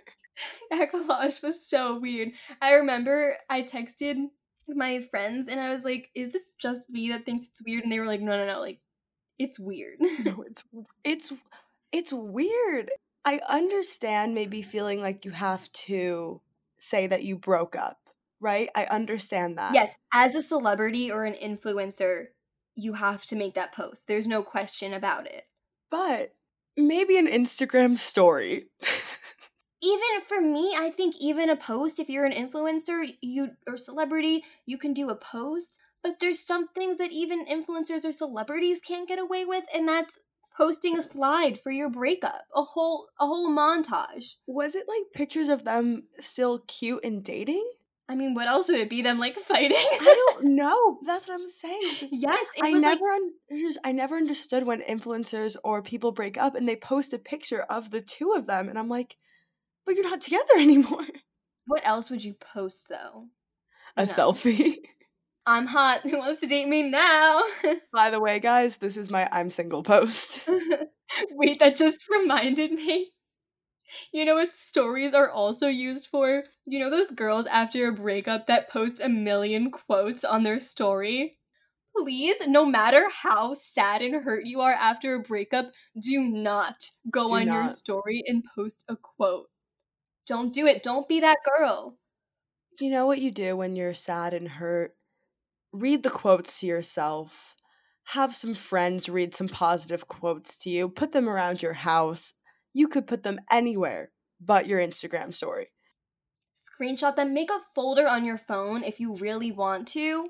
That 0.72 0.92
collage 0.92 1.42
was 1.44 1.68
so 1.68 2.00
weird. 2.00 2.30
I 2.62 2.74
remember 2.74 3.38
I 3.50 3.64
texted 3.64 4.28
my 4.68 5.02
friends 5.12 5.48
and 5.48 5.60
I 5.60 5.70
was 5.70 5.84
like, 5.84 6.10
is 6.16 6.32
this 6.32 6.54
just 6.62 6.90
me 6.90 7.10
that 7.10 7.26
thinks 7.26 7.46
it's 7.46 7.62
weird? 7.66 7.84
And 7.84 7.92
they 7.92 8.00
were 8.00 8.06
like, 8.06 8.22
no, 8.22 8.38
no, 8.38 8.46
no, 8.46 8.60
like, 8.60 8.80
it's 9.40 9.60
weird. 9.60 9.98
No, 10.00 10.44
it's 10.48 10.64
it's 11.04 11.34
it's 11.92 12.14
weird. 12.14 12.92
I 13.26 13.42
understand 13.50 14.36
maybe 14.36 14.62
feeling 14.62 15.02
like 15.02 15.26
you 15.26 15.32
have 15.32 15.72
to 15.72 16.42
say 16.78 17.08
that 17.08 17.24
you 17.24 17.36
broke 17.36 17.76
up, 17.76 18.00
right? 18.40 18.70
I 18.76 18.86
understand 18.86 19.58
that. 19.58 19.74
yes, 19.74 19.96
as 20.14 20.36
a 20.36 20.42
celebrity 20.42 21.12
or 21.12 21.26
an 21.26 21.34
influencer, 21.34 22.26
you 22.76 22.94
have 22.94 23.26
to 23.26 23.36
make 23.36 23.56
that 23.56 23.74
post. 23.74 24.08
There's 24.08 24.28
no 24.28 24.44
question 24.44 24.94
about 24.94 25.28
it. 25.28 25.44
But 25.90 26.34
maybe 26.78 27.18
an 27.18 27.28
Instagram 27.28 27.98
story. 27.98 28.68
even 29.82 30.22
for 30.28 30.42
me, 30.42 30.76
I 30.78 30.92
think 30.92 31.16
even 31.20 31.50
a 31.50 31.56
post, 31.56 32.00
if 32.00 32.10
you're 32.10 32.26
an 32.26 32.34
influencer, 32.34 33.06
you 33.22 33.52
or 33.68 33.78
celebrity, 33.78 34.44
you 34.66 34.78
can 34.78 34.94
do 34.94 35.10
a 35.10 35.16
post. 35.16 35.80
But 36.04 36.20
there's 36.20 36.40
some 36.40 36.68
things 36.70 36.98
that 36.98 37.12
even 37.12 37.46
influencers 37.46 38.06
or 38.06 38.12
celebrities 38.12 38.80
can't 38.82 39.08
get 39.08 39.20
away 39.20 39.46
with, 39.46 39.66
and 39.74 39.88
that's 39.88 40.18
posting 40.56 40.98
a 40.98 41.02
slide 41.02 41.60
for 41.62 41.72
your 41.72 41.90
breakup, 41.90 42.44
a 42.56 42.64
whole 42.64 43.08
a 43.20 43.26
whole 43.26 43.50
montage. 43.50 44.36
Was 44.48 44.76
it 44.76 44.88
like 44.88 45.04
pictures 45.14 45.50
of 45.50 45.64
them 45.66 46.04
still 46.20 46.60
cute 46.68 47.04
and 47.04 47.24
dating? 47.24 47.70
I 48.08 48.16
mean, 48.16 48.34
what 48.34 48.48
else 48.48 48.68
would 48.70 48.80
it 48.80 48.90
be? 48.90 49.02
Them 49.04 49.20
like 49.20 49.36
fighting? 49.48 49.78
I 49.78 50.16
don't 50.34 50.46
know. 50.56 50.98
That's 51.06 51.28
what 51.28 51.36
I'm 51.40 51.48
saying. 51.48 51.80
Is- 52.02 52.10
yes, 52.12 52.46
I 52.64 52.72
was 52.72 52.82
like 52.82 53.00
never 53.00 53.10
un- 53.12 53.74
I 53.84 53.92
never 53.92 54.16
understood 54.16 54.66
when 54.66 54.82
influencers 54.82 55.56
or 55.64 55.82
people 55.84 56.12
break 56.12 56.38
up 56.38 56.56
and 56.56 56.68
they 56.68 56.76
post 56.76 57.14
a 57.14 57.20
picture 57.20 57.62
of 57.64 57.92
the 57.92 58.02
two 58.02 58.32
of 58.32 58.48
them 58.48 58.68
and 58.70 58.80
I'm 58.80 58.90
like, 58.90 59.16
but 59.86 59.96
you're 59.96 60.10
not 60.10 60.22
together 60.22 60.54
anymore. 60.58 61.06
what 61.68 61.82
else 61.84 62.10
would 62.10 62.24
you 62.24 62.34
post 62.34 62.88
though? 62.90 63.28
A 63.98 64.06
No. 64.08 64.12
selfie. 64.14 64.78
I'm 65.50 65.66
hot. 65.66 66.02
Who 66.04 66.20
wants 66.20 66.42
to 66.42 66.48
date 66.48 66.68
me 66.68 66.84
now? 66.84 67.42
By 67.92 68.12
the 68.12 68.20
way, 68.20 68.40
guys, 68.40 68.78
this 68.78 68.96
is 68.96 69.10
my 69.10 69.28
I'm 69.32 69.50
single 69.50 69.82
post. 69.82 70.48
Wait, 71.32 71.58
that 71.60 71.76
just 71.76 72.08
reminded 72.08 72.72
me. 72.72 73.10
You 74.14 74.26
know 74.26 74.36
what 74.36 74.54
stories 74.54 75.16
are 75.16 75.32
also 75.32 75.68
used 75.68 76.10
for? 76.12 76.44
You 76.68 76.78
know 76.78 76.92
those 76.92 77.10
girls 77.10 77.48
after 77.48 77.88
a 77.88 77.96
breakup 77.96 78.46
that 78.46 78.70
post 78.70 79.02
a 79.02 79.10
million 79.10 79.72
quotes 79.72 80.24
on 80.24 80.44
their 80.44 80.60
story? 80.60 81.40
Please, 81.98 82.36
no 82.46 82.64
matter 82.64 83.10
how 83.12 83.56
sad 83.56 84.04
and 84.04 84.24
hurt 84.24 84.46
you 84.46 84.62
are 84.62 84.74
after 84.74 85.16
a 85.16 85.20
breakup, 85.20 85.72
do 86.00 86.22
not 86.22 86.76
go 87.10 87.30
Do 87.30 87.34
on 87.34 87.48
your 87.48 87.72
story 87.72 88.22
and 88.28 88.44
post 88.56 88.86
a 88.88 88.96
quote. 88.96 89.48
Don't 90.28 90.54
do 90.54 90.68
it. 90.68 90.84
Don't 90.84 91.08
be 91.08 91.22
that 91.22 91.38
girl. 91.44 91.98
You 92.80 92.92
know 92.92 93.08
what 93.08 93.18
you 93.18 93.32
do 93.32 93.58
when 93.58 93.76
you're 93.76 93.96
sad 93.96 94.36
and 94.36 94.48
hurt? 94.48 94.96
Read 95.72 96.04
the 96.04 96.10
quotes 96.10 96.60
to 96.60 96.68
yourself. 96.68 97.56
Have 98.06 98.36
some 98.36 98.54
friends 98.54 99.08
read 99.08 99.36
some 99.36 99.48
positive 99.48 100.08
quotes 100.08 100.58
to 100.58 100.70
you. 100.70 100.90
Put 100.90 101.12
them 101.12 101.30
around 101.30 101.62
your 101.62 101.74
house. 101.74 102.34
You 102.74 102.88
could 102.88 103.08
put 103.08 103.24
them 103.24 103.40
anywhere 103.52 104.12
but 104.40 104.68
your 104.68 104.80
Instagram 104.80 105.34
story. 105.34 105.70
Screenshot 106.56 107.16
them, 107.16 107.34
make 107.34 107.50
a 107.50 107.60
folder 107.76 108.08
on 108.08 108.26
your 108.26 108.38
phone 108.38 108.84
if 108.84 109.00
you 109.00 109.16
really 109.16 109.52
want 109.52 109.88
to, 109.90 110.30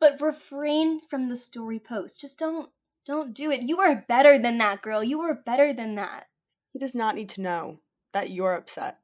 but 0.00 0.20
refrain 0.20 1.00
from 1.08 1.28
the 1.28 1.36
story 1.36 1.78
post. 1.78 2.20
Just 2.20 2.38
don't 2.38 2.70
don't 3.04 3.34
do 3.34 3.50
it. 3.50 3.62
You 3.62 3.80
are 3.80 4.04
better 4.08 4.38
than 4.38 4.58
that, 4.58 4.82
girl. 4.82 5.02
You 5.02 5.20
are 5.20 5.34
better 5.34 5.72
than 5.72 5.96
that. 5.96 6.26
He 6.72 6.78
does 6.78 6.94
not 6.94 7.16
need 7.16 7.28
to 7.30 7.42
know 7.42 7.80
that 8.12 8.30
you're 8.30 8.54
upset. 8.54 8.98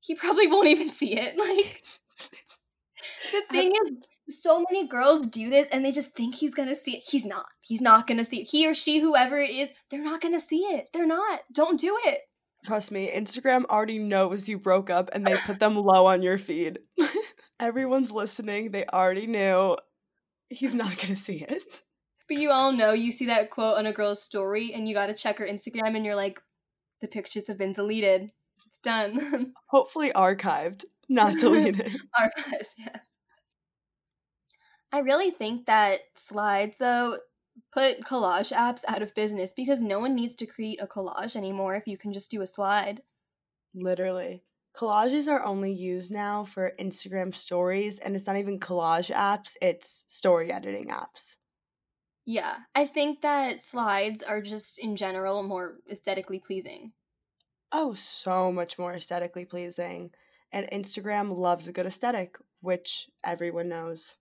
He 0.00 0.14
probably 0.14 0.46
won't 0.46 0.68
even 0.68 0.90
see 0.90 1.16
it. 1.18 1.36
Like 1.38 1.82
the 3.32 3.42
thing 3.52 3.72
is 3.84 3.92
so 4.28 4.64
many 4.70 4.86
girls 4.86 5.22
do 5.22 5.50
this 5.50 5.68
and 5.70 5.84
they 5.84 5.92
just 5.92 6.14
think 6.14 6.34
he's 6.34 6.54
gonna 6.54 6.74
see 6.74 6.96
it. 6.96 7.02
He's 7.06 7.24
not. 7.24 7.46
He's 7.60 7.80
not 7.80 8.06
gonna 8.06 8.24
see 8.24 8.40
it. 8.40 8.48
He 8.50 8.66
or 8.66 8.74
she, 8.74 9.00
whoever 9.00 9.38
it 9.38 9.50
is, 9.50 9.70
they're 9.90 10.02
not 10.02 10.20
gonna 10.20 10.40
see 10.40 10.60
it. 10.60 10.88
They're 10.92 11.06
not. 11.06 11.40
Don't 11.52 11.80
do 11.80 11.98
it. 12.04 12.20
Trust 12.64 12.90
me, 12.90 13.10
Instagram 13.10 13.64
already 13.66 13.98
knows 13.98 14.48
you 14.48 14.58
broke 14.58 14.90
up 14.90 15.10
and 15.12 15.26
they 15.26 15.36
put 15.36 15.60
them 15.60 15.76
low 15.76 16.06
on 16.06 16.22
your 16.22 16.38
feed. 16.38 16.80
Everyone's 17.60 18.10
listening. 18.10 18.72
They 18.72 18.84
already 18.86 19.26
knew. 19.26 19.76
He's 20.50 20.74
not 20.74 20.98
to 20.98 21.16
see 21.16 21.44
it. 21.48 21.62
But 22.28 22.36
you 22.38 22.50
all 22.50 22.72
know 22.72 22.92
you 22.92 23.10
see 23.10 23.26
that 23.26 23.50
quote 23.50 23.78
on 23.78 23.86
a 23.86 23.92
girl's 23.92 24.22
story 24.22 24.72
and 24.74 24.86
you 24.86 24.94
gotta 24.94 25.14
check 25.14 25.38
her 25.38 25.46
Instagram 25.46 25.96
and 25.96 26.04
you're 26.04 26.16
like, 26.16 26.40
the 27.00 27.08
pictures 27.08 27.48
have 27.48 27.58
been 27.58 27.72
deleted. 27.72 28.30
It's 28.66 28.78
done. 28.78 29.54
Hopefully 29.68 30.12
archived, 30.14 30.84
not 31.08 31.38
deleted. 31.38 31.96
archived, 32.20 32.68
yes. 32.78 33.00
I 34.92 34.98
really 34.98 35.30
think 35.30 35.64
that 35.66 36.00
slides, 36.14 36.76
though, 36.76 37.18
put 37.72 38.00
collage 38.02 38.52
apps 38.54 38.84
out 38.86 39.00
of 39.02 39.14
business 39.14 39.52
because 39.54 39.80
no 39.80 39.98
one 39.98 40.14
needs 40.14 40.34
to 40.36 40.46
create 40.46 40.80
a 40.82 40.86
collage 40.86 41.36
anymore 41.36 41.74
if 41.74 41.86
you 41.86 41.96
can 41.98 42.12
just 42.12 42.30
do 42.30 42.42
a 42.42 42.46
slide. 42.46 43.02
Literally. 43.72 44.44
Collages 44.74 45.26
are 45.26 45.42
only 45.42 45.72
used 45.72 46.12
now 46.12 46.44
for 46.44 46.74
Instagram 46.78 47.34
stories, 47.34 47.98
and 47.98 48.14
it's 48.14 48.26
not 48.26 48.36
even 48.36 48.60
collage 48.60 49.10
apps, 49.12 49.56
it's 49.62 50.04
story 50.06 50.52
editing 50.52 50.88
apps. 50.88 51.38
Yeah, 52.26 52.60
I 52.76 52.86
think 52.86 53.22
that 53.22 53.60
slides 53.60 54.22
are 54.22 54.40
just 54.40 54.78
in 54.78 54.94
general 54.94 55.42
more 55.42 55.80
aesthetically 55.90 56.38
pleasing. 56.38 56.92
Oh, 57.72 57.94
so 57.94 58.52
much 58.52 58.78
more 58.78 58.92
aesthetically 58.92 59.46
pleasing. 59.46 60.12
And 60.52 60.68
Instagram 60.70 61.34
loves 61.34 61.66
a 61.66 61.72
good 61.72 61.86
aesthetic, 61.86 62.36
which 62.60 63.10
everyone 63.24 63.68
knows. 63.70 64.16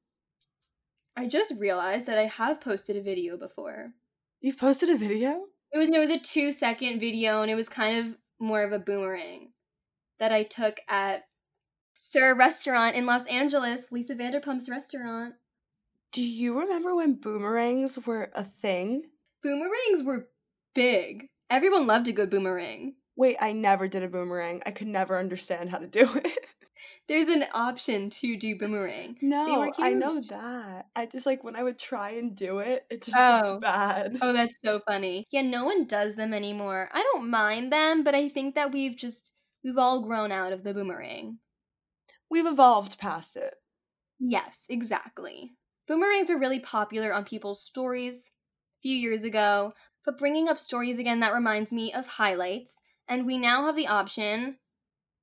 I 1.17 1.25
just 1.25 1.51
realized 1.57 2.05
that 2.05 2.19
I 2.19 2.27
have 2.27 2.61
posted 2.61 2.95
a 2.95 3.01
video 3.01 3.37
before. 3.37 3.91
You've 4.39 4.59
posted 4.59 4.91
a 4.91 4.97
video? 4.97 5.45
It 5.73 5.79
was 5.79 5.89
it 5.89 5.97
was 5.97 6.11
a 6.11 6.19
two 6.19 6.51
second 6.51 6.99
video 6.99 7.41
and 7.41 7.49
it 7.49 7.55
was 7.55 7.67
kind 7.67 7.97
of 7.97 8.17
more 8.39 8.63
of 8.63 8.71
a 8.71 8.77
boomerang 8.77 9.49
that 10.19 10.31
I 10.31 10.43
took 10.43 10.79
at 10.87 11.23
SUR 11.97 12.35
Restaurant 12.35 12.95
in 12.95 13.07
Los 13.07 13.25
Angeles, 13.25 13.85
Lisa 13.91 14.13
Vanderpump's 14.13 14.69
restaurant. 14.69 15.33
Do 16.11 16.23
you 16.23 16.59
remember 16.59 16.95
when 16.95 17.15
boomerangs 17.15 17.97
were 18.05 18.29
a 18.35 18.43
thing? 18.43 19.03
Boomerangs 19.41 20.03
were 20.03 20.29
big. 20.75 21.25
Everyone 21.49 21.87
loved 21.87 22.07
a 22.07 22.11
good 22.11 22.29
boomerang. 22.29 22.93
Wait, 23.15 23.37
I 23.39 23.53
never 23.53 23.87
did 23.87 24.03
a 24.03 24.07
boomerang. 24.07 24.61
I 24.67 24.71
could 24.71 24.87
never 24.87 25.17
understand 25.17 25.71
how 25.71 25.79
to 25.79 25.87
do 25.87 26.07
it. 26.15 26.45
There's 27.07 27.27
an 27.27 27.45
option 27.53 28.09
to 28.11 28.37
do 28.37 28.57
boomerang. 28.57 29.19
No, 29.21 29.73
I 29.79 29.93
know 29.93 30.21
that. 30.21 30.89
I 30.95 31.05
just 31.05 31.25
like 31.25 31.43
when 31.43 31.55
I 31.55 31.63
would 31.63 31.79
try 31.79 32.11
and 32.11 32.35
do 32.35 32.59
it, 32.59 32.85
it 32.89 33.01
just 33.03 33.19
Oh. 33.19 33.19
looked 33.27 33.59
bad. 33.59 34.21
Oh, 34.21 34.33
that's 34.33 34.55
so 34.63 34.79
funny. 34.81 35.27
Yeah, 35.31 35.41
no 35.43 35.65
one 35.65 35.85
does 35.87 36.15
them 36.15 36.33
anymore. 36.33 36.89
I 36.93 37.03
don't 37.03 37.29
mind 37.29 37.71
them, 37.71 38.03
but 38.03 38.15
I 38.15 38.29
think 38.29 38.55
that 38.55 38.71
we've 38.71 38.95
just 38.97 39.33
we've 39.63 39.77
all 39.77 40.01
grown 40.03 40.31
out 40.31 40.53
of 40.53 40.63
the 40.63 40.73
boomerang. 40.73 41.39
We've 42.29 42.45
evolved 42.45 42.97
past 42.99 43.35
it. 43.35 43.55
Yes, 44.19 44.65
exactly. 44.69 45.55
Boomerangs 45.87 46.29
were 46.29 46.37
really 46.39 46.59
popular 46.59 47.13
on 47.13 47.25
people's 47.25 47.63
stories 47.63 48.31
a 48.79 48.81
few 48.81 48.95
years 48.95 49.23
ago, 49.23 49.73
but 50.05 50.17
bringing 50.19 50.47
up 50.47 50.59
stories 50.59 50.99
again, 50.99 51.19
that 51.21 51.33
reminds 51.33 51.71
me 51.71 51.91
of 51.93 52.05
highlights. 52.05 52.79
And 53.07 53.25
we 53.25 53.37
now 53.39 53.65
have 53.65 53.75
the 53.75 53.87
option, 53.87 54.59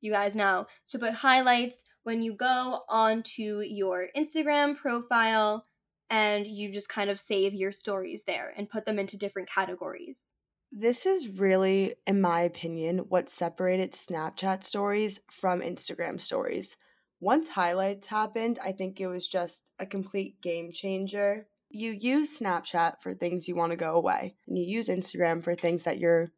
you 0.05 0.13
guys 0.13 0.37
know, 0.37 0.67
to 0.89 0.99
put 0.99 1.15
highlights 1.15 1.83
when 2.03 2.21
you 2.23 2.35
go 2.35 2.83
onto 2.89 3.61
your 3.61 4.09
Instagram 4.15 4.77
profile 4.77 5.65
and 6.11 6.47
you 6.47 6.71
just 6.71 6.91
kind 6.91 7.09
of 7.09 7.19
save 7.19 7.55
your 7.55 7.73
stories 7.73 8.25
there 8.25 8.53
and 8.57 8.69
put 8.69 8.85
them 8.85 8.99
into 8.99 9.17
different 9.17 9.49
categories. 9.49 10.35
This 10.71 11.07
is 11.07 11.31
really, 11.31 11.95
in 12.07 12.21
my 12.21 12.43
opinion, 12.43 12.99
what 13.09 13.31
separated 13.31 13.93
Snapchat 13.93 14.63
stories 14.63 15.21
from 15.31 15.63
Instagram 15.63 16.21
stories. 16.21 16.77
Once 17.21 17.49
highlights 17.49 18.07
happened, 18.09 18.59
I 18.63 18.73
think 18.73 19.01
it 19.01 19.07
was 19.07 19.27
just 19.27 19.71
a 19.79 19.87
complete 19.87 20.43
game 20.43 20.71
changer. 20.71 21.47
You 21.71 21.93
use 21.93 22.39
Snapchat 22.39 23.01
for 23.01 23.15
things 23.15 23.49
you 23.49 23.57
want 23.57 23.71
to 23.71 23.79
go 23.79 23.95
away, 23.95 24.35
and 24.47 24.59
you 24.59 24.65
use 24.65 24.89
Instagram 24.89 25.43
for 25.43 25.55
things 25.55 25.85
that 25.85 25.99
you're 25.99 26.31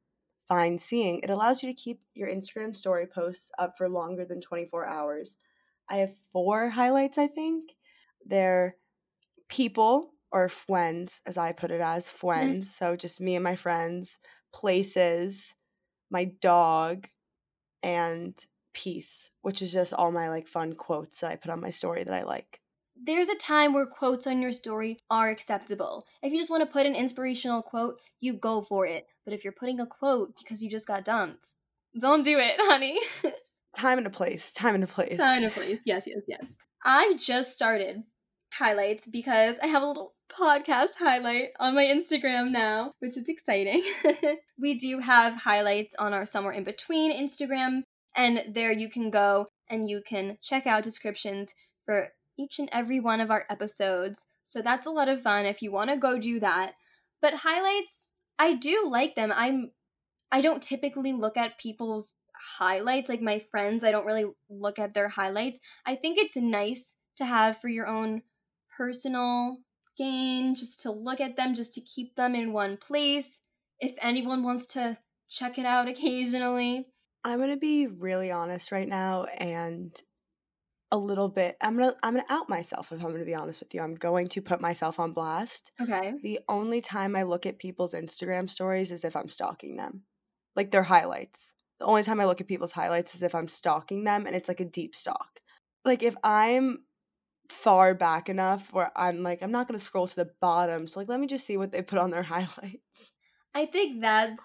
fine 0.48 0.78
seeing. 0.78 1.20
It 1.20 1.30
allows 1.30 1.62
you 1.62 1.68
to 1.68 1.80
keep 1.80 2.00
your 2.14 2.28
Instagram 2.28 2.74
story 2.74 3.06
posts 3.06 3.50
up 3.58 3.76
for 3.76 3.88
longer 3.88 4.24
than 4.24 4.40
24 4.40 4.86
hours. 4.86 5.36
I 5.88 5.96
have 5.96 6.14
four 6.32 6.70
highlights, 6.70 7.18
I 7.18 7.26
think. 7.26 7.72
They're 8.24 8.76
people 9.48 10.12
or 10.32 10.48
friends, 10.48 11.20
as 11.26 11.38
I 11.38 11.52
put 11.52 11.70
it 11.70 11.80
as 11.80 12.06
mm-hmm. 12.06 12.18
friends. 12.18 12.74
so 12.74 12.96
just 12.96 13.20
me 13.20 13.36
and 13.36 13.44
my 13.44 13.56
friends, 13.56 14.18
places, 14.52 15.54
my 16.10 16.24
dog, 16.40 17.08
and 17.82 18.34
peace, 18.74 19.30
which 19.42 19.62
is 19.62 19.72
just 19.72 19.92
all 19.92 20.12
my 20.12 20.28
like 20.28 20.46
fun 20.46 20.74
quotes 20.74 21.20
that 21.20 21.30
I 21.30 21.36
put 21.36 21.50
on 21.50 21.60
my 21.60 21.70
story 21.70 22.04
that 22.04 22.14
I 22.14 22.24
like. 22.24 22.60
There's 22.98 23.28
a 23.28 23.36
time 23.36 23.74
where 23.74 23.86
quotes 23.86 24.26
on 24.26 24.40
your 24.40 24.52
story 24.52 24.98
are 25.10 25.28
acceptable. 25.28 26.06
If 26.22 26.32
you 26.32 26.38
just 26.38 26.50
want 26.50 26.62
to 26.62 26.72
put 26.72 26.86
an 26.86 26.94
inspirational 26.94 27.62
quote, 27.62 28.00
you 28.20 28.34
go 28.34 28.62
for 28.62 28.86
it. 28.86 29.06
But 29.26 29.34
if 29.34 29.44
you're 29.44 29.52
putting 29.52 29.80
a 29.80 29.86
quote 29.86 30.34
because 30.38 30.62
you 30.62 30.70
just 30.70 30.86
got 30.86 31.04
dumped, 31.04 31.56
don't 32.00 32.22
do 32.22 32.38
it, 32.38 32.54
honey. 32.58 32.98
Time 33.76 33.98
and 33.98 34.06
a 34.06 34.10
place. 34.10 34.52
Time 34.52 34.74
and 34.76 34.84
a 34.84 34.86
place. 34.86 35.18
Time 35.18 35.42
and 35.42 35.46
a 35.46 35.54
place. 35.54 35.80
Yes, 35.84 36.04
yes, 36.06 36.20
yes. 36.26 36.56
I 36.84 37.14
just 37.18 37.52
started 37.52 38.04
highlights 38.54 39.06
because 39.06 39.58
I 39.62 39.66
have 39.66 39.82
a 39.82 39.86
little 39.86 40.14
podcast 40.30 40.90
highlight 40.98 41.50
on 41.58 41.74
my 41.74 41.84
Instagram 41.84 42.52
now, 42.52 42.92
which 43.00 43.16
is 43.16 43.28
exciting. 43.28 43.82
we 44.58 44.78
do 44.78 45.00
have 45.00 45.34
highlights 45.34 45.94
on 45.98 46.14
our 46.14 46.24
Somewhere 46.24 46.54
in 46.54 46.64
Between 46.64 47.12
Instagram, 47.12 47.82
and 48.14 48.54
there 48.54 48.72
you 48.72 48.88
can 48.88 49.10
go 49.10 49.46
and 49.68 49.90
you 49.90 50.00
can 50.06 50.38
check 50.42 50.66
out 50.66 50.84
descriptions 50.84 51.52
for 51.84 52.12
each 52.38 52.58
and 52.58 52.68
every 52.72 53.00
one 53.00 53.20
of 53.20 53.30
our 53.30 53.44
episodes. 53.50 54.26
So 54.44 54.62
that's 54.62 54.86
a 54.86 54.90
lot 54.90 55.08
of 55.08 55.22
fun 55.22 55.44
if 55.44 55.60
you 55.60 55.72
want 55.72 55.90
to 55.90 55.96
go 55.96 56.18
do 56.18 56.38
that. 56.40 56.74
But 57.20 57.34
highlights, 57.34 58.10
I 58.38 58.54
do 58.54 58.88
like 58.88 59.14
them. 59.14 59.32
I'm 59.34 59.70
I 60.30 60.40
don't 60.40 60.62
typically 60.62 61.12
look 61.12 61.36
at 61.36 61.58
people's 61.58 62.14
highlights 62.58 63.08
like 63.08 63.22
my 63.22 63.38
friends. 63.38 63.84
I 63.84 63.92
don't 63.92 64.06
really 64.06 64.26
look 64.50 64.78
at 64.78 64.94
their 64.94 65.08
highlights. 65.08 65.60
I 65.86 65.96
think 65.96 66.18
it's 66.18 66.36
nice 66.36 66.96
to 67.16 67.24
have 67.24 67.60
for 67.60 67.68
your 67.68 67.86
own 67.86 68.22
personal 68.76 69.58
gain 69.96 70.54
just 70.54 70.80
to 70.80 70.90
look 70.90 71.20
at 71.20 71.36
them 71.36 71.54
just 71.54 71.72
to 71.74 71.80
keep 71.80 72.14
them 72.16 72.34
in 72.34 72.52
one 72.52 72.76
place 72.76 73.40
if 73.80 73.94
anyone 74.00 74.42
wants 74.42 74.66
to 74.66 74.98
check 75.28 75.58
it 75.58 75.66
out 75.66 75.88
occasionally. 75.88 76.86
I'm 77.24 77.40
gonna 77.40 77.56
be 77.56 77.86
really 77.86 78.30
honest 78.30 78.72
right 78.72 78.88
now 78.88 79.24
and 79.24 80.00
a 80.92 80.98
little 80.98 81.28
bit 81.28 81.56
I'm 81.60 81.76
gonna 81.76 81.94
I'm 82.02 82.14
gonna 82.14 82.26
out 82.28 82.48
myself 82.48 82.92
if 82.92 83.04
I'm 83.04 83.12
gonna 83.12 83.24
be 83.24 83.34
honest 83.34 83.60
with 83.60 83.74
you. 83.74 83.80
I'm 83.80 83.94
going 83.94 84.28
to 84.28 84.42
put 84.42 84.60
myself 84.60 85.00
on 85.00 85.12
blast. 85.12 85.72
Okay. 85.80 86.14
The 86.22 86.40
only 86.48 86.80
time 86.80 87.16
I 87.16 87.24
look 87.24 87.46
at 87.46 87.58
people's 87.58 87.94
Instagram 87.94 88.48
stories 88.48 88.92
is 88.92 89.04
if 89.04 89.16
I'm 89.16 89.28
stalking 89.28 89.76
them. 89.76 90.02
Like 90.54 90.70
their 90.70 90.84
highlights. 90.84 91.54
The 91.80 91.86
only 91.86 92.02
time 92.02 92.20
I 92.20 92.24
look 92.24 92.40
at 92.40 92.48
people's 92.48 92.72
highlights 92.72 93.14
is 93.14 93.22
if 93.22 93.34
I'm 93.34 93.48
stalking 93.48 94.04
them 94.04 94.26
and 94.26 94.34
it's 94.34 94.48
like 94.48 94.60
a 94.60 94.64
deep 94.64 94.94
stalk. 94.94 95.40
Like 95.84 96.02
if 96.02 96.14
I'm 96.22 96.84
far 97.50 97.94
back 97.94 98.28
enough 98.28 98.72
where 98.72 98.90
I'm 98.96 99.22
like, 99.22 99.42
I'm 99.42 99.52
not 99.52 99.68
gonna 99.68 99.80
scroll 99.80 100.06
to 100.06 100.16
the 100.16 100.30
bottom. 100.40 100.86
So 100.86 101.00
like 101.00 101.08
let 101.08 101.20
me 101.20 101.26
just 101.26 101.46
see 101.46 101.56
what 101.56 101.72
they 101.72 101.82
put 101.82 101.98
on 101.98 102.10
their 102.10 102.22
highlights. 102.34 103.12
I 103.54 103.66
think 103.66 104.00
that's 104.00 104.40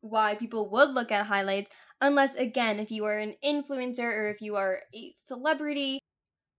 why 0.00 0.34
people 0.34 0.68
would 0.70 0.90
look 0.90 1.10
at 1.10 1.26
highlights, 1.26 1.70
unless, 2.00 2.34
again, 2.36 2.78
if 2.78 2.90
you 2.90 3.04
are 3.04 3.18
an 3.18 3.34
influencer 3.44 4.04
or 4.04 4.30
if 4.30 4.40
you 4.40 4.56
are 4.56 4.78
a 4.94 5.12
celebrity, 5.16 5.98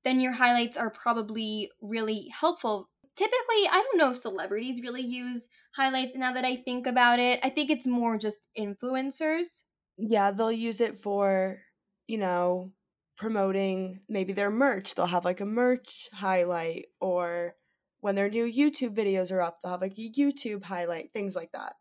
then 0.03 0.19
your 0.19 0.31
highlights 0.31 0.77
are 0.77 0.89
probably 0.89 1.69
really 1.81 2.29
helpful. 2.37 2.89
Typically, 3.15 3.67
I 3.69 3.83
don't 3.83 3.97
know 3.97 4.11
if 4.11 4.17
celebrities 4.17 4.81
really 4.81 5.01
use 5.01 5.49
highlights 5.75 6.15
now 6.15 6.33
that 6.33 6.45
I 6.45 6.57
think 6.57 6.87
about 6.87 7.19
it. 7.19 7.39
I 7.43 7.49
think 7.49 7.69
it's 7.69 7.87
more 7.87 8.17
just 8.17 8.47
influencers. 8.57 9.63
Yeah, 9.97 10.31
they'll 10.31 10.51
use 10.51 10.79
it 10.79 10.99
for, 10.99 11.59
you 12.07 12.17
know, 12.17 12.71
promoting 13.17 13.99
maybe 14.07 14.31
their 14.31 14.49
merch. 14.49 14.95
They'll 14.95 15.05
have 15.05 15.25
like 15.25 15.41
a 15.41 15.45
merch 15.45 16.07
highlight 16.13 16.85
or 17.01 17.55
when 17.99 18.15
their 18.15 18.29
new 18.29 18.45
YouTube 18.45 18.95
videos 18.95 19.31
are 19.31 19.41
up, 19.41 19.61
they'll 19.61 19.73
have 19.73 19.81
like 19.81 19.97
a 19.97 20.09
YouTube 20.09 20.63
highlight, 20.63 21.11
things 21.11 21.35
like 21.35 21.51
that. 21.51 21.73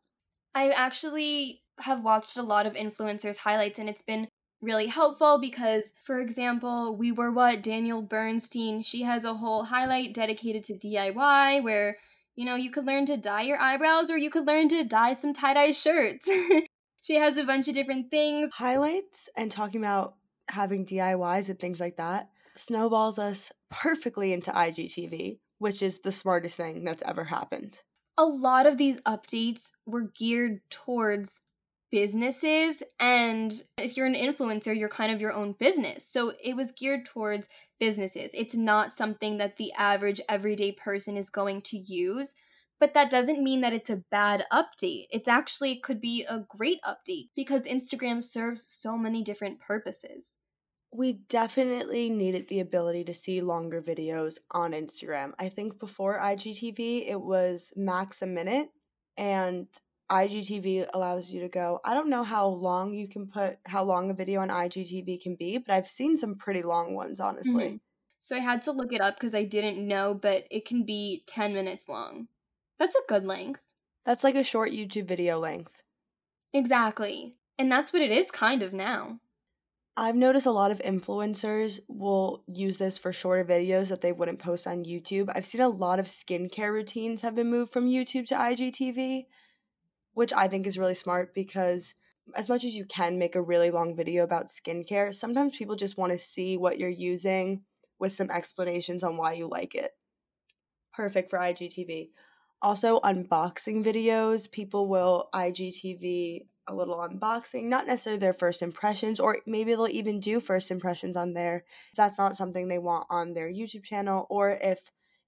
I 0.55 0.71
actually 0.71 1.63
have 1.81 2.03
watched 2.03 2.37
a 2.37 2.43
lot 2.43 2.67
of 2.67 2.75
influencers' 2.75 3.37
highlights 3.37 3.79
and 3.79 3.89
it's 3.89 4.03
been 4.03 4.29
really 4.61 4.87
helpful 4.87 5.39
because, 5.41 5.93
for 6.03 6.21
example, 6.21 6.97
we 6.97 7.13
were 7.13 7.31
what 7.31 7.63
Danielle 7.63 8.03
Bernstein, 8.03 8.83
she 8.83 9.03
has 9.03 9.25
a 9.25 9.35
whole 9.35 9.65
highlight 9.65 10.15
dedicated 10.15 10.65
to 10.65 10.75
DIY 10.75 11.63
where, 11.63 11.97
you 12.35 12.45
know, 12.45 12.57
you 12.57 12.71
could 12.71 12.87
learn 12.87 13.07
to 13.07 13.17
dye 13.17 13.43
your 13.43 13.59
eyebrows 13.59 14.11
or 14.11 14.19
you 14.19 14.31
could 14.31 14.47
learn 14.47 14.69
to 14.69 14.85
dye 14.85 15.13
some 15.13 15.33
tie 15.33 15.55
dye 15.55 15.73
shirts. 15.73 16.29
she 17.01 17.17
has 17.17 17.37
a 17.37 17.45
bunch 17.45 17.69
of 17.69 17.75
different 17.75 18.11
things. 18.11 18.51
Highlights 18.53 19.29
and 19.37 19.51
talking 19.51 19.81
about 19.81 20.15
having 20.49 20.87
DIYs 20.87 21.49
and 21.49 21.59
things 21.59 21.81
like 21.81 21.97
that 21.97 22.31
snowballs 22.57 23.19
us 23.19 23.53
perfectly 23.71 24.33
into 24.33 24.51
IGTV, 24.51 25.39
which 25.59 25.83
is 25.83 26.01
the 26.01 26.13
smartest 26.13 26.57
thing 26.57 26.85
that's 26.85 27.03
ever 27.05 27.25
happened. 27.25 27.81
A 28.17 28.25
lot 28.25 28.67
of 28.67 28.79
these 28.79 29.01
updates 29.03 29.71
were 29.87 30.11
geared 30.17 30.61
towards 30.71 31.41
businesses 31.91 32.83
and 33.01 33.63
if 33.79 33.97
you're 33.97 34.07
an 34.07 34.15
influencer 34.15 34.77
you're 34.77 34.89
kind 34.89 35.13
of 35.13 35.21
your 35.21 35.33
own 35.33 35.55
business. 35.59 36.07
So 36.07 36.33
it 36.43 36.55
was 36.55 36.73
geared 36.73 37.07
towards 37.07 37.49
businesses. 37.81 38.31
It's 38.35 38.55
not 38.55 38.93
something 38.93 39.39
that 39.39 39.57
the 39.57 39.73
average 39.73 40.21
everyday 40.29 40.73
person 40.73 41.17
is 41.17 41.31
going 41.31 41.63
to 41.63 41.79
use 41.79 42.35
but 42.81 42.95
that 42.95 43.11
doesn't 43.11 43.43
mean 43.43 43.61
that 43.63 43.73
it's 43.73 43.91
a 43.91 44.05
bad 44.11 44.45
update. 44.53 45.07
It's 45.11 45.29
actually 45.29 45.81
could 45.81 46.01
be 46.01 46.25
a 46.29 46.45
great 46.49 46.79
update 46.87 47.31
because 47.35 47.63
instagram 47.63 48.23
serves 48.23 48.67
so 48.69 48.97
many 48.97 49.23
different 49.23 49.61
purposes. 49.61 50.39
We 50.93 51.15
definitely 51.29 52.09
needed 52.09 52.49
the 52.49 52.61
ability 52.61 53.05
to 53.05 53.15
see 53.15 53.43
longer 53.43 53.83
videos 53.83 54.39
on 54.51 54.73
Instagram. 54.73 55.33
I 55.39 55.51
think 55.51 55.79
before 55.79 56.19
IGTV, 56.19 57.11
it 57.11 57.21
was 57.21 57.73
max 57.77 58.23
a 58.23 58.27
minute, 58.27 58.71
and 59.19 59.67
IGTV 60.11 60.87
allows 60.95 61.31
you 61.33 61.41
to 61.41 61.49
go. 61.49 61.81
I 61.85 61.95
don't 61.95 62.09
know 62.11 62.23
how 62.25 62.47
long 62.49 62.95
you 62.95 63.09
can 63.09 63.27
put, 63.29 63.59
how 63.67 63.85
long 63.85 64.11
a 64.11 64.15
video 64.15 64.41
on 64.41 64.51
IGTV 64.51 65.19
can 65.19 65.37
be, 65.37 65.59
but 65.59 65.73
I've 65.75 65.89
seen 65.89 66.17
some 66.17 66.37
pretty 66.37 66.63
long 66.63 66.95
ones, 66.95 67.21
honestly. 67.21 67.77
Mhm. 67.77 67.81
so 68.21 68.37
i 68.37 68.41
had 68.41 68.63
to 68.63 68.73
look 68.73 68.93
it 68.93 69.01
up 69.01 69.15
because 69.17 69.35
i 69.35 69.45
didn't 69.45 69.87
know 69.87 70.15
but 70.15 70.45
it 70.51 70.65
can 70.67 70.85
be 70.85 71.25
10 71.27 71.55
minutes 71.55 71.89
long 71.89 72.29
that's 72.79 72.97
a 72.97 73.03
good 73.09 73.25
length 73.25 73.61
That's 74.05 74.25
like 74.25 74.35
a 74.35 74.43
short 74.43 74.73
YouTube 74.73 75.07
video 75.07 75.39
length. 75.39 75.85
Exactly. 76.53 77.37
And 77.59 77.73
that's 77.73 77.91
what 77.93 78.03
it 78.03 78.11
is 78.11 78.31
kind 78.31 78.63
of 78.63 78.73
now. 78.75 79.21
I've 79.97 80.15
noticed 80.17 80.47
a 80.47 80.51
lot 80.53 80.71
of 80.71 80.79
influencers 80.79 81.81
will 81.89 82.45
use 82.47 82.79
this 82.79 82.97
for 82.99 83.13
shorter 83.13 83.45
videos 83.45 83.89
that 83.89 84.01
they 84.01 84.13
wouldn't 84.13 84.39
post 84.41 84.67
on 84.67 84.85
YouTube. 84.85 85.31
I've 85.35 85.45
seen 85.47 85.61
a 85.61 85.69
lot 85.69 85.99
of 85.99 86.07
skincare 86.07 86.73
routines 86.73 87.21
have 87.23 87.35
been 87.35 87.51
moved 87.51 87.73
from 87.73 87.87
YouTube 87.89 88.27
to 88.29 88.39
IGTV, 88.39 89.27
which 90.19 90.33
I 90.33 90.49
think 90.49 90.67
is 90.67 90.77
really 90.77 90.97
smart 90.97 91.33
because 91.33 91.95
as 92.35 92.49
much 92.49 92.65
as 92.65 92.75
you 92.75 92.85
can 92.85 93.21
make 93.21 93.37
a 93.37 93.41
really 93.41 93.71
long 93.71 93.95
video 93.95 94.25
about 94.25 94.49
skincare, 94.49 95.15
sometimes 95.15 95.57
people 95.57 95.77
just 95.77 95.97
want 95.97 96.11
to 96.11 96.19
see 96.19 96.57
what 96.57 96.77
you're 96.77 96.89
using 96.89 97.63
with 98.01 98.13
some 98.13 98.29
explanations 98.29 99.05
on 99.05 99.17
why 99.17 99.35
you 99.35 99.47
like 99.47 99.77
it. 99.77 99.93
Perfect 100.93 101.31
for 101.31 101.39
IGTV. 101.39 102.11
Also, 102.61 102.99
unboxing 102.99 103.85
videos. 103.85 104.51
People 104.51 104.89
will 104.89 105.29
IGTV 105.33 106.47
a 106.67 106.75
little 106.75 106.97
unboxing, 106.97 107.67
not 107.67 107.87
necessarily 107.87 108.19
their 108.19 108.33
first 108.33 108.61
impressions, 108.61 109.21
or 109.21 109.39
maybe 109.47 109.71
they'll 109.71 109.87
even 109.87 110.19
do 110.19 110.41
first 110.41 110.73
impressions 110.73 111.17
on 111.17 111.33
there. 111.33 111.65
If 111.93 111.97
that's 111.97 112.19
not 112.19 112.37
something 112.37 112.67
they 112.67 112.81
want 112.81 113.07
on 113.09 113.35
their 113.35 113.49
YouTube 113.49 113.85
channel, 113.85 114.27
or 114.31 114.51
if 114.51 114.81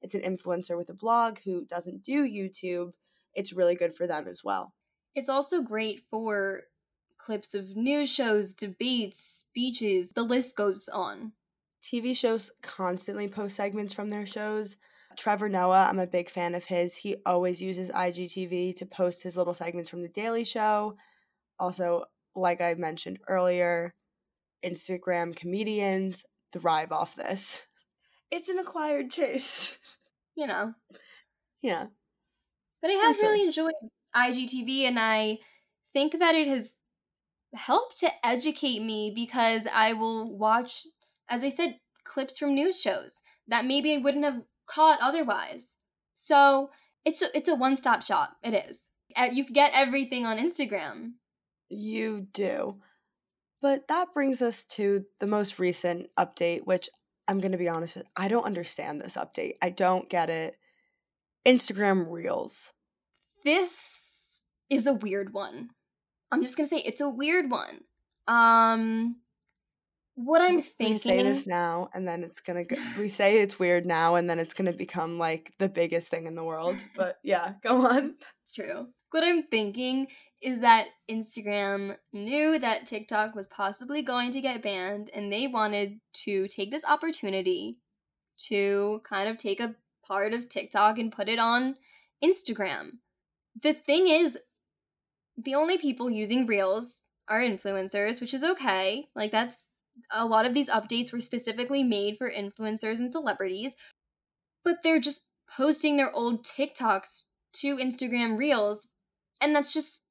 it's 0.02 0.16
an 0.16 0.22
influencer 0.22 0.76
with 0.76 0.88
a 0.88 0.94
blog 0.94 1.38
who 1.44 1.64
doesn't 1.64 2.02
do 2.02 2.24
YouTube, 2.24 2.90
it's 3.34 3.52
really 3.52 3.76
good 3.76 3.94
for 3.94 4.08
them 4.08 4.26
as 4.26 4.42
well. 4.42 4.74
It's 5.14 5.28
also 5.28 5.62
great 5.62 6.04
for 6.10 6.62
clips 7.18 7.54
of 7.54 7.76
news 7.76 8.08
shows, 8.08 8.52
debates, 8.52 9.20
speeches, 9.20 10.10
the 10.10 10.22
list 10.22 10.56
goes 10.56 10.88
on. 10.88 11.32
TV 11.82 12.16
shows 12.16 12.50
constantly 12.62 13.28
post 13.28 13.56
segments 13.56 13.94
from 13.94 14.10
their 14.10 14.26
shows. 14.26 14.76
Trevor 15.16 15.48
Noah, 15.48 15.86
I'm 15.88 15.98
a 15.98 16.06
big 16.06 16.30
fan 16.30 16.54
of 16.54 16.64
his. 16.64 16.94
He 16.94 17.16
always 17.26 17.60
uses 17.60 17.90
IGTV 17.90 18.76
to 18.76 18.86
post 18.86 19.22
his 19.22 19.36
little 19.36 19.54
segments 19.54 19.90
from 19.90 20.02
The 20.02 20.08
Daily 20.08 20.44
Show. 20.44 20.96
Also, 21.58 22.04
like 22.34 22.60
I 22.60 22.74
mentioned 22.74 23.18
earlier, 23.28 23.94
Instagram 24.64 25.34
comedians 25.34 26.24
thrive 26.52 26.92
off 26.92 27.16
this. 27.16 27.60
It's 28.30 28.48
an 28.48 28.58
acquired 28.58 29.10
taste. 29.10 29.78
You 30.36 30.46
know. 30.46 30.74
Yeah. 31.60 31.86
But 32.80 32.90
I 32.90 32.94
have 32.94 33.16
sure. 33.16 33.30
really 33.30 33.46
enjoyed 33.46 33.74
IGTV 34.14 34.82
and 34.82 34.98
I 34.98 35.38
think 35.92 36.18
that 36.18 36.34
it 36.34 36.48
has 36.48 36.76
helped 37.54 37.98
to 38.00 38.10
educate 38.24 38.82
me 38.82 39.12
because 39.14 39.66
I 39.72 39.92
will 39.92 40.36
watch, 40.36 40.86
as 41.28 41.42
I 41.42 41.48
said, 41.48 41.78
clips 42.04 42.38
from 42.38 42.54
news 42.54 42.80
shows 42.80 43.22
that 43.48 43.64
maybe 43.64 43.94
I 43.94 43.98
wouldn't 43.98 44.24
have 44.24 44.42
caught 44.66 44.98
otherwise. 45.02 45.76
So 46.14 46.70
it's 47.04 47.22
a, 47.22 47.36
it's 47.36 47.48
a 47.48 47.54
one 47.54 47.76
stop 47.76 48.02
shop. 48.02 48.36
It 48.42 48.54
is. 48.68 48.90
You 49.32 49.44
get 49.46 49.72
everything 49.74 50.26
on 50.26 50.38
Instagram. 50.38 51.12
You 51.68 52.26
do. 52.32 52.76
But 53.62 53.88
that 53.88 54.14
brings 54.14 54.40
us 54.40 54.64
to 54.76 55.04
the 55.18 55.26
most 55.26 55.58
recent 55.58 56.08
update, 56.18 56.64
which 56.64 56.88
I'm 57.28 57.40
going 57.40 57.52
to 57.52 57.58
be 57.58 57.68
honest 57.68 57.96
with. 57.96 58.06
I 58.16 58.28
don't 58.28 58.46
understand 58.46 59.00
this 59.00 59.16
update. 59.16 59.54
I 59.60 59.70
don't 59.70 60.08
get 60.08 60.30
it. 60.30 60.56
Instagram 61.46 62.10
Reels. 62.10 62.72
This 63.44 64.42
is 64.68 64.86
a 64.86 64.94
weird 64.94 65.32
one. 65.32 65.70
I'm 66.32 66.42
just 66.42 66.56
going 66.56 66.68
to 66.68 66.74
say 66.74 66.82
it's 66.82 67.00
a 67.00 67.08
weird 67.08 67.50
one. 67.50 67.80
Um 68.28 69.16
what 70.24 70.40
I'm 70.40 70.60
thinking. 70.60 70.94
We 70.94 70.98
say 70.98 71.22
this 71.22 71.46
now, 71.46 71.88
and 71.94 72.06
then 72.06 72.22
it's 72.22 72.40
gonna. 72.40 72.64
Go, 72.64 72.76
we 72.98 73.08
say 73.08 73.38
it's 73.38 73.58
weird 73.58 73.86
now, 73.86 74.16
and 74.16 74.28
then 74.28 74.38
it's 74.38 74.54
gonna 74.54 74.72
become 74.72 75.18
like 75.18 75.52
the 75.58 75.68
biggest 75.68 76.08
thing 76.08 76.26
in 76.26 76.34
the 76.34 76.44
world. 76.44 76.76
But 76.96 77.18
yeah, 77.22 77.54
go 77.62 77.86
on. 77.86 78.16
It's 78.42 78.52
true. 78.52 78.88
What 79.10 79.24
I'm 79.24 79.44
thinking 79.44 80.08
is 80.42 80.60
that 80.60 80.86
Instagram 81.10 81.96
knew 82.12 82.58
that 82.58 82.86
TikTok 82.86 83.34
was 83.34 83.46
possibly 83.46 84.02
going 84.02 84.32
to 84.32 84.40
get 84.40 84.62
banned, 84.62 85.10
and 85.14 85.32
they 85.32 85.46
wanted 85.46 86.00
to 86.24 86.48
take 86.48 86.70
this 86.70 86.84
opportunity 86.84 87.78
to 88.48 89.00
kind 89.04 89.28
of 89.28 89.36
take 89.36 89.60
a 89.60 89.74
part 90.06 90.32
of 90.32 90.48
TikTok 90.48 90.98
and 90.98 91.12
put 91.12 91.28
it 91.28 91.38
on 91.38 91.76
Instagram. 92.24 92.98
The 93.60 93.72
thing 93.72 94.08
is, 94.08 94.38
the 95.36 95.54
only 95.54 95.78
people 95.78 96.10
using 96.10 96.46
Reels 96.46 97.06
are 97.28 97.40
influencers, 97.40 98.20
which 98.20 98.34
is 98.34 98.44
okay. 98.44 99.08
Like, 99.14 99.30
that's 99.30 99.66
a 100.10 100.26
lot 100.26 100.46
of 100.46 100.54
these 100.54 100.68
updates 100.68 101.12
were 101.12 101.20
specifically 101.20 101.82
made 101.82 102.16
for 102.18 102.30
influencers 102.30 102.98
and 102.98 103.10
celebrities, 103.10 103.74
but 104.64 104.82
they're 104.82 105.00
just 105.00 105.22
posting 105.56 105.96
their 105.96 106.12
old 106.12 106.44
TikToks 106.44 107.24
to 107.54 107.76
Instagram 107.76 108.38
Reels, 108.38 108.86
and 109.40 109.54
that's 109.54 109.72
just 109.72 110.02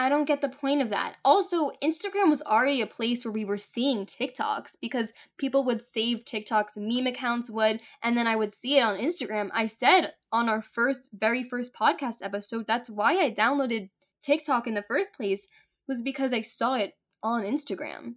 I 0.00 0.08
don't 0.08 0.24
get 0.24 0.40
the 0.40 0.48
point 0.48 0.80
of 0.80 0.88
that. 0.90 1.16
Also, 1.26 1.72
Instagram 1.84 2.30
was 2.30 2.40
already 2.40 2.80
a 2.80 2.86
place 2.86 3.22
where 3.22 3.32
we 3.32 3.44
were 3.44 3.58
seeing 3.58 4.06
TikToks 4.06 4.76
because 4.80 5.12
people 5.36 5.62
would 5.64 5.82
save 5.82 6.24
TikToks, 6.24 6.78
meme 6.78 7.06
accounts 7.06 7.50
would, 7.50 7.80
and 8.02 8.16
then 8.16 8.26
I 8.26 8.34
would 8.34 8.50
see 8.50 8.78
it 8.78 8.82
on 8.82 8.98
Instagram. 8.98 9.50
I 9.52 9.66
said 9.66 10.14
on 10.32 10.48
our 10.48 10.62
first, 10.62 11.10
very 11.12 11.44
first 11.44 11.74
podcast 11.74 12.22
episode, 12.22 12.66
that's 12.66 12.88
why 12.88 13.18
I 13.18 13.30
downloaded 13.30 13.90
TikTok 14.22 14.66
in 14.66 14.72
the 14.72 14.82
first 14.82 15.12
place, 15.12 15.46
was 15.86 16.00
because 16.00 16.32
I 16.32 16.40
saw 16.40 16.76
it 16.76 16.94
on 17.22 17.42
Instagram. 17.42 18.14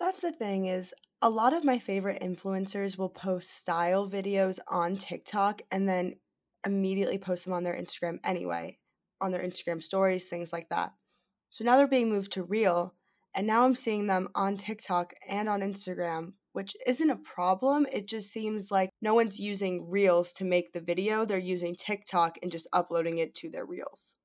That's 0.00 0.22
the 0.22 0.32
thing 0.32 0.66
is 0.66 0.92
a 1.22 1.30
lot 1.30 1.52
of 1.52 1.62
my 1.62 1.78
favorite 1.78 2.20
influencers 2.20 2.98
will 2.98 3.08
post 3.08 3.50
style 3.50 4.10
videos 4.10 4.58
on 4.66 4.96
TikTok 4.96 5.62
and 5.70 5.88
then 5.88 6.16
immediately 6.66 7.18
post 7.18 7.44
them 7.44 7.54
on 7.54 7.62
their 7.62 7.78
Instagram 7.78 8.18
anyway, 8.24 8.80
on 9.20 9.30
their 9.30 9.44
Instagram 9.44 9.80
stories, 9.80 10.26
things 10.26 10.52
like 10.52 10.68
that. 10.70 10.92
So 11.52 11.64
now 11.64 11.76
they're 11.76 11.86
being 11.86 12.08
moved 12.08 12.32
to 12.32 12.44
Reel, 12.44 12.94
and 13.34 13.46
now 13.46 13.66
I'm 13.66 13.76
seeing 13.76 14.06
them 14.06 14.30
on 14.34 14.56
TikTok 14.56 15.12
and 15.28 15.50
on 15.50 15.60
Instagram, 15.60 16.32
which 16.54 16.74
isn't 16.86 17.10
a 17.10 17.16
problem. 17.16 17.86
It 17.92 18.06
just 18.06 18.30
seems 18.30 18.70
like 18.70 18.88
no 19.02 19.12
one's 19.12 19.38
using 19.38 19.90
Reels 19.90 20.32
to 20.32 20.46
make 20.46 20.72
the 20.72 20.80
video, 20.80 21.26
they're 21.26 21.38
using 21.38 21.74
TikTok 21.74 22.38
and 22.42 22.50
just 22.50 22.68
uploading 22.72 23.18
it 23.18 23.34
to 23.34 23.50
their 23.50 23.66
Reels. 23.66 24.16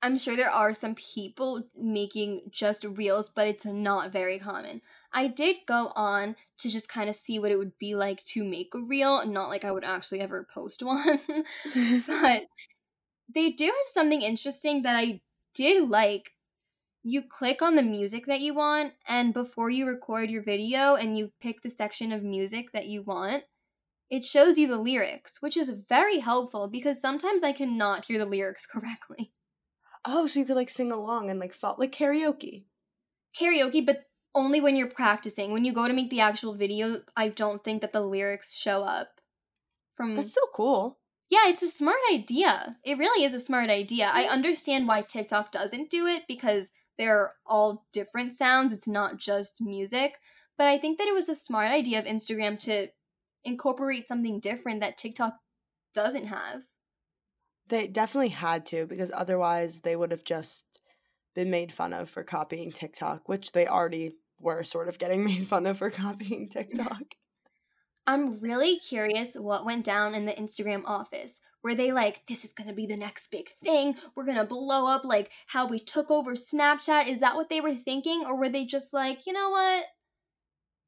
I'm 0.00 0.16
sure 0.16 0.36
there 0.36 0.50
are 0.50 0.72
some 0.72 0.94
people 0.94 1.64
making 1.76 2.40
just 2.50 2.84
reels, 2.84 3.28
but 3.28 3.46
it's 3.46 3.66
not 3.66 4.10
very 4.10 4.38
common. 4.38 4.80
I 5.12 5.28
did 5.28 5.56
go 5.66 5.92
on 5.94 6.34
to 6.60 6.70
just 6.70 6.88
kind 6.88 7.10
of 7.10 7.16
see 7.16 7.38
what 7.38 7.50
it 7.50 7.56
would 7.56 7.76
be 7.78 7.94
like 7.94 8.24
to 8.26 8.42
make 8.42 8.72
a 8.74 8.80
reel, 8.80 9.26
not 9.26 9.50
like 9.50 9.66
I 9.66 9.72
would 9.72 9.84
actually 9.84 10.20
ever 10.20 10.48
post 10.50 10.82
one. 10.84 11.20
but 12.06 12.42
they 13.34 13.50
do 13.50 13.66
have 13.66 13.74
something 13.86 14.22
interesting 14.22 14.82
that 14.84 14.96
I 14.96 15.20
did 15.52 15.90
like. 15.90 16.30
You 17.02 17.22
click 17.22 17.62
on 17.62 17.74
the 17.76 17.82
music 17.82 18.26
that 18.26 18.40
you 18.40 18.54
want, 18.54 18.92
and 19.06 19.32
before 19.32 19.70
you 19.70 19.86
record 19.86 20.30
your 20.30 20.42
video 20.42 20.94
and 20.94 21.16
you 21.16 21.32
pick 21.40 21.62
the 21.62 21.70
section 21.70 22.12
of 22.12 22.22
music 22.22 22.72
that 22.72 22.86
you 22.86 23.02
want, 23.02 23.44
it 24.10 24.24
shows 24.24 24.58
you 24.58 24.66
the 24.66 24.78
lyrics, 24.78 25.40
which 25.40 25.56
is 25.56 25.74
very 25.88 26.18
helpful 26.18 26.68
because 26.68 27.00
sometimes 27.00 27.42
I 27.42 27.52
cannot 27.52 28.06
hear 28.06 28.18
the 28.18 28.26
lyrics 28.26 28.66
correctly. 28.72 29.32
Oh, 30.04 30.26
so 30.26 30.40
you 30.40 30.46
could 30.46 30.56
like 30.56 30.70
sing 30.70 30.92
along 30.92 31.30
and 31.30 31.38
like 31.38 31.54
fall 31.54 31.76
like 31.78 31.92
karaoke. 31.92 32.64
Karaoke, 33.38 33.84
but 33.84 34.04
only 34.34 34.60
when 34.60 34.76
you're 34.76 34.90
practicing. 34.90 35.52
When 35.52 35.64
you 35.64 35.72
go 35.72 35.86
to 35.86 35.94
make 35.94 36.10
the 36.10 36.20
actual 36.20 36.54
video, 36.54 36.98
I 37.16 37.28
don't 37.28 37.62
think 37.62 37.82
that 37.82 37.92
the 37.92 38.00
lyrics 38.00 38.56
show 38.56 38.82
up. 38.82 39.08
From 39.96 40.16
That's 40.16 40.34
so 40.34 40.40
cool. 40.54 40.98
Yeah, 41.30 41.48
it's 41.48 41.62
a 41.62 41.68
smart 41.68 41.98
idea. 42.12 42.76
It 42.84 42.98
really 42.98 43.24
is 43.24 43.34
a 43.34 43.40
smart 43.40 43.68
idea. 43.68 44.10
I 44.12 44.24
understand 44.24 44.88
why 44.88 45.02
TikTok 45.02 45.52
doesn't 45.52 45.90
do 45.90 46.06
it 46.06 46.22
because 46.26 46.70
they're 46.98 47.32
all 47.46 47.86
different 47.92 48.32
sounds. 48.32 48.72
It's 48.72 48.88
not 48.88 49.18
just 49.18 49.62
music. 49.62 50.14
But 50.58 50.66
I 50.66 50.78
think 50.78 50.98
that 50.98 51.06
it 51.06 51.14
was 51.14 51.28
a 51.28 51.34
smart 51.34 51.70
idea 51.70 52.00
of 52.00 52.04
Instagram 52.04 52.58
to 52.60 52.88
incorporate 53.44 54.08
something 54.08 54.40
different 54.40 54.80
that 54.80 54.98
TikTok 54.98 55.34
doesn't 55.94 56.26
have. 56.26 56.62
They 57.68 57.86
definitely 57.86 58.30
had 58.30 58.66
to 58.66 58.86
because 58.86 59.10
otherwise 59.14 59.80
they 59.80 59.94
would 59.94 60.10
have 60.10 60.24
just 60.24 60.64
been 61.34 61.50
made 61.50 61.72
fun 61.72 61.92
of 61.92 62.10
for 62.10 62.24
copying 62.24 62.72
TikTok, 62.72 63.28
which 63.28 63.52
they 63.52 63.66
already 63.68 64.16
were 64.40 64.64
sort 64.64 64.88
of 64.88 64.98
getting 64.98 65.24
made 65.24 65.46
fun 65.46 65.66
of 65.66 65.78
for 65.78 65.90
copying 65.90 66.48
TikTok. 66.52 67.02
I'm 68.08 68.40
really 68.40 68.78
curious 68.78 69.34
what 69.34 69.66
went 69.66 69.84
down 69.84 70.14
in 70.14 70.24
the 70.24 70.32
Instagram 70.32 70.82
office. 70.86 71.42
Were 71.62 71.74
they 71.74 71.92
like, 71.92 72.22
this 72.26 72.42
is 72.42 72.54
gonna 72.54 72.72
be 72.72 72.86
the 72.86 72.96
next 72.96 73.30
big 73.30 73.50
thing? 73.62 73.96
We're 74.16 74.24
gonna 74.24 74.46
blow 74.46 74.86
up 74.86 75.04
like 75.04 75.30
how 75.46 75.66
we 75.66 75.78
took 75.78 76.10
over 76.10 76.32
Snapchat? 76.32 77.06
Is 77.06 77.18
that 77.18 77.36
what 77.36 77.50
they 77.50 77.60
were 77.60 77.74
thinking? 77.74 78.24
Or 78.24 78.34
were 78.34 78.48
they 78.48 78.64
just 78.64 78.94
like, 78.94 79.26
you 79.26 79.34
know 79.34 79.50
what? 79.50 79.84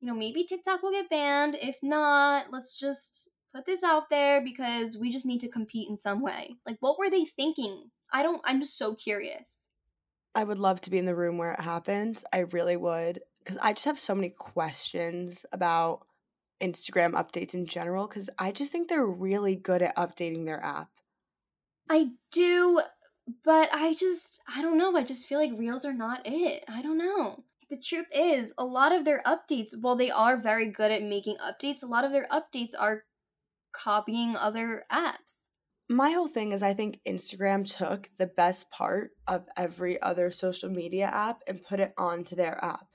You 0.01 0.09
know, 0.09 0.14
maybe 0.14 0.45
TikTok 0.45 0.83
will 0.83 0.93
get 0.93 1.11
banned. 1.11 1.59
If 1.61 1.77
not, 1.83 2.47
let's 2.53 2.79
just 2.79 3.31
put 3.55 3.66
this 3.66 3.85
out 3.85 4.09
there 4.09 4.43
because 4.43 4.97
we 4.97 5.12
just 5.12 5.27
need 5.27 5.41
to 5.41 5.49
compete 5.49 5.91
in 5.91 5.99
some 5.99 6.23
way. 6.23 6.57
Like, 6.66 6.79
what 6.81 6.99
were 6.99 7.11
they 7.11 7.27
thinking? 7.27 7.91
I 8.11 8.23
don't, 8.23 8.41
I'm 8.47 8.61
just 8.61 8.79
so 8.79 8.95
curious. 8.95 9.68
I 10.35 10.45
would 10.45 10.59
love 10.59 10.81
to 10.83 10.91
be 10.91 10.97
in 10.97 11.05
the 11.05 11.14
room 11.14 11.37
where 11.37 11.53
it 11.53 11.61
happens. 11.61 12.25
I 12.33 12.39
really 12.39 12.79
would. 12.79 13.21
Because 13.41 13.59
I 13.61 13.75
just 13.75 13.85
have 13.85 13.99
so 13.99 14.14
many 14.14 14.31
questions 14.31 15.45
about 15.53 16.07
Instagram 16.61 17.13
updates 17.13 17.55
in 17.55 17.67
general. 17.67 18.07
Because 18.07 18.31
I 18.39 18.53
just 18.53 18.73
think 18.73 18.89
they're 18.89 19.07
really 19.07 19.57
good 19.57 19.83
at 19.83 19.97
updating 19.97 20.47
their 20.47 20.63
app. 20.63 20.91
I 21.89 22.11
do, 22.33 22.81
but 23.45 23.69
I 23.73 23.95
just, 23.95 24.43
I 24.55 24.63
don't 24.63 24.79
know. 24.79 24.97
I 24.97 25.03
just 25.05 25.27
feel 25.27 25.39
like 25.39 25.59
Reels 25.59 25.85
are 25.85 25.93
not 25.93 26.23
it. 26.27 26.65
I 26.69 26.83
don't 26.83 26.99
know. 26.99 27.45
The 27.69 27.79
truth 27.79 28.07
is, 28.13 28.53
a 28.59 28.65
lot 28.65 28.93
of 28.93 29.05
their 29.05 29.23
updates, 29.27 29.75
while 29.81 29.97
they 29.97 30.11
are 30.11 30.41
very 30.41 30.71
good 30.71 30.91
at 30.91 31.03
making 31.03 31.37
updates, 31.39 31.83
a 31.83 31.87
lot 31.87 32.05
of 32.05 32.13
their 32.13 32.27
updates 32.31 32.73
are 32.79 33.05
copying 33.73 34.37
other 34.37 34.85
apps. 34.91 35.45
my 35.89 36.11
whole 36.11 36.29
thing 36.29 36.53
is 36.53 36.63
I 36.63 36.75
think 36.75 37.01
Instagram 37.07 37.67
took 37.67 38.09
the 38.17 38.27
best 38.29 38.71
part 38.71 39.11
of 39.27 39.47
every 39.57 40.01
other 40.01 40.31
social 40.31 40.71
media 40.71 41.07
app 41.07 41.43
and 41.47 41.63
put 41.65 41.81
it 41.81 41.93
onto 41.99 42.37
their 42.37 42.65
app, 42.65 42.87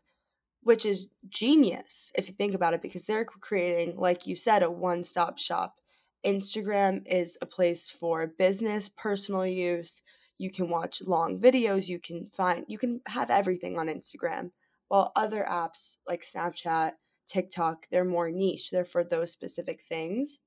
which 0.66 0.84
is 0.84 1.09
genius 1.30 2.11
if 2.16 2.28
you 2.28 2.34
think 2.34 2.55
about 2.55 2.74
it, 2.74 2.82
because 2.82 3.05
they're 3.05 3.24
creating, 3.24 3.95
like 3.97 4.26
you 4.26 4.36
said, 4.36 4.63
a 4.63 4.72
one 4.72 5.03
stop 5.03 5.38
shop. 5.38 5.76
Instagram 6.26 7.03
is 7.05 7.38
a 7.39 7.45
place 7.45 7.91
for 7.91 8.26
business, 8.26 8.89
personal 8.89 9.45
use. 9.45 10.01
You 10.39 10.49
can 10.49 10.68
watch 10.68 11.03
long 11.05 11.39
videos, 11.39 11.88
you 11.88 11.99
can 11.99 12.32
find, 12.36 12.66
you 12.68 12.80
can 12.80 13.01
have 13.05 13.30
everything 13.30 13.78
on 13.78 13.89
Instagram. 13.89 14.49
While 14.88 15.11
other 15.16 15.45
apps 15.47 15.97
like 16.07 16.24
Snapchat, 16.24 16.93
TikTok, 17.28 17.86
they're 17.91 18.03
more 18.03 18.32
niche, 18.32 18.72
they're 18.72 18.86
for 18.86 19.03
those 19.03 19.32
specific 19.32 19.84
things. 19.88 20.39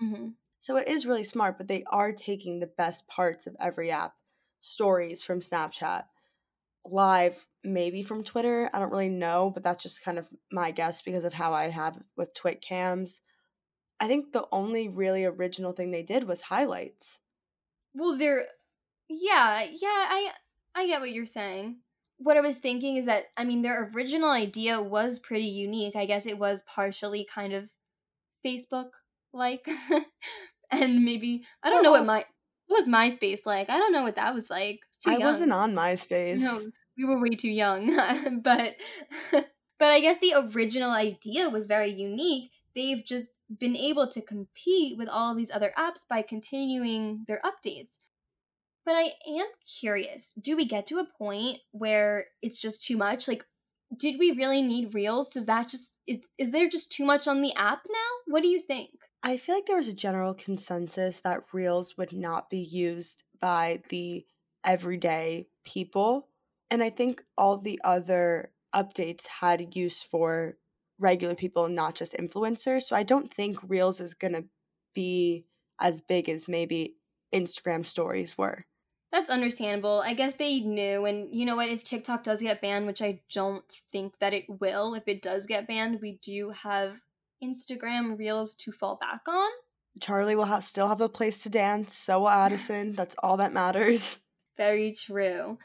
Mm-hmm. 0.00 0.28
So 0.60 0.76
it 0.76 0.86
is 0.86 1.04
really 1.04 1.24
smart, 1.24 1.58
but 1.58 1.66
they 1.66 1.82
are 1.88 2.12
taking 2.12 2.60
the 2.60 2.70
best 2.78 3.08
parts 3.08 3.48
of 3.48 3.56
every 3.58 3.90
app. 3.90 4.14
Stories 4.60 5.24
from 5.24 5.40
Snapchat, 5.40 6.04
live 6.84 7.46
maybe 7.62 8.02
from 8.02 8.24
Twitter. 8.24 8.70
I 8.72 8.78
don't 8.78 8.90
really 8.90 9.08
know, 9.08 9.50
but 9.52 9.62
that's 9.62 9.82
just 9.82 10.02
kind 10.02 10.18
of 10.18 10.28
my 10.52 10.70
guess 10.70 11.02
because 11.02 11.24
of 11.24 11.32
how 11.32 11.52
I 11.52 11.68
have 11.68 11.98
with 12.16 12.34
Twitcams. 12.34 13.20
I 14.00 14.06
think 14.06 14.32
the 14.32 14.46
only 14.52 14.88
really 14.88 15.24
original 15.24 15.72
thing 15.72 15.90
they 15.90 16.02
did 16.02 16.24
was 16.24 16.42
highlights. 16.42 17.20
Well, 17.94 18.18
they're 18.18 18.44
yeah, 19.08 19.62
yeah, 19.62 19.88
I 19.88 20.30
I 20.74 20.86
get 20.86 21.00
what 21.00 21.12
you're 21.12 21.26
saying. 21.26 21.78
What 22.18 22.36
I 22.36 22.40
was 22.40 22.56
thinking 22.56 22.96
is 22.96 23.06
that 23.06 23.24
I 23.36 23.44
mean 23.44 23.62
their 23.62 23.90
original 23.94 24.30
idea 24.30 24.82
was 24.82 25.18
pretty 25.18 25.46
unique. 25.46 25.96
I 25.96 26.06
guess 26.06 26.26
it 26.26 26.38
was 26.38 26.62
partially 26.62 27.26
kind 27.32 27.52
of 27.52 27.70
Facebook 28.44 28.90
like 29.32 29.66
and 30.70 31.04
maybe 31.04 31.44
I 31.62 31.70
don't 31.70 31.82
know 31.82 31.92
what 31.92 32.06
my 32.06 32.24
what 32.66 32.78
was 32.78 32.88
MySpace 32.88 33.46
like. 33.46 33.70
I 33.70 33.78
don't 33.78 33.92
know 33.92 34.02
what 34.02 34.16
that 34.16 34.34
was 34.34 34.50
like. 34.50 34.80
I 35.06 35.12
young. 35.12 35.22
wasn't 35.22 35.52
on 35.52 35.74
MySpace. 35.74 36.38
No, 36.38 36.70
we 36.96 37.04
were 37.04 37.20
way 37.20 37.30
too 37.30 37.50
young. 37.50 37.94
but 38.42 38.76
but 39.32 39.46
I 39.88 40.00
guess 40.00 40.18
the 40.20 40.34
original 40.54 40.90
idea 40.90 41.50
was 41.50 41.66
very 41.66 41.90
unique. 41.90 42.50
They've 42.74 43.04
just 43.04 43.38
been 43.60 43.76
able 43.76 44.08
to 44.08 44.20
compete 44.20 44.98
with 44.98 45.08
all 45.08 45.34
these 45.34 45.50
other 45.50 45.72
apps 45.78 46.06
by 46.08 46.22
continuing 46.22 47.24
their 47.28 47.40
updates. 47.44 47.98
But 48.84 48.96
I 48.96 49.12
am 49.28 49.46
curious, 49.80 50.32
do 50.32 50.56
we 50.56 50.66
get 50.66 50.86
to 50.86 50.98
a 50.98 51.06
point 51.18 51.60
where 51.70 52.24
it's 52.42 52.60
just 52.60 52.86
too 52.86 52.96
much? 52.96 53.28
Like 53.28 53.44
did 53.96 54.18
we 54.18 54.32
really 54.32 54.62
need 54.62 54.94
reels? 54.94 55.28
Does 55.28 55.46
that 55.46 55.68
just 55.68 55.98
is 56.06 56.20
is 56.38 56.50
there 56.50 56.68
just 56.68 56.90
too 56.90 57.04
much 57.04 57.28
on 57.28 57.42
the 57.42 57.54
app 57.54 57.82
now? 57.88 58.10
What 58.26 58.42
do 58.42 58.48
you 58.48 58.62
think? 58.62 58.90
I 59.26 59.38
feel 59.38 59.54
like 59.54 59.64
there 59.64 59.76
was 59.76 59.88
a 59.88 59.94
general 59.94 60.34
consensus 60.34 61.20
that 61.20 61.54
Reels 61.54 61.96
would 61.96 62.12
not 62.12 62.50
be 62.50 62.58
used 62.58 63.24
by 63.40 63.82
the 63.88 64.26
everyday 64.62 65.48
people. 65.64 66.28
And 66.70 66.82
I 66.82 66.90
think 66.90 67.24
all 67.38 67.56
the 67.56 67.80
other 67.82 68.52
updates 68.74 69.26
had 69.26 69.74
use 69.74 70.02
for 70.02 70.58
regular 70.98 71.34
people, 71.34 71.70
not 71.70 71.94
just 71.94 72.12
influencers. 72.12 72.82
So 72.82 72.94
I 72.96 73.02
don't 73.02 73.32
think 73.32 73.56
Reels 73.62 73.98
is 73.98 74.12
going 74.12 74.34
to 74.34 74.44
be 74.94 75.46
as 75.80 76.02
big 76.02 76.28
as 76.28 76.46
maybe 76.46 76.98
Instagram 77.34 77.86
stories 77.86 78.36
were. 78.36 78.66
That's 79.10 79.30
understandable. 79.30 80.02
I 80.04 80.12
guess 80.12 80.34
they 80.34 80.60
knew. 80.60 81.06
And 81.06 81.34
you 81.34 81.46
know 81.46 81.56
what? 81.56 81.70
If 81.70 81.82
TikTok 81.82 82.24
does 82.24 82.42
get 82.42 82.60
banned, 82.60 82.86
which 82.86 83.00
I 83.00 83.22
don't 83.32 83.64
think 83.90 84.18
that 84.18 84.34
it 84.34 84.44
will, 84.48 84.94
if 84.94 85.08
it 85.08 85.22
does 85.22 85.46
get 85.46 85.66
banned, 85.66 86.00
we 86.02 86.18
do 86.20 86.50
have 86.50 87.00
Instagram 87.44 88.18
reels 88.18 88.54
to 88.56 88.72
fall 88.72 88.96
back 89.00 89.22
on. 89.28 89.50
Charlie 90.00 90.36
will 90.36 90.44
have, 90.44 90.64
still 90.64 90.88
have 90.88 91.00
a 91.00 91.08
place 91.08 91.42
to 91.42 91.48
dance. 91.48 91.96
So 91.96 92.20
will 92.20 92.28
Addison. 92.44 92.92
That's 92.92 93.14
all 93.22 93.36
that 93.36 93.52
matters. 93.52 94.18
Very 94.56 94.94
true. 94.94 95.58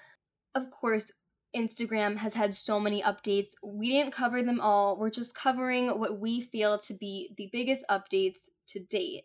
Of 0.56 0.70
course, 0.72 1.12
Instagram 1.56 2.18
has 2.18 2.34
had 2.34 2.56
so 2.56 2.80
many 2.80 3.02
updates. 3.02 3.48
We 3.64 3.90
didn't 3.90 4.14
cover 4.14 4.44
them 4.44 4.60
all. 4.60 5.00
We're 5.00 5.10
just 5.10 5.36
covering 5.36 6.00
what 6.00 6.20
we 6.20 6.42
feel 6.42 6.80
to 6.80 6.94
be 6.94 7.34
the 7.38 7.50
biggest 7.52 7.84
updates 7.90 8.50
to 8.70 8.80
date. 8.80 9.24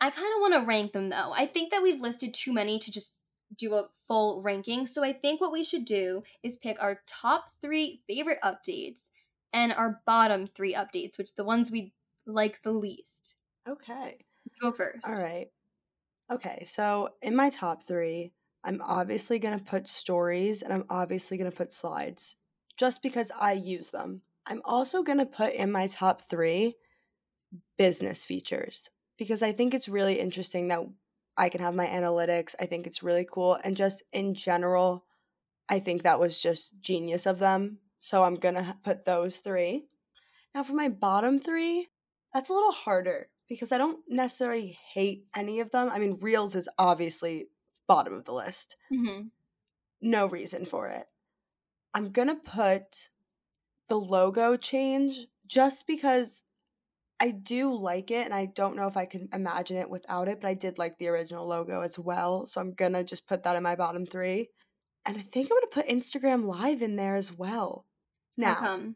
I 0.00 0.10
kind 0.10 0.26
of 0.34 0.40
want 0.40 0.54
to 0.54 0.66
rank 0.66 0.92
them 0.92 1.10
though. 1.10 1.32
I 1.32 1.46
think 1.46 1.70
that 1.70 1.82
we've 1.82 2.00
listed 2.00 2.34
too 2.34 2.52
many 2.52 2.78
to 2.80 2.90
just 2.90 3.14
do 3.56 3.74
a 3.74 3.88
full 4.08 4.42
ranking. 4.42 4.86
So 4.86 5.04
I 5.04 5.12
think 5.12 5.40
what 5.40 5.52
we 5.52 5.62
should 5.62 5.84
do 5.84 6.22
is 6.42 6.56
pick 6.56 6.82
our 6.82 7.00
top 7.06 7.44
three 7.60 8.02
favorite 8.06 8.38
updates 8.42 9.08
and 9.52 9.72
our 9.72 10.00
bottom 10.06 10.46
three 10.46 10.74
updates, 10.74 11.18
which 11.18 11.34
the 11.34 11.44
ones 11.44 11.70
we 11.70 11.92
like 12.26 12.62
the 12.62 12.72
least. 12.72 13.36
Okay. 13.68 14.24
Go 14.60 14.72
first. 14.72 15.06
All 15.06 15.14
right. 15.14 15.48
Okay, 16.30 16.64
so 16.66 17.10
in 17.20 17.36
my 17.36 17.50
top 17.50 17.86
three, 17.86 18.32
I'm 18.64 18.80
obviously 18.82 19.38
going 19.38 19.58
to 19.58 19.64
put 19.64 19.88
stories 19.88 20.62
and 20.62 20.72
I'm 20.72 20.84
obviously 20.88 21.36
going 21.36 21.50
to 21.50 21.56
put 21.56 21.72
slides 21.72 22.36
just 22.76 23.02
because 23.02 23.30
I 23.38 23.52
use 23.52 23.90
them. 23.90 24.22
I'm 24.46 24.62
also 24.64 25.02
going 25.02 25.18
to 25.18 25.26
put 25.26 25.52
in 25.52 25.70
my 25.70 25.88
top 25.88 26.30
three 26.30 26.76
business 27.76 28.24
features 28.24 28.88
because 29.18 29.42
I 29.42 29.52
think 29.52 29.74
it's 29.74 29.88
really 29.88 30.18
interesting 30.18 30.68
that 30.68 30.80
I 31.36 31.48
can 31.48 31.60
have 31.60 31.74
my 31.74 31.86
analytics. 31.86 32.54
I 32.58 32.66
think 32.66 32.86
it's 32.86 33.02
really 33.02 33.26
cool. 33.30 33.58
And 33.62 33.76
just 33.76 34.02
in 34.12 34.34
general, 34.34 35.04
I 35.68 35.80
think 35.80 36.02
that 36.02 36.20
was 36.20 36.40
just 36.40 36.80
genius 36.80 37.26
of 37.26 37.38
them 37.38 37.78
so 38.02 38.24
I'm 38.24 38.34
going 38.34 38.56
to 38.56 38.76
put 38.82 39.04
those 39.04 39.36
three. 39.36 39.86
Now, 40.54 40.64
for 40.64 40.72
my 40.72 40.88
bottom 40.88 41.38
three, 41.38 41.86
that's 42.34 42.50
a 42.50 42.52
little 42.52 42.72
harder 42.72 43.28
because 43.48 43.70
I 43.70 43.78
don't 43.78 44.00
necessarily 44.08 44.76
hate 44.92 45.24
any 45.36 45.60
of 45.60 45.70
them. 45.70 45.88
I 45.88 46.00
mean, 46.00 46.18
Reels 46.20 46.56
is 46.56 46.68
obviously 46.78 47.46
bottom 47.86 48.14
of 48.14 48.24
the 48.24 48.32
list. 48.32 48.76
Mm-hmm. 48.92 49.28
No 50.00 50.26
reason 50.26 50.66
for 50.66 50.88
it. 50.88 51.04
I'm 51.94 52.10
going 52.10 52.26
to 52.26 52.34
put 52.34 53.08
the 53.88 54.00
logo 54.00 54.56
change 54.56 55.28
just 55.46 55.86
because 55.86 56.42
I 57.20 57.30
do 57.30 57.72
like 57.72 58.10
it 58.10 58.24
and 58.24 58.34
I 58.34 58.46
don't 58.46 58.74
know 58.74 58.88
if 58.88 58.96
I 58.96 59.06
can 59.06 59.28
imagine 59.32 59.76
it 59.76 59.88
without 59.88 60.26
it, 60.26 60.40
but 60.40 60.48
I 60.48 60.54
did 60.54 60.76
like 60.76 60.98
the 60.98 61.06
original 61.06 61.46
logo 61.46 61.82
as 61.82 61.96
well. 62.00 62.48
So 62.48 62.60
I'm 62.60 62.72
going 62.72 62.94
to 62.94 63.04
just 63.04 63.28
put 63.28 63.44
that 63.44 63.54
in 63.54 63.62
my 63.62 63.76
bottom 63.76 64.04
three. 64.04 64.48
And 65.06 65.16
I 65.16 65.20
think 65.20 65.46
I'm 65.46 65.56
going 65.56 65.62
to 65.62 65.66
put 65.68 65.88
Instagram 65.88 66.44
Live 66.44 66.82
in 66.82 66.96
there 66.96 67.14
as 67.14 67.32
well. 67.32 67.86
Now, 68.36 68.92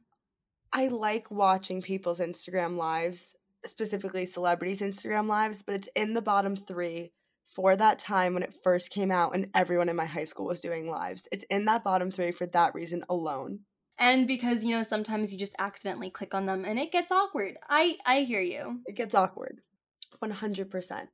I 0.72 0.89
like 0.89 1.30
watching 1.30 1.82
people's 1.82 2.20
Instagram 2.20 2.76
lives, 2.76 3.34
specifically 3.64 4.26
celebrities' 4.26 4.80
Instagram 4.80 5.28
lives, 5.28 5.62
but 5.62 5.74
it's 5.74 5.89
in 5.95 6.14
the 6.14 6.22
bottom 6.22 6.57
three 6.57 7.12
for 7.47 7.76
that 7.76 7.99
time 7.99 8.34
when 8.34 8.43
it 8.43 8.55
first 8.62 8.91
came 8.91 9.11
out 9.11 9.34
and 9.34 9.49
everyone 9.55 9.89
in 9.89 9.97
my 9.97 10.05
high 10.05 10.24
school 10.24 10.47
was 10.47 10.61
doing 10.61 10.89
lives. 10.91 11.28
It's 11.32 11.45
in 11.51 11.64
that 11.66 11.84
bottom 11.84 12.11
three 12.11 12.32
for 12.32 12.47
that 12.47 12.74
reason 12.74 13.05
alone. 13.09 13.61
And 13.99 14.26
because, 14.26 14.62
you 14.62 14.76
know, 14.76 14.82
sometimes 14.82 15.32
you 15.32 15.39
just 15.39 15.55
accidentally 15.59 16.11
click 16.11 16.34
on 16.34 16.45
them 16.45 16.64
and 16.66 16.78
it 16.78 16.93
gets 16.93 17.11
awkward. 17.11 17.57
I 17.68 17.97
I 18.05 18.20
hear 18.20 18.43
you. 18.43 18.80
It 18.87 18.95
gets 18.95 19.14
awkward. 19.14 19.61
100%. 20.22 21.09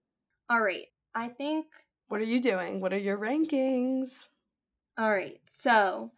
All 0.50 0.62
right. 0.62 0.86
I 1.14 1.28
think 1.28 1.66
What 2.08 2.20
are 2.20 2.24
you 2.24 2.40
doing? 2.40 2.80
What 2.80 2.92
are 2.92 2.98
your 2.98 3.18
rankings? 3.18 4.26
All 4.98 5.10
right. 5.10 5.40
So, 5.48 6.10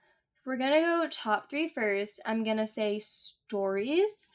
we're 0.47 0.57
gonna 0.57 0.81
go 0.81 1.09
top 1.11 1.49
three 1.49 1.69
first. 1.69 2.21
I'm 2.27 2.45
gonna 2.45 2.67
say 2.67 2.99
stories. 2.99 4.33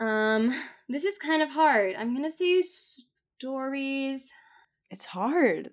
Um, 0.00 0.54
this 0.88 1.04
is 1.04 1.18
kind 1.18 1.42
of 1.42 1.50
hard. 1.50 1.94
I'm 1.96 2.14
gonna 2.14 2.30
say 2.30 2.62
stories. 3.38 4.30
It's 4.90 5.04
hard. 5.04 5.70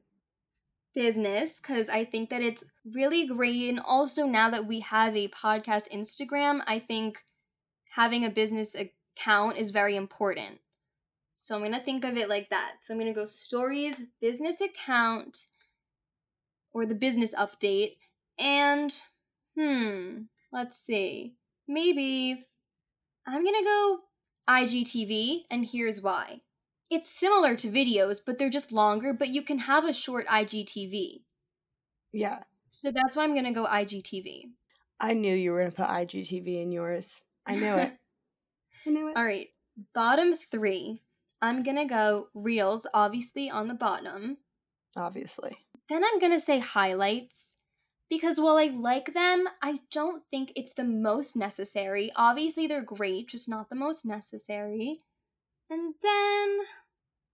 Business, 0.93 1.59
because 1.59 1.89
I 1.89 2.05
think 2.05 2.29
that 2.29 2.41
it's 2.41 2.63
really 2.93 3.27
great. 3.27 3.69
And 3.69 3.79
also, 3.79 4.25
now 4.25 4.51
that 4.51 4.67
we 4.67 4.81
have 4.81 5.15
a 5.15 5.29
podcast 5.29 5.91
Instagram, 5.91 6.61
I 6.67 6.79
think 6.79 7.23
having 7.89 8.25
a 8.25 8.29
business 8.29 8.75
account 8.75 9.57
is 9.57 9.71
very 9.71 9.95
important. 9.95 10.59
So 11.35 11.55
I'm 11.55 11.63
gonna 11.63 11.81
think 11.83 12.05
of 12.05 12.15
it 12.15 12.29
like 12.29 12.49
that. 12.49 12.75
So 12.81 12.93
I'm 12.93 12.99
gonna 12.99 13.13
go 13.13 13.25
stories, 13.25 14.01
business 14.21 14.61
account, 14.61 15.47
or 16.73 16.85
the 16.85 16.95
business 16.95 17.33
update, 17.33 17.97
and 18.37 18.93
Hmm, 19.57 20.23
let's 20.51 20.77
see. 20.77 21.35
Maybe 21.67 22.45
I'm 23.27 23.43
gonna 23.43 23.63
go 23.63 23.99
IGTV, 24.49 25.43
and 25.49 25.65
here's 25.65 26.01
why. 26.01 26.41
It's 26.89 27.09
similar 27.09 27.55
to 27.57 27.69
videos, 27.69 28.19
but 28.25 28.37
they're 28.37 28.49
just 28.49 28.71
longer, 28.71 29.13
but 29.13 29.29
you 29.29 29.43
can 29.43 29.59
have 29.59 29.85
a 29.85 29.93
short 29.93 30.27
IGTV. 30.27 31.21
Yeah. 32.11 32.39
So 32.69 32.91
that's 32.91 33.15
why 33.15 33.23
I'm 33.23 33.35
gonna 33.35 33.53
go 33.53 33.65
IGTV. 33.65 34.51
I 34.99 35.13
knew 35.13 35.35
you 35.35 35.51
were 35.51 35.59
gonna 35.59 35.71
put 35.71 35.87
IGTV 35.87 36.61
in 36.61 36.71
yours. 36.71 37.21
I 37.45 37.55
knew 37.55 37.75
it. 37.75 37.93
I 38.85 38.89
knew 38.89 39.07
it. 39.09 39.17
All 39.17 39.25
right. 39.25 39.49
Bottom 39.93 40.35
three. 40.51 41.01
I'm 41.41 41.63
gonna 41.63 41.87
go 41.87 42.27
reels, 42.33 42.87
obviously 42.93 43.49
on 43.49 43.67
the 43.67 43.73
bottom. 43.73 44.37
Obviously. 44.95 45.57
Then 45.89 46.03
I'm 46.03 46.19
gonna 46.19 46.39
say 46.39 46.59
highlights 46.59 47.52
because 48.13 48.39
while 48.39 48.57
I 48.57 48.65
like 48.65 49.13
them, 49.13 49.47
I 49.61 49.79
don't 49.91 50.23
think 50.29 50.53
it's 50.55 50.73
the 50.73 50.83
most 50.83 51.35
necessary. 51.35 52.11
Obviously, 52.15 52.67
they're 52.67 52.83
great, 52.83 53.27
just 53.29 53.49
not 53.49 53.69
the 53.69 53.75
most 53.75 54.05
necessary. 54.05 54.99
And 55.69 55.95
then 56.01 56.59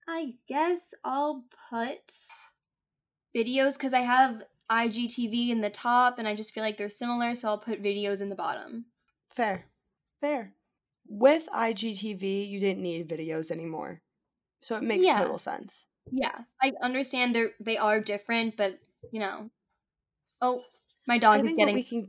I 0.07 0.35
guess 0.47 0.93
I'll 1.03 1.45
put 1.69 2.13
videos 3.35 3.73
because 3.75 3.93
I 3.93 4.01
have 4.01 4.43
IGTV 4.69 5.49
in 5.49 5.61
the 5.61 5.69
top 5.71 6.19
and 6.19 6.27
I 6.27 6.35
just 6.35 6.53
feel 6.53 6.61
like 6.63 6.77
they're 6.77 6.89
similar, 6.89 7.33
so 7.33 7.49
I'll 7.49 7.57
put 7.59 7.81
videos 7.81 8.21
in 8.21 8.29
the 8.29 8.35
bottom. 8.35 8.85
Fair. 9.31 9.65
Fair. 10.21 10.53
With 11.07 11.49
IGTV, 11.51 12.43
you 12.43 12.59
didn't 12.59 12.83
need 12.83 13.07
videos 13.09 13.49
anymore. 13.49 14.03
So 14.61 14.75
it 14.77 14.83
makes 14.83 15.09
Yeah. 15.09 15.11
total 15.11 15.39
sense. 15.39 15.87
Yeah, 16.11 16.45
I 16.61 16.73
understand 16.81 17.35
they're 17.35 17.53
they 17.59 17.77
are 17.77 17.99
different, 18.01 18.57
but 18.57 18.79
you 19.11 19.19
know. 19.21 19.51
Oh, 20.41 20.61
my 21.07 21.15
I 21.15 21.17
dog 21.17 21.39
is 21.39 21.45
think 21.45 21.57
what 21.57 21.67
getting 21.67 21.83
can 21.83 22.07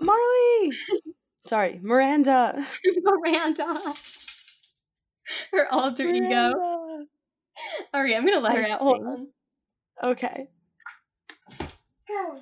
Marley! 0.00 0.72
Sorry, 1.46 1.80
Miranda. 1.82 2.66
Miranda. 3.02 3.66
Her 5.52 5.72
alter 5.72 6.04
ego. 6.08 6.20
Miranda. 6.20 7.06
All 7.94 8.02
right, 8.02 8.16
I'm 8.16 8.26
gonna 8.26 8.40
let 8.40 8.56
her 8.56 8.66
I 8.66 8.70
out. 8.70 8.80
Hold 8.80 9.06
on. 9.06 9.28
Okay. 10.02 10.48
Go. 12.08 12.40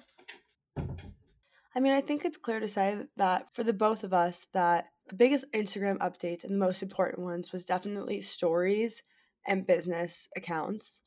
I 1.74 1.80
mean, 1.80 1.92
I 1.92 2.00
think 2.00 2.24
it's 2.24 2.36
clear 2.36 2.60
to 2.60 2.68
say 2.68 2.98
that 3.16 3.54
for 3.54 3.62
the 3.62 3.72
both 3.72 4.04
of 4.04 4.12
us, 4.12 4.48
that 4.52 4.86
the 5.08 5.14
biggest 5.16 5.50
Instagram 5.52 5.98
updates 5.98 6.44
and 6.44 6.52
the 6.52 6.64
most 6.64 6.82
important 6.82 7.20
ones 7.20 7.52
was 7.52 7.64
definitely 7.64 8.20
stories 8.20 9.02
and 9.46 9.66
business 9.66 10.28
accounts. 10.36 11.00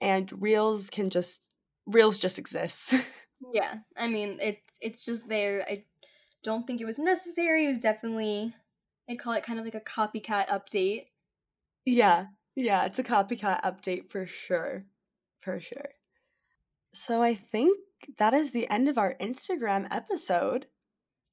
And 0.00 0.30
reels 0.42 0.90
can 0.90 1.10
just 1.10 1.48
reels 1.86 2.18
just 2.18 2.38
exists. 2.38 2.94
Yeah, 3.52 3.78
I 3.96 4.06
mean 4.06 4.38
it's 4.40 4.62
it's 4.80 5.04
just 5.04 5.28
there. 5.28 5.66
I 5.68 5.82
don't 6.44 6.64
think 6.64 6.80
it 6.80 6.84
was 6.84 6.96
necessary. 7.00 7.64
It 7.64 7.68
was 7.70 7.80
definitely 7.80 8.54
I'd 9.10 9.18
call 9.18 9.32
it 9.32 9.42
kind 9.42 9.58
of 9.58 9.64
like 9.64 9.74
a 9.74 9.80
copycat 9.80 10.46
update. 10.48 11.06
yeah. 11.84 12.26
Yeah, 12.54 12.84
it's 12.84 13.00
a 13.00 13.02
copycat 13.02 13.62
update 13.62 14.10
for 14.10 14.26
sure. 14.26 14.84
For 15.40 15.58
sure. 15.58 15.88
So 16.94 17.20
I 17.20 17.34
think 17.34 17.76
that 18.18 18.32
is 18.32 18.50
the 18.52 18.68
end 18.70 18.88
of 18.88 18.96
our 18.98 19.16
Instagram 19.20 19.88
episode. 19.90 20.66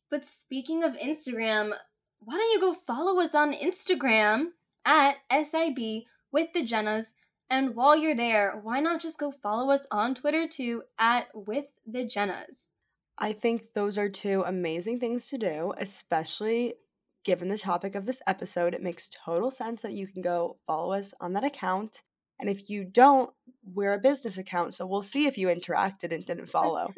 But 0.10 0.26
speaking 0.26 0.84
of 0.84 0.94
Instagram, 0.94 1.74
why 2.22 2.36
don't 2.38 2.52
you 2.54 2.60
go 2.60 2.74
follow 2.74 3.20
us 3.22 3.36
on 3.36 3.54
Instagram 3.54 4.48
at 4.86 5.18
SIB 5.32 6.06
with 6.32 6.54
the 6.54 6.66
Jennas? 6.66 7.14
And 7.50 7.76
while 7.76 7.98
you're 7.98 8.16
there, 8.16 8.60
why 8.62 8.80
not 8.80 9.02
just 9.02 9.20
go 9.20 9.32
follow 9.32 9.72
us 9.72 9.86
on 9.92 10.14
Twitter 10.14 10.48
too 10.48 10.84
at 11.00 11.28
with 11.34 11.66
the 11.86 12.06
Jennas? 12.06 12.70
I 13.18 13.34
think 13.34 13.74
those 13.74 13.98
are 13.98 14.08
two 14.08 14.44
amazing 14.46 15.00
things 15.00 15.28
to 15.28 15.38
do, 15.38 15.74
especially 15.78 16.76
given 17.26 17.50
the 17.50 17.58
topic 17.58 17.96
of 17.96 18.06
this 18.06 18.22
episode. 18.28 18.74
It 18.74 18.84
makes 18.84 19.10
total 19.26 19.52
sense 19.52 19.82
that 19.82 19.94
you 19.94 20.08
can 20.08 20.22
go 20.22 20.58
follow 20.68 20.94
us 20.94 21.14
on 21.20 21.34
that 21.34 21.44
account. 21.44 22.04
And 22.40 22.50
if 22.50 22.70
you 22.70 22.86
don't, 22.86 23.32
we're 23.74 23.94
a 23.94 24.00
business 24.00 24.38
account, 24.38 24.74
so 24.74 24.86
we'll 24.86 25.02
see 25.02 25.26
if 25.26 25.38
you 25.38 25.48
interacted 25.48 26.14
and 26.14 26.26
didn't 26.26 26.46
follow. 26.50 26.94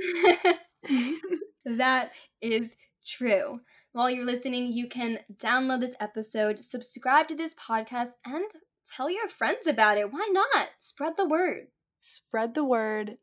that 1.66 2.12
is 2.42 2.76
true. 3.06 3.60
While 3.94 4.10
you're 4.10 4.26
listening, 4.26 4.72
you 4.72 4.88
can 4.88 5.20
download 5.38 5.82
this 5.82 5.96
episode, 6.00 6.64
subscribe 6.64 7.28
to 7.30 7.36
this 7.36 7.56
podcast, 7.56 8.12
and 8.26 8.46
tell 8.86 9.10
your 9.10 9.28
friends 9.28 9.68
about 9.68 9.98
it. 9.98 10.12
Why 10.12 10.30
not? 10.32 10.70
Spread 10.80 11.18
the 11.18 11.28
word. 11.28 11.68
Spread 12.00 12.56
the 12.56 12.64
word. 12.64 13.18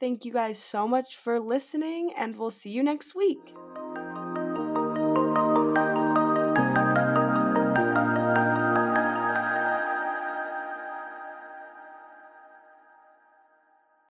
Thank 0.00 0.24
you 0.24 0.32
guys 0.32 0.58
so 0.58 0.86
much 0.86 1.16
for 1.16 1.40
listening, 1.40 2.12
and 2.16 2.36
we'll 2.36 2.50
see 2.50 2.70
you 2.70 2.82
next 2.82 3.14
week. 3.14 3.54